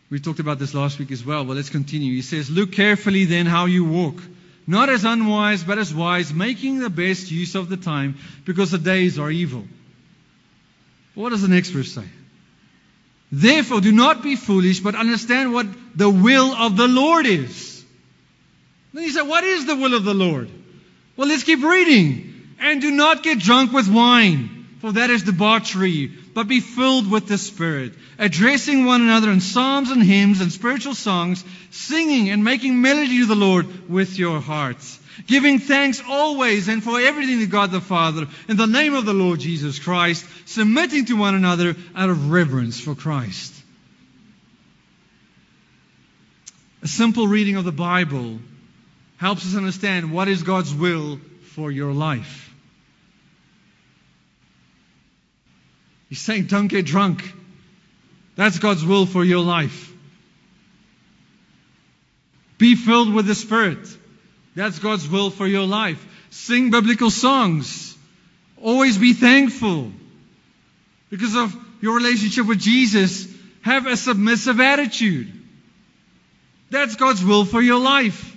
We 0.08 0.20
talked 0.20 0.40
about 0.40 0.58
this 0.58 0.74
last 0.74 0.98
week 0.98 1.10
as 1.10 1.24
well, 1.24 1.44
but 1.44 1.56
let's 1.56 1.70
continue. 1.70 2.14
He 2.14 2.22
says, 2.22 2.50
Look 2.50 2.72
carefully 2.72 3.24
then 3.24 3.46
how 3.46 3.64
you 3.66 3.84
walk 3.84 4.22
not 4.66 4.88
as 4.88 5.04
unwise, 5.04 5.64
but 5.64 5.78
as 5.78 5.94
wise, 5.94 6.32
making 6.32 6.78
the 6.78 6.90
best 6.90 7.30
use 7.30 7.54
of 7.54 7.68
the 7.68 7.76
time, 7.76 8.16
because 8.44 8.70
the 8.70 8.78
days 8.78 9.18
are 9.18 9.30
evil. 9.30 9.64
What 11.14 11.30
does 11.30 11.42
the 11.42 11.48
next 11.48 11.70
verse 11.70 11.92
say? 11.92 12.04
Therefore, 13.30 13.80
do 13.80 13.92
not 13.92 14.22
be 14.22 14.36
foolish, 14.36 14.80
but 14.80 14.94
understand 14.94 15.52
what 15.52 15.66
the 15.96 16.08
will 16.08 16.52
of 16.54 16.76
the 16.76 16.88
Lord 16.88 17.26
is. 17.26 17.84
Then 18.92 19.04
you 19.04 19.10
say, 19.10 19.22
What 19.22 19.42
is 19.42 19.66
the 19.66 19.76
will 19.76 19.94
of 19.94 20.04
the 20.04 20.14
Lord? 20.14 20.50
Well, 21.16 21.28
let's 21.28 21.44
keep 21.44 21.62
reading. 21.62 22.28
And 22.60 22.80
do 22.80 22.90
not 22.90 23.22
get 23.22 23.38
drunk 23.38 23.72
with 23.72 23.88
wine, 23.88 24.66
for 24.80 24.92
that 24.92 25.10
is 25.10 25.24
debauchery 25.24 26.12
but 26.34 26.48
be 26.48 26.60
filled 26.60 27.10
with 27.10 27.28
the 27.28 27.38
Spirit, 27.38 27.92
addressing 28.18 28.84
one 28.84 29.02
another 29.02 29.30
in 29.30 29.40
psalms 29.40 29.90
and 29.90 30.02
hymns 30.02 30.40
and 30.40 30.50
spiritual 30.50 30.94
songs, 30.94 31.44
singing 31.70 32.30
and 32.30 32.42
making 32.42 32.80
melody 32.80 33.18
to 33.18 33.26
the 33.26 33.34
Lord 33.34 33.90
with 33.90 34.18
your 34.18 34.40
hearts, 34.40 34.98
giving 35.26 35.58
thanks 35.58 36.02
always 36.08 36.68
and 36.68 36.82
for 36.82 37.00
everything 37.00 37.40
to 37.40 37.46
God 37.46 37.70
the 37.70 37.80
Father, 37.80 38.26
in 38.48 38.56
the 38.56 38.66
name 38.66 38.94
of 38.94 39.04
the 39.04 39.12
Lord 39.12 39.40
Jesus 39.40 39.78
Christ, 39.78 40.24
submitting 40.46 41.04
to 41.06 41.16
one 41.16 41.34
another 41.34 41.76
out 41.94 42.10
of 42.10 42.30
reverence 42.30 42.80
for 42.80 42.94
Christ. 42.94 43.54
A 46.82 46.88
simple 46.88 47.28
reading 47.28 47.56
of 47.56 47.64
the 47.64 47.72
Bible 47.72 48.38
helps 49.18 49.46
us 49.46 49.54
understand 49.54 50.12
what 50.12 50.28
is 50.28 50.42
God's 50.42 50.74
will 50.74 51.20
for 51.54 51.70
your 51.70 51.92
life. 51.92 52.51
He's 56.12 56.20
saying, 56.20 56.44
don't 56.44 56.66
get 56.66 56.84
drunk. 56.84 57.22
That's 58.36 58.58
God's 58.58 58.84
will 58.84 59.06
for 59.06 59.24
your 59.24 59.42
life. 59.42 59.90
Be 62.58 62.74
filled 62.74 63.14
with 63.14 63.24
the 63.24 63.34
Spirit. 63.34 63.78
That's 64.54 64.78
God's 64.78 65.08
will 65.08 65.30
for 65.30 65.46
your 65.46 65.66
life. 65.66 66.06
Sing 66.28 66.70
biblical 66.70 67.08
songs. 67.10 67.96
Always 68.60 68.98
be 68.98 69.14
thankful. 69.14 69.90
Because 71.08 71.34
of 71.34 71.56
your 71.80 71.96
relationship 71.96 72.46
with 72.46 72.60
Jesus, 72.60 73.26
have 73.62 73.86
a 73.86 73.96
submissive 73.96 74.60
attitude. 74.60 75.32
That's 76.68 76.94
God's 76.96 77.24
will 77.24 77.46
for 77.46 77.62
your 77.62 77.80
life. 77.80 78.36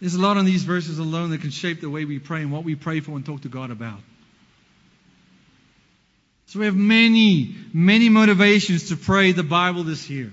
There's 0.00 0.16
a 0.16 0.20
lot 0.20 0.36
in 0.36 0.46
these 0.46 0.64
verses 0.64 0.98
alone 0.98 1.30
that 1.30 1.42
can 1.42 1.50
shape 1.50 1.80
the 1.80 1.88
way 1.88 2.04
we 2.04 2.18
pray 2.18 2.40
and 2.42 2.50
what 2.50 2.64
we 2.64 2.74
pray 2.74 2.98
for 2.98 3.12
and 3.12 3.24
talk 3.24 3.42
to 3.42 3.48
God 3.48 3.70
about. 3.70 4.00
So 6.46 6.60
we 6.60 6.66
have 6.66 6.76
many, 6.76 7.54
many 7.72 8.08
motivations 8.08 8.90
to 8.90 8.96
pray 8.96 9.32
the 9.32 9.42
Bible 9.42 9.82
this 9.82 10.08
year. 10.08 10.32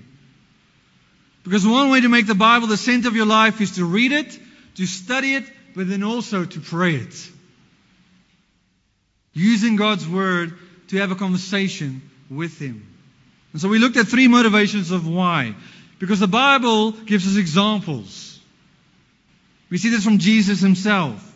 Because 1.42 1.66
one 1.66 1.90
way 1.90 2.00
to 2.00 2.08
make 2.08 2.26
the 2.26 2.34
Bible 2.34 2.68
the 2.68 2.76
center 2.76 3.08
of 3.08 3.16
your 3.16 3.26
life 3.26 3.60
is 3.60 3.72
to 3.72 3.84
read 3.84 4.12
it, 4.12 4.38
to 4.76 4.86
study 4.86 5.34
it, 5.34 5.44
but 5.74 5.88
then 5.88 6.02
also 6.02 6.44
to 6.44 6.60
pray 6.60 6.94
it. 6.94 7.30
Using 9.34 9.76
God's 9.76 10.08
Word 10.08 10.56
to 10.88 10.98
have 10.98 11.10
a 11.10 11.16
conversation 11.16 12.00
with 12.30 12.58
Him. 12.60 12.86
And 13.52 13.60
so 13.60 13.68
we 13.68 13.78
looked 13.78 13.96
at 13.96 14.06
three 14.06 14.28
motivations 14.28 14.92
of 14.92 15.08
why. 15.08 15.54
Because 15.98 16.20
the 16.20 16.28
Bible 16.28 16.92
gives 16.92 17.26
us 17.26 17.36
examples. 17.36 18.38
We 19.68 19.78
see 19.78 19.90
this 19.90 20.04
from 20.04 20.18
Jesus 20.18 20.60
Himself. 20.60 21.33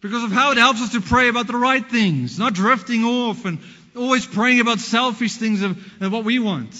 Because 0.00 0.24
of 0.24 0.32
how 0.32 0.52
it 0.52 0.58
helps 0.58 0.80
us 0.80 0.92
to 0.92 1.00
pray 1.00 1.28
about 1.28 1.46
the 1.46 1.56
right 1.56 1.86
things, 1.86 2.38
not 2.38 2.54
drifting 2.54 3.04
off 3.04 3.44
and 3.44 3.58
always 3.96 4.26
praying 4.26 4.60
about 4.60 4.78
selfish 4.78 5.34
things 5.34 5.62
of 5.62 5.76
what 6.12 6.24
we 6.24 6.38
want. 6.38 6.74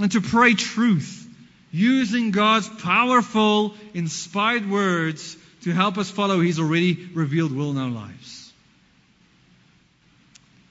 And 0.00 0.12
to 0.12 0.20
pray 0.20 0.54
truth, 0.54 1.26
using 1.72 2.30
God's 2.30 2.68
powerful, 2.68 3.74
inspired 3.94 4.68
words 4.70 5.36
to 5.62 5.72
help 5.72 5.98
us 5.98 6.10
follow 6.10 6.40
His 6.40 6.58
already 6.58 7.08
revealed 7.14 7.52
will 7.52 7.70
in 7.70 7.78
our 7.78 7.90
lives. 7.90 8.52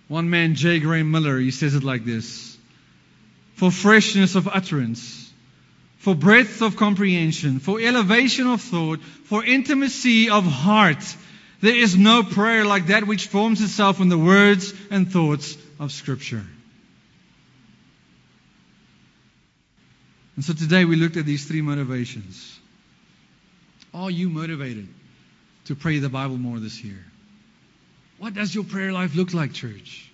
One 0.08 0.30
man, 0.30 0.56
J. 0.56 0.80
Graham 0.80 1.12
Miller, 1.12 1.38
he 1.38 1.52
says 1.52 1.76
it 1.76 1.84
like 1.84 2.06
this 2.06 2.58
For 3.56 3.72
freshness 3.72 4.36
of 4.36 4.48
utterance, 4.48 5.27
for 5.98 6.16
breadth 6.16 6.62
of 6.62 6.78
comprehension, 6.78 7.60
for 7.60 7.80
elevation 7.80 8.48
of 8.48 8.62
thought, 8.62 9.02
for 9.02 9.44
intimacy 9.44 10.30
of 10.30 10.46
heart. 10.46 11.04
There 11.62 11.76
is 11.76 11.98
no 11.98 12.24
prayer 12.24 12.66
like 12.66 12.88
that 12.88 13.08
which 13.08 13.28
forms 13.28 13.62
itself 13.62 14.00
in 14.00 14.10
the 14.10 14.18
words 14.18 14.74
and 14.92 15.12
thoughts 15.12 15.58
of 15.80 15.92
Scripture. 15.92 16.46
And 20.36 20.46
so 20.46 20.54
today 20.54 20.86
we 20.86 20.96
looked 20.96 21.18
at 21.18 21.26
these 21.26 21.46
three 21.46 21.62
motivations. 21.62 22.60
Are 23.92 24.12
you 24.12 24.30
motivated 24.30 24.88
to 25.66 25.76
pray 25.76 25.98
the 25.98 26.10
Bible 26.10 26.38
more 26.38 26.60
this 26.60 26.84
year? 26.84 27.04
What 28.20 28.36
does 28.36 28.54
your 28.54 28.64
prayer 28.64 28.92
life 28.92 29.16
look 29.16 29.34
like, 29.34 29.54
church? 29.54 30.12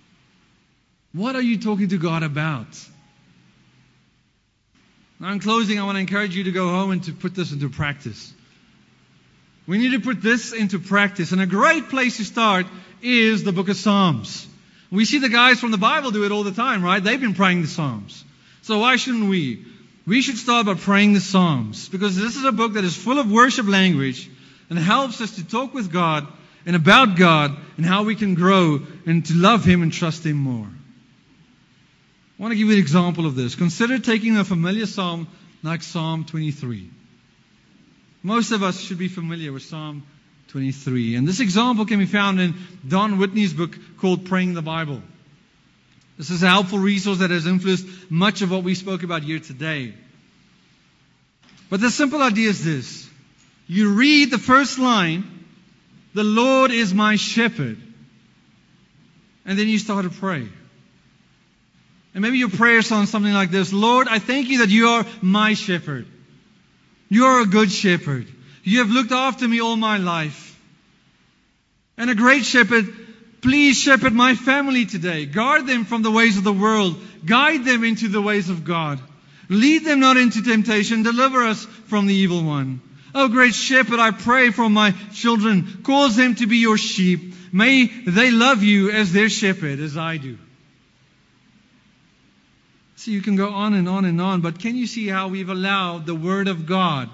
What 1.12 1.36
are 1.36 1.42
you 1.42 1.58
talking 1.58 1.88
to 1.90 1.98
God 1.98 2.22
about? 2.22 2.66
Now, 5.24 5.32
in 5.32 5.40
closing, 5.40 5.80
I 5.80 5.84
want 5.84 5.96
to 5.96 6.00
encourage 6.00 6.36
you 6.36 6.44
to 6.44 6.52
go 6.52 6.68
home 6.68 6.90
and 6.90 7.02
to 7.04 7.12
put 7.14 7.34
this 7.34 7.50
into 7.50 7.70
practice. 7.70 8.30
We 9.66 9.78
need 9.78 9.92
to 9.92 10.00
put 10.00 10.20
this 10.20 10.52
into 10.52 10.78
practice. 10.78 11.32
And 11.32 11.40
a 11.40 11.46
great 11.46 11.88
place 11.88 12.18
to 12.18 12.26
start 12.26 12.66
is 13.00 13.42
the 13.42 13.50
book 13.50 13.70
of 13.70 13.78
Psalms. 13.78 14.46
We 14.90 15.06
see 15.06 15.20
the 15.20 15.30
guys 15.30 15.60
from 15.60 15.70
the 15.70 15.78
Bible 15.78 16.10
do 16.10 16.26
it 16.26 16.30
all 16.30 16.42
the 16.42 16.52
time, 16.52 16.84
right? 16.84 17.02
They've 17.02 17.18
been 17.18 17.32
praying 17.32 17.62
the 17.62 17.68
Psalms. 17.68 18.22
So 18.60 18.80
why 18.80 18.96
shouldn't 18.96 19.30
we? 19.30 19.64
We 20.06 20.20
should 20.20 20.36
start 20.36 20.66
by 20.66 20.74
praying 20.74 21.14
the 21.14 21.20
Psalms 21.20 21.88
because 21.88 22.18
this 22.18 22.36
is 22.36 22.44
a 22.44 22.52
book 22.52 22.74
that 22.74 22.84
is 22.84 22.94
full 22.94 23.18
of 23.18 23.32
worship 23.32 23.66
language 23.66 24.30
and 24.68 24.78
helps 24.78 25.22
us 25.22 25.36
to 25.36 25.48
talk 25.48 25.72
with 25.72 25.90
God 25.90 26.26
and 26.66 26.76
about 26.76 27.16
God 27.16 27.56
and 27.78 27.86
how 27.86 28.02
we 28.02 28.14
can 28.14 28.34
grow 28.34 28.78
and 29.06 29.24
to 29.24 29.32
love 29.32 29.64
Him 29.64 29.80
and 29.80 29.90
trust 29.90 30.26
Him 30.26 30.36
more. 30.36 30.68
I 32.38 32.42
want 32.42 32.52
to 32.52 32.56
give 32.56 32.66
you 32.66 32.74
an 32.74 32.80
example 32.80 33.26
of 33.26 33.36
this. 33.36 33.54
Consider 33.54 33.98
taking 33.98 34.36
a 34.36 34.44
familiar 34.44 34.86
psalm 34.86 35.28
like 35.62 35.82
Psalm 35.82 36.24
23. 36.24 36.90
Most 38.24 38.50
of 38.50 38.62
us 38.62 38.80
should 38.80 38.98
be 38.98 39.08
familiar 39.08 39.52
with 39.52 39.62
Psalm 39.62 40.02
23. 40.48 41.14
And 41.14 41.28
this 41.28 41.40
example 41.40 41.86
can 41.86 42.00
be 42.00 42.06
found 42.06 42.40
in 42.40 42.54
Don 42.86 43.18
Whitney's 43.18 43.52
book 43.52 43.78
called 43.98 44.24
Praying 44.24 44.54
the 44.54 44.62
Bible. 44.62 45.00
This 46.18 46.30
is 46.30 46.42
a 46.42 46.48
helpful 46.48 46.78
resource 46.78 47.18
that 47.18 47.30
has 47.30 47.46
influenced 47.46 47.86
much 48.10 48.42
of 48.42 48.50
what 48.50 48.64
we 48.64 48.74
spoke 48.74 49.04
about 49.04 49.22
here 49.22 49.38
today. 49.38 49.94
But 51.70 51.80
the 51.80 51.90
simple 51.90 52.22
idea 52.22 52.48
is 52.48 52.64
this. 52.64 53.08
You 53.66 53.94
read 53.94 54.30
the 54.30 54.38
first 54.38 54.78
line, 54.78 55.44
the 56.14 56.24
Lord 56.24 56.70
is 56.70 56.92
my 56.92 57.16
shepherd. 57.16 57.78
And 59.44 59.58
then 59.58 59.68
you 59.68 59.78
start 59.78 60.04
to 60.04 60.10
pray. 60.10 60.48
And 62.14 62.22
maybe 62.22 62.38
your 62.38 62.48
prayer 62.48 62.80
sounds 62.82 63.10
something 63.10 63.32
like 63.32 63.50
this 63.50 63.72
Lord, 63.72 64.06
I 64.08 64.18
thank 64.20 64.48
you 64.48 64.58
that 64.58 64.70
you 64.70 64.88
are 64.88 65.06
my 65.20 65.54
shepherd. 65.54 66.06
You 67.08 67.26
are 67.26 67.40
a 67.40 67.46
good 67.46 67.70
shepherd. 67.70 68.28
You 68.62 68.78
have 68.78 68.90
looked 68.90 69.12
after 69.12 69.46
me 69.46 69.60
all 69.60 69.76
my 69.76 69.98
life. 69.98 70.58
And 71.98 72.10
a 72.10 72.14
great 72.14 72.44
shepherd, 72.44 72.86
please 73.42 73.78
shepherd 73.78 74.12
my 74.12 74.34
family 74.34 74.86
today. 74.86 75.26
Guard 75.26 75.66
them 75.66 75.84
from 75.84 76.02
the 76.02 76.10
ways 76.10 76.38
of 76.38 76.44
the 76.44 76.52
world. 76.52 76.96
Guide 77.24 77.64
them 77.64 77.84
into 77.84 78.08
the 78.08 78.22
ways 78.22 78.48
of 78.48 78.64
God. 78.64 79.00
Lead 79.48 79.84
them 79.84 80.00
not 80.00 80.16
into 80.16 80.42
temptation. 80.42 81.02
Deliver 81.02 81.42
us 81.44 81.64
from 81.86 82.06
the 82.06 82.14
evil 82.14 82.42
one. 82.42 82.80
Oh, 83.14 83.28
great 83.28 83.54
shepherd, 83.54 84.00
I 84.00 84.10
pray 84.10 84.50
for 84.50 84.68
my 84.68 84.92
children. 85.12 85.82
Cause 85.84 86.16
them 86.16 86.34
to 86.36 86.46
be 86.46 86.56
your 86.56 86.78
sheep. 86.78 87.34
May 87.52 87.86
they 87.86 88.32
love 88.32 88.64
you 88.64 88.90
as 88.90 89.12
their 89.12 89.28
shepherd, 89.28 89.78
as 89.78 89.96
I 89.96 90.16
do. 90.16 90.38
So 93.04 93.10
you 93.10 93.20
can 93.20 93.36
go 93.36 93.50
on 93.50 93.74
and 93.74 93.86
on 93.86 94.06
and 94.06 94.18
on, 94.18 94.40
but 94.40 94.58
can 94.58 94.76
you 94.76 94.86
see 94.86 95.08
how 95.08 95.28
we've 95.28 95.50
allowed 95.50 96.06
the 96.06 96.14
Word 96.14 96.48
of 96.48 96.64
God 96.64 97.10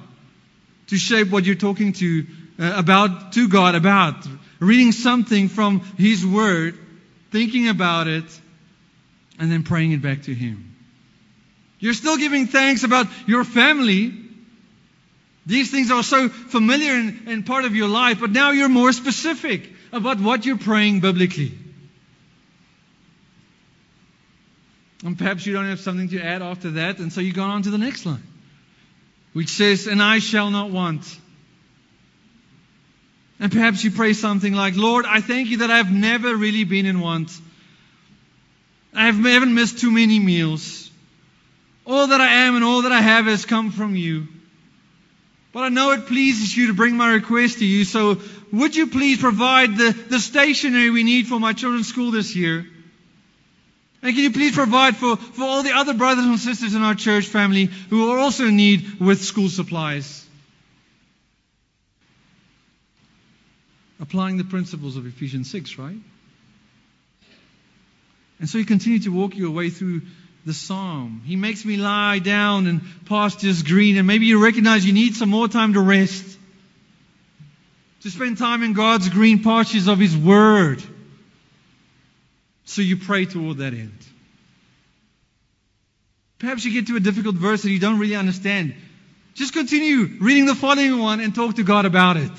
to 0.86 0.96
shape 0.96 1.30
what 1.30 1.44
you're 1.44 1.56
talking 1.56 1.94
to 1.94 2.26
uh, 2.60 2.74
about 2.76 3.32
to 3.32 3.48
God 3.48 3.74
about 3.74 4.14
reading 4.60 4.92
something 4.92 5.48
from 5.48 5.80
His 5.98 6.24
Word, 6.24 6.78
thinking 7.32 7.66
about 7.66 8.06
it, 8.06 8.22
and 9.40 9.50
then 9.50 9.64
praying 9.64 9.90
it 9.90 10.00
back 10.00 10.22
to 10.22 10.32
Him. 10.32 10.76
You're 11.80 11.94
still 11.94 12.18
giving 12.18 12.46
thanks 12.46 12.84
about 12.84 13.06
your 13.26 13.42
family. 13.42 14.14
These 15.44 15.72
things 15.72 15.90
are 15.90 16.04
so 16.04 16.28
familiar 16.28 16.92
and, 16.92 17.26
and 17.26 17.44
part 17.44 17.64
of 17.64 17.74
your 17.74 17.88
life, 17.88 18.20
but 18.20 18.30
now 18.30 18.52
you're 18.52 18.68
more 18.68 18.92
specific 18.92 19.68
about 19.92 20.20
what 20.20 20.46
you're 20.46 20.56
praying 20.56 21.00
biblically. 21.00 21.50
And 25.04 25.16
perhaps 25.16 25.46
you 25.46 25.52
don't 25.52 25.66
have 25.66 25.80
something 25.80 26.10
to 26.10 26.20
add 26.20 26.42
after 26.42 26.72
that, 26.72 26.98
and 26.98 27.12
so 27.12 27.20
you 27.20 27.32
go 27.32 27.42
on 27.42 27.62
to 27.62 27.70
the 27.70 27.78
next 27.78 28.04
line, 28.04 28.22
which 29.32 29.48
says, 29.48 29.86
And 29.86 30.02
I 30.02 30.18
shall 30.18 30.50
not 30.50 30.70
want. 30.70 31.04
And 33.38 33.50
perhaps 33.50 33.82
you 33.82 33.90
pray 33.90 34.12
something 34.12 34.52
like, 34.52 34.76
Lord, 34.76 35.06
I 35.06 35.22
thank 35.22 35.48
you 35.48 35.58
that 35.58 35.70
I've 35.70 35.90
never 35.90 36.36
really 36.36 36.64
been 36.64 36.84
in 36.84 37.00
want. 37.00 37.30
I 38.94 39.06
haven't 39.06 39.54
missed 39.54 39.78
too 39.78 39.90
many 39.90 40.18
meals. 40.18 40.90
All 41.86 42.08
that 42.08 42.20
I 42.20 42.44
am 42.44 42.56
and 42.56 42.64
all 42.64 42.82
that 42.82 42.92
I 42.92 43.00
have 43.00 43.24
has 43.24 43.46
come 43.46 43.70
from 43.70 43.96
you. 43.96 44.28
But 45.52 45.60
I 45.60 45.68
know 45.70 45.92
it 45.92 46.06
pleases 46.06 46.54
you 46.54 46.66
to 46.66 46.74
bring 46.74 46.96
my 46.96 47.14
request 47.14 47.58
to 47.58 47.64
you, 47.64 47.84
so 47.84 48.20
would 48.52 48.76
you 48.76 48.88
please 48.88 49.18
provide 49.18 49.76
the, 49.76 49.92
the 50.08 50.20
stationery 50.20 50.90
we 50.90 51.02
need 51.02 51.26
for 51.26 51.40
my 51.40 51.54
children's 51.54 51.88
school 51.88 52.10
this 52.10 52.36
year? 52.36 52.66
And 54.02 54.14
can 54.14 54.24
you 54.24 54.32
please 54.32 54.54
provide 54.54 54.96
for, 54.96 55.16
for 55.16 55.42
all 55.42 55.62
the 55.62 55.72
other 55.72 55.92
brothers 55.92 56.24
and 56.24 56.38
sisters 56.38 56.74
in 56.74 56.82
our 56.82 56.94
church 56.94 57.26
family 57.26 57.66
who 57.66 58.10
are 58.10 58.18
also 58.18 58.46
in 58.46 58.56
need 58.56 58.98
with 58.98 59.22
school 59.22 59.48
supplies? 59.48 60.26
Applying 64.00 64.38
the 64.38 64.44
principles 64.44 64.96
of 64.96 65.06
Ephesians 65.06 65.50
6, 65.50 65.78
right? 65.78 65.98
And 68.38 68.48
so 68.48 68.56
you 68.56 68.64
continue 68.64 69.00
to 69.00 69.10
walk 69.10 69.36
your 69.36 69.50
way 69.50 69.68
through 69.68 70.00
the 70.46 70.54
psalm. 70.54 71.22
He 71.26 71.36
makes 71.36 71.66
me 71.66 71.76
lie 71.76 72.18
down 72.18 72.66
in 72.66 72.80
pastures 73.04 73.62
green, 73.62 73.98
and 73.98 74.06
maybe 74.06 74.24
you 74.24 74.42
recognize 74.42 74.86
you 74.86 74.94
need 74.94 75.14
some 75.14 75.28
more 75.28 75.48
time 75.48 75.74
to 75.74 75.80
rest. 75.80 76.38
To 78.02 78.10
spend 78.10 78.38
time 78.38 78.62
in 78.62 78.72
God's 78.72 79.10
green 79.10 79.42
pastures 79.42 79.88
of 79.88 79.98
His 79.98 80.16
Word. 80.16 80.82
So 82.70 82.82
you 82.82 82.96
pray 82.96 83.24
toward 83.24 83.56
that 83.58 83.74
end. 83.74 83.98
Perhaps 86.38 86.64
you 86.64 86.72
get 86.72 86.86
to 86.86 86.94
a 86.94 87.00
difficult 87.00 87.34
verse 87.34 87.62
that 87.62 87.70
you 87.70 87.80
don't 87.80 87.98
really 87.98 88.14
understand. 88.14 88.76
Just 89.34 89.54
continue 89.54 90.06
reading 90.20 90.46
the 90.46 90.54
following 90.54 91.00
one 91.00 91.18
and 91.18 91.34
talk 91.34 91.56
to 91.56 91.64
God 91.64 91.84
about 91.84 92.16
it. 92.16 92.30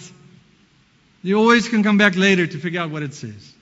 You 1.21 1.37
always 1.37 1.67
can 1.67 1.83
come 1.83 1.97
back 1.97 2.15
later 2.15 2.47
to 2.47 2.57
figure 2.59 2.79
out 2.79 2.91
what 2.91 3.03
it 3.03 3.13
says. 3.13 3.53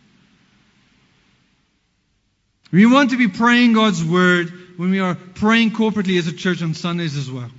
We 2.71 2.85
want 2.85 3.09
to 3.09 3.17
be 3.17 3.29
praying 3.29 3.73
God's 3.73 4.05
word 4.05 4.53
when 4.77 4.91
we 4.91 4.99
are 4.99 5.15
praying 5.15 5.71
corporately 5.71 6.19
as 6.19 6.27
a 6.27 6.33
church 6.33 6.61
on 6.61 6.75
Sundays 6.75 7.17
as 7.17 7.31
well. 7.31 7.49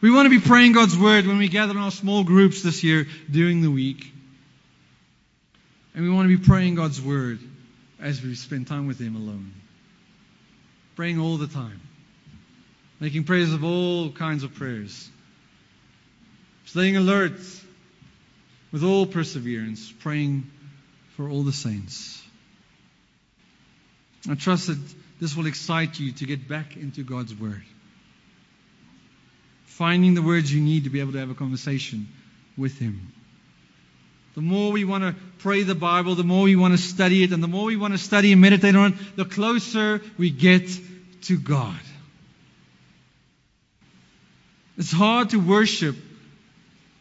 We 0.00 0.10
want 0.10 0.26
to 0.26 0.30
be 0.30 0.44
praying 0.44 0.72
God's 0.72 0.98
word 0.98 1.28
when 1.28 1.38
we 1.38 1.46
gather 1.46 1.74
in 1.74 1.78
our 1.78 1.92
small 1.92 2.24
groups 2.24 2.64
this 2.64 2.82
year 2.82 3.06
during 3.30 3.62
the 3.62 3.70
week. 3.70 4.14
And 6.00 6.08
we 6.08 6.14
want 6.14 6.30
to 6.30 6.38
be 6.38 6.42
praying 6.42 6.76
God's 6.76 6.98
word 6.98 7.40
as 8.00 8.22
we 8.22 8.34
spend 8.34 8.66
time 8.66 8.86
with 8.86 8.98
Him 8.98 9.16
alone. 9.16 9.52
Praying 10.96 11.20
all 11.20 11.36
the 11.36 11.46
time. 11.46 11.78
Making 13.00 13.24
prayers 13.24 13.52
of 13.52 13.64
all 13.64 14.10
kinds 14.10 14.42
of 14.42 14.54
prayers. 14.54 15.10
Staying 16.64 16.96
alert 16.96 17.38
with 18.72 18.82
all 18.82 19.04
perseverance. 19.04 19.92
Praying 19.92 20.50
for 21.16 21.28
all 21.28 21.42
the 21.42 21.52
saints. 21.52 22.22
I 24.26 24.36
trust 24.36 24.68
that 24.68 24.78
this 25.20 25.36
will 25.36 25.48
excite 25.48 26.00
you 26.00 26.12
to 26.12 26.24
get 26.24 26.48
back 26.48 26.78
into 26.78 27.02
God's 27.04 27.34
Word. 27.34 27.62
Finding 29.66 30.14
the 30.14 30.22
words 30.22 30.50
you 30.50 30.62
need 30.62 30.84
to 30.84 30.90
be 30.90 31.00
able 31.00 31.12
to 31.12 31.18
have 31.18 31.28
a 31.28 31.34
conversation 31.34 32.08
with 32.56 32.78
Him. 32.78 33.12
The 34.34 34.40
more 34.40 34.70
we 34.70 34.84
want 34.84 35.02
to 35.02 35.14
pray 35.38 35.64
the 35.64 35.74
Bible, 35.74 36.14
the 36.14 36.24
more 36.24 36.44
we 36.44 36.56
want 36.56 36.72
to 36.74 36.78
study 36.78 37.24
it, 37.24 37.32
and 37.32 37.42
the 37.42 37.48
more 37.48 37.64
we 37.64 37.76
want 37.76 37.94
to 37.94 37.98
study 37.98 38.32
and 38.32 38.40
meditate 38.40 38.76
on 38.76 38.92
it, 38.92 39.16
the 39.16 39.24
closer 39.24 40.00
we 40.18 40.30
get 40.30 40.70
to 41.22 41.38
God. 41.38 41.78
It's 44.78 44.92
hard 44.92 45.30
to 45.30 45.38
worship 45.38 45.96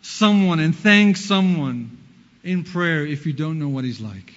someone 0.01 0.59
and 0.59 0.75
thank 0.75 1.17
someone 1.17 1.97
in 2.43 2.63
prayer 2.63 3.05
if 3.05 3.25
you 3.25 3.33
don't 3.33 3.59
know 3.59 3.69
what 3.69 3.83
He's 3.83 4.01
like. 4.01 4.33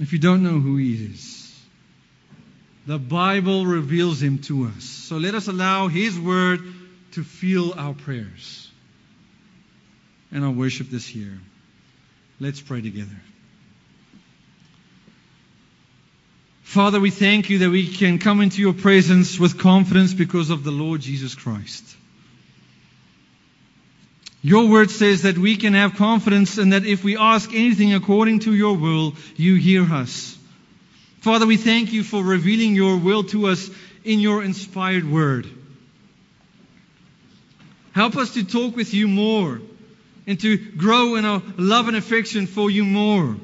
If 0.00 0.12
you 0.12 0.18
don't 0.18 0.42
know 0.42 0.60
who 0.60 0.76
He 0.76 0.94
is. 1.06 1.38
The 2.86 2.98
Bible 2.98 3.64
reveals 3.64 4.22
Him 4.22 4.38
to 4.40 4.66
us. 4.66 4.84
So 4.84 5.16
let 5.16 5.34
us 5.34 5.48
allow 5.48 5.88
His 5.88 6.18
Word 6.18 6.60
to 7.12 7.24
fill 7.24 7.74
our 7.78 7.94
prayers 7.94 8.61
and 10.32 10.44
our 10.44 10.50
worship 10.50 10.88
this 10.88 11.14
year. 11.14 11.38
Let's 12.40 12.60
pray 12.60 12.80
together. 12.80 13.16
Father, 16.62 16.98
we 16.98 17.10
thank 17.10 17.50
you 17.50 17.58
that 17.58 17.70
we 17.70 17.86
can 17.86 18.18
come 18.18 18.40
into 18.40 18.62
your 18.62 18.72
presence 18.72 19.38
with 19.38 19.58
confidence 19.58 20.14
because 20.14 20.48
of 20.48 20.64
the 20.64 20.70
Lord 20.70 21.02
Jesus 21.02 21.34
Christ. 21.34 21.84
Your 24.42 24.68
word 24.68 24.90
says 24.90 25.22
that 25.22 25.38
we 25.38 25.56
can 25.56 25.74
have 25.74 25.96
confidence 25.96 26.58
and 26.58 26.72
that 26.72 26.86
if 26.86 27.04
we 27.04 27.16
ask 27.16 27.52
anything 27.52 27.92
according 27.92 28.40
to 28.40 28.54
your 28.54 28.76
will, 28.76 29.14
you 29.36 29.54
hear 29.54 29.84
us. 29.84 30.36
Father, 31.20 31.46
we 31.46 31.58
thank 31.58 31.92
you 31.92 32.02
for 32.02 32.24
revealing 32.24 32.74
your 32.74 32.96
will 32.96 33.22
to 33.24 33.48
us 33.48 33.70
in 34.02 34.18
your 34.18 34.42
inspired 34.42 35.08
word. 35.08 35.46
Help 37.92 38.16
us 38.16 38.34
to 38.34 38.44
talk 38.44 38.74
with 38.74 38.94
you 38.94 39.06
more 39.06 39.60
and 40.26 40.38
to 40.40 40.56
grow 40.56 41.16
in 41.16 41.24
our 41.24 41.42
love 41.56 41.88
and 41.88 41.96
affection 41.96 42.46
for 42.46 42.70
you 42.70 42.84
more. 42.84 43.36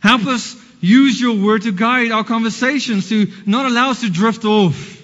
Help 0.00 0.26
us 0.26 0.56
use 0.80 1.20
your 1.20 1.36
word 1.36 1.62
to 1.62 1.72
guide 1.72 2.10
our 2.10 2.24
conversations, 2.24 3.08
to 3.08 3.30
not 3.46 3.66
allow 3.66 3.90
us 3.90 4.00
to 4.00 4.10
drift 4.10 4.44
off. 4.44 5.00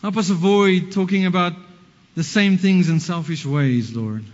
Help 0.00 0.16
us 0.16 0.30
avoid 0.30 0.92
talking 0.92 1.26
about 1.26 1.52
the 2.14 2.24
same 2.24 2.56
things 2.56 2.88
in 2.88 3.00
selfish 3.00 3.44
ways, 3.44 3.94
Lord. 3.94 4.24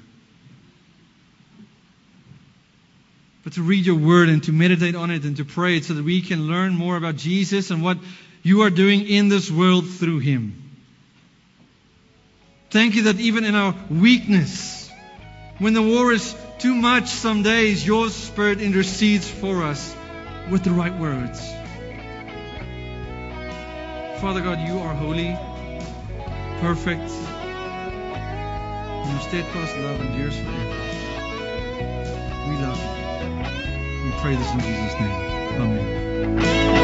But 3.43 3.55
to 3.55 3.63
read 3.63 3.87
your 3.87 3.97
word 3.97 4.29
and 4.29 4.43
to 4.45 4.53
meditate 4.53 4.95
on 4.95 5.11
it 5.11 5.25
and 5.25 5.37
to 5.37 5.45
pray 5.45 5.77
it 5.77 5.85
so 5.85 5.95
that 5.95 6.05
we 6.05 6.21
can 6.21 6.49
learn 6.49 6.75
more 6.75 6.97
about 6.97 7.17
Jesus 7.17 7.71
and 7.71 7.83
what 7.83 7.99
you 8.43 8.63
are 8.63 8.71
doing 8.71 9.07
in 9.09 9.29
this 9.29 9.51
world 9.51 9.89
through 9.89 10.21
him. 10.21 10.66
Thank 12.77 12.93
you 12.95 13.03
that 13.05 13.19
even 13.19 13.47
in 13.47 13.55
our 13.55 13.75
weakness, 13.89 14.91
when 15.59 15.73
the 15.73 15.81
war 15.81 16.13
is 16.13 16.37
too 16.59 16.75
much 16.75 17.09
some 17.09 17.43
days, 17.43 17.87
your 17.87 18.11
Spirit 18.11 18.61
intercedes 18.61 19.27
for 19.27 19.63
us 19.63 19.97
with 20.51 20.63
the 20.63 20.73
right 20.73 20.95
words. 21.01 21.41
Father 24.21 24.43
God, 24.43 24.69
you 24.69 24.79
are 24.79 24.93
holy. 24.93 25.39
perfect. 26.61 27.01
and 27.01 27.11
Your 29.11 29.21
steadfast 29.21 29.75
love 29.79 29.99
endures 30.03 30.37
forever. 30.37 30.77
We 32.51 32.57
love 32.61 32.77
you. 32.77 34.05
We 34.05 34.11
pray 34.21 34.37
this 34.37 34.53
in 34.53 34.61
Jesus' 34.61 34.93
name. 35.01 35.63
Amen. 35.63 36.76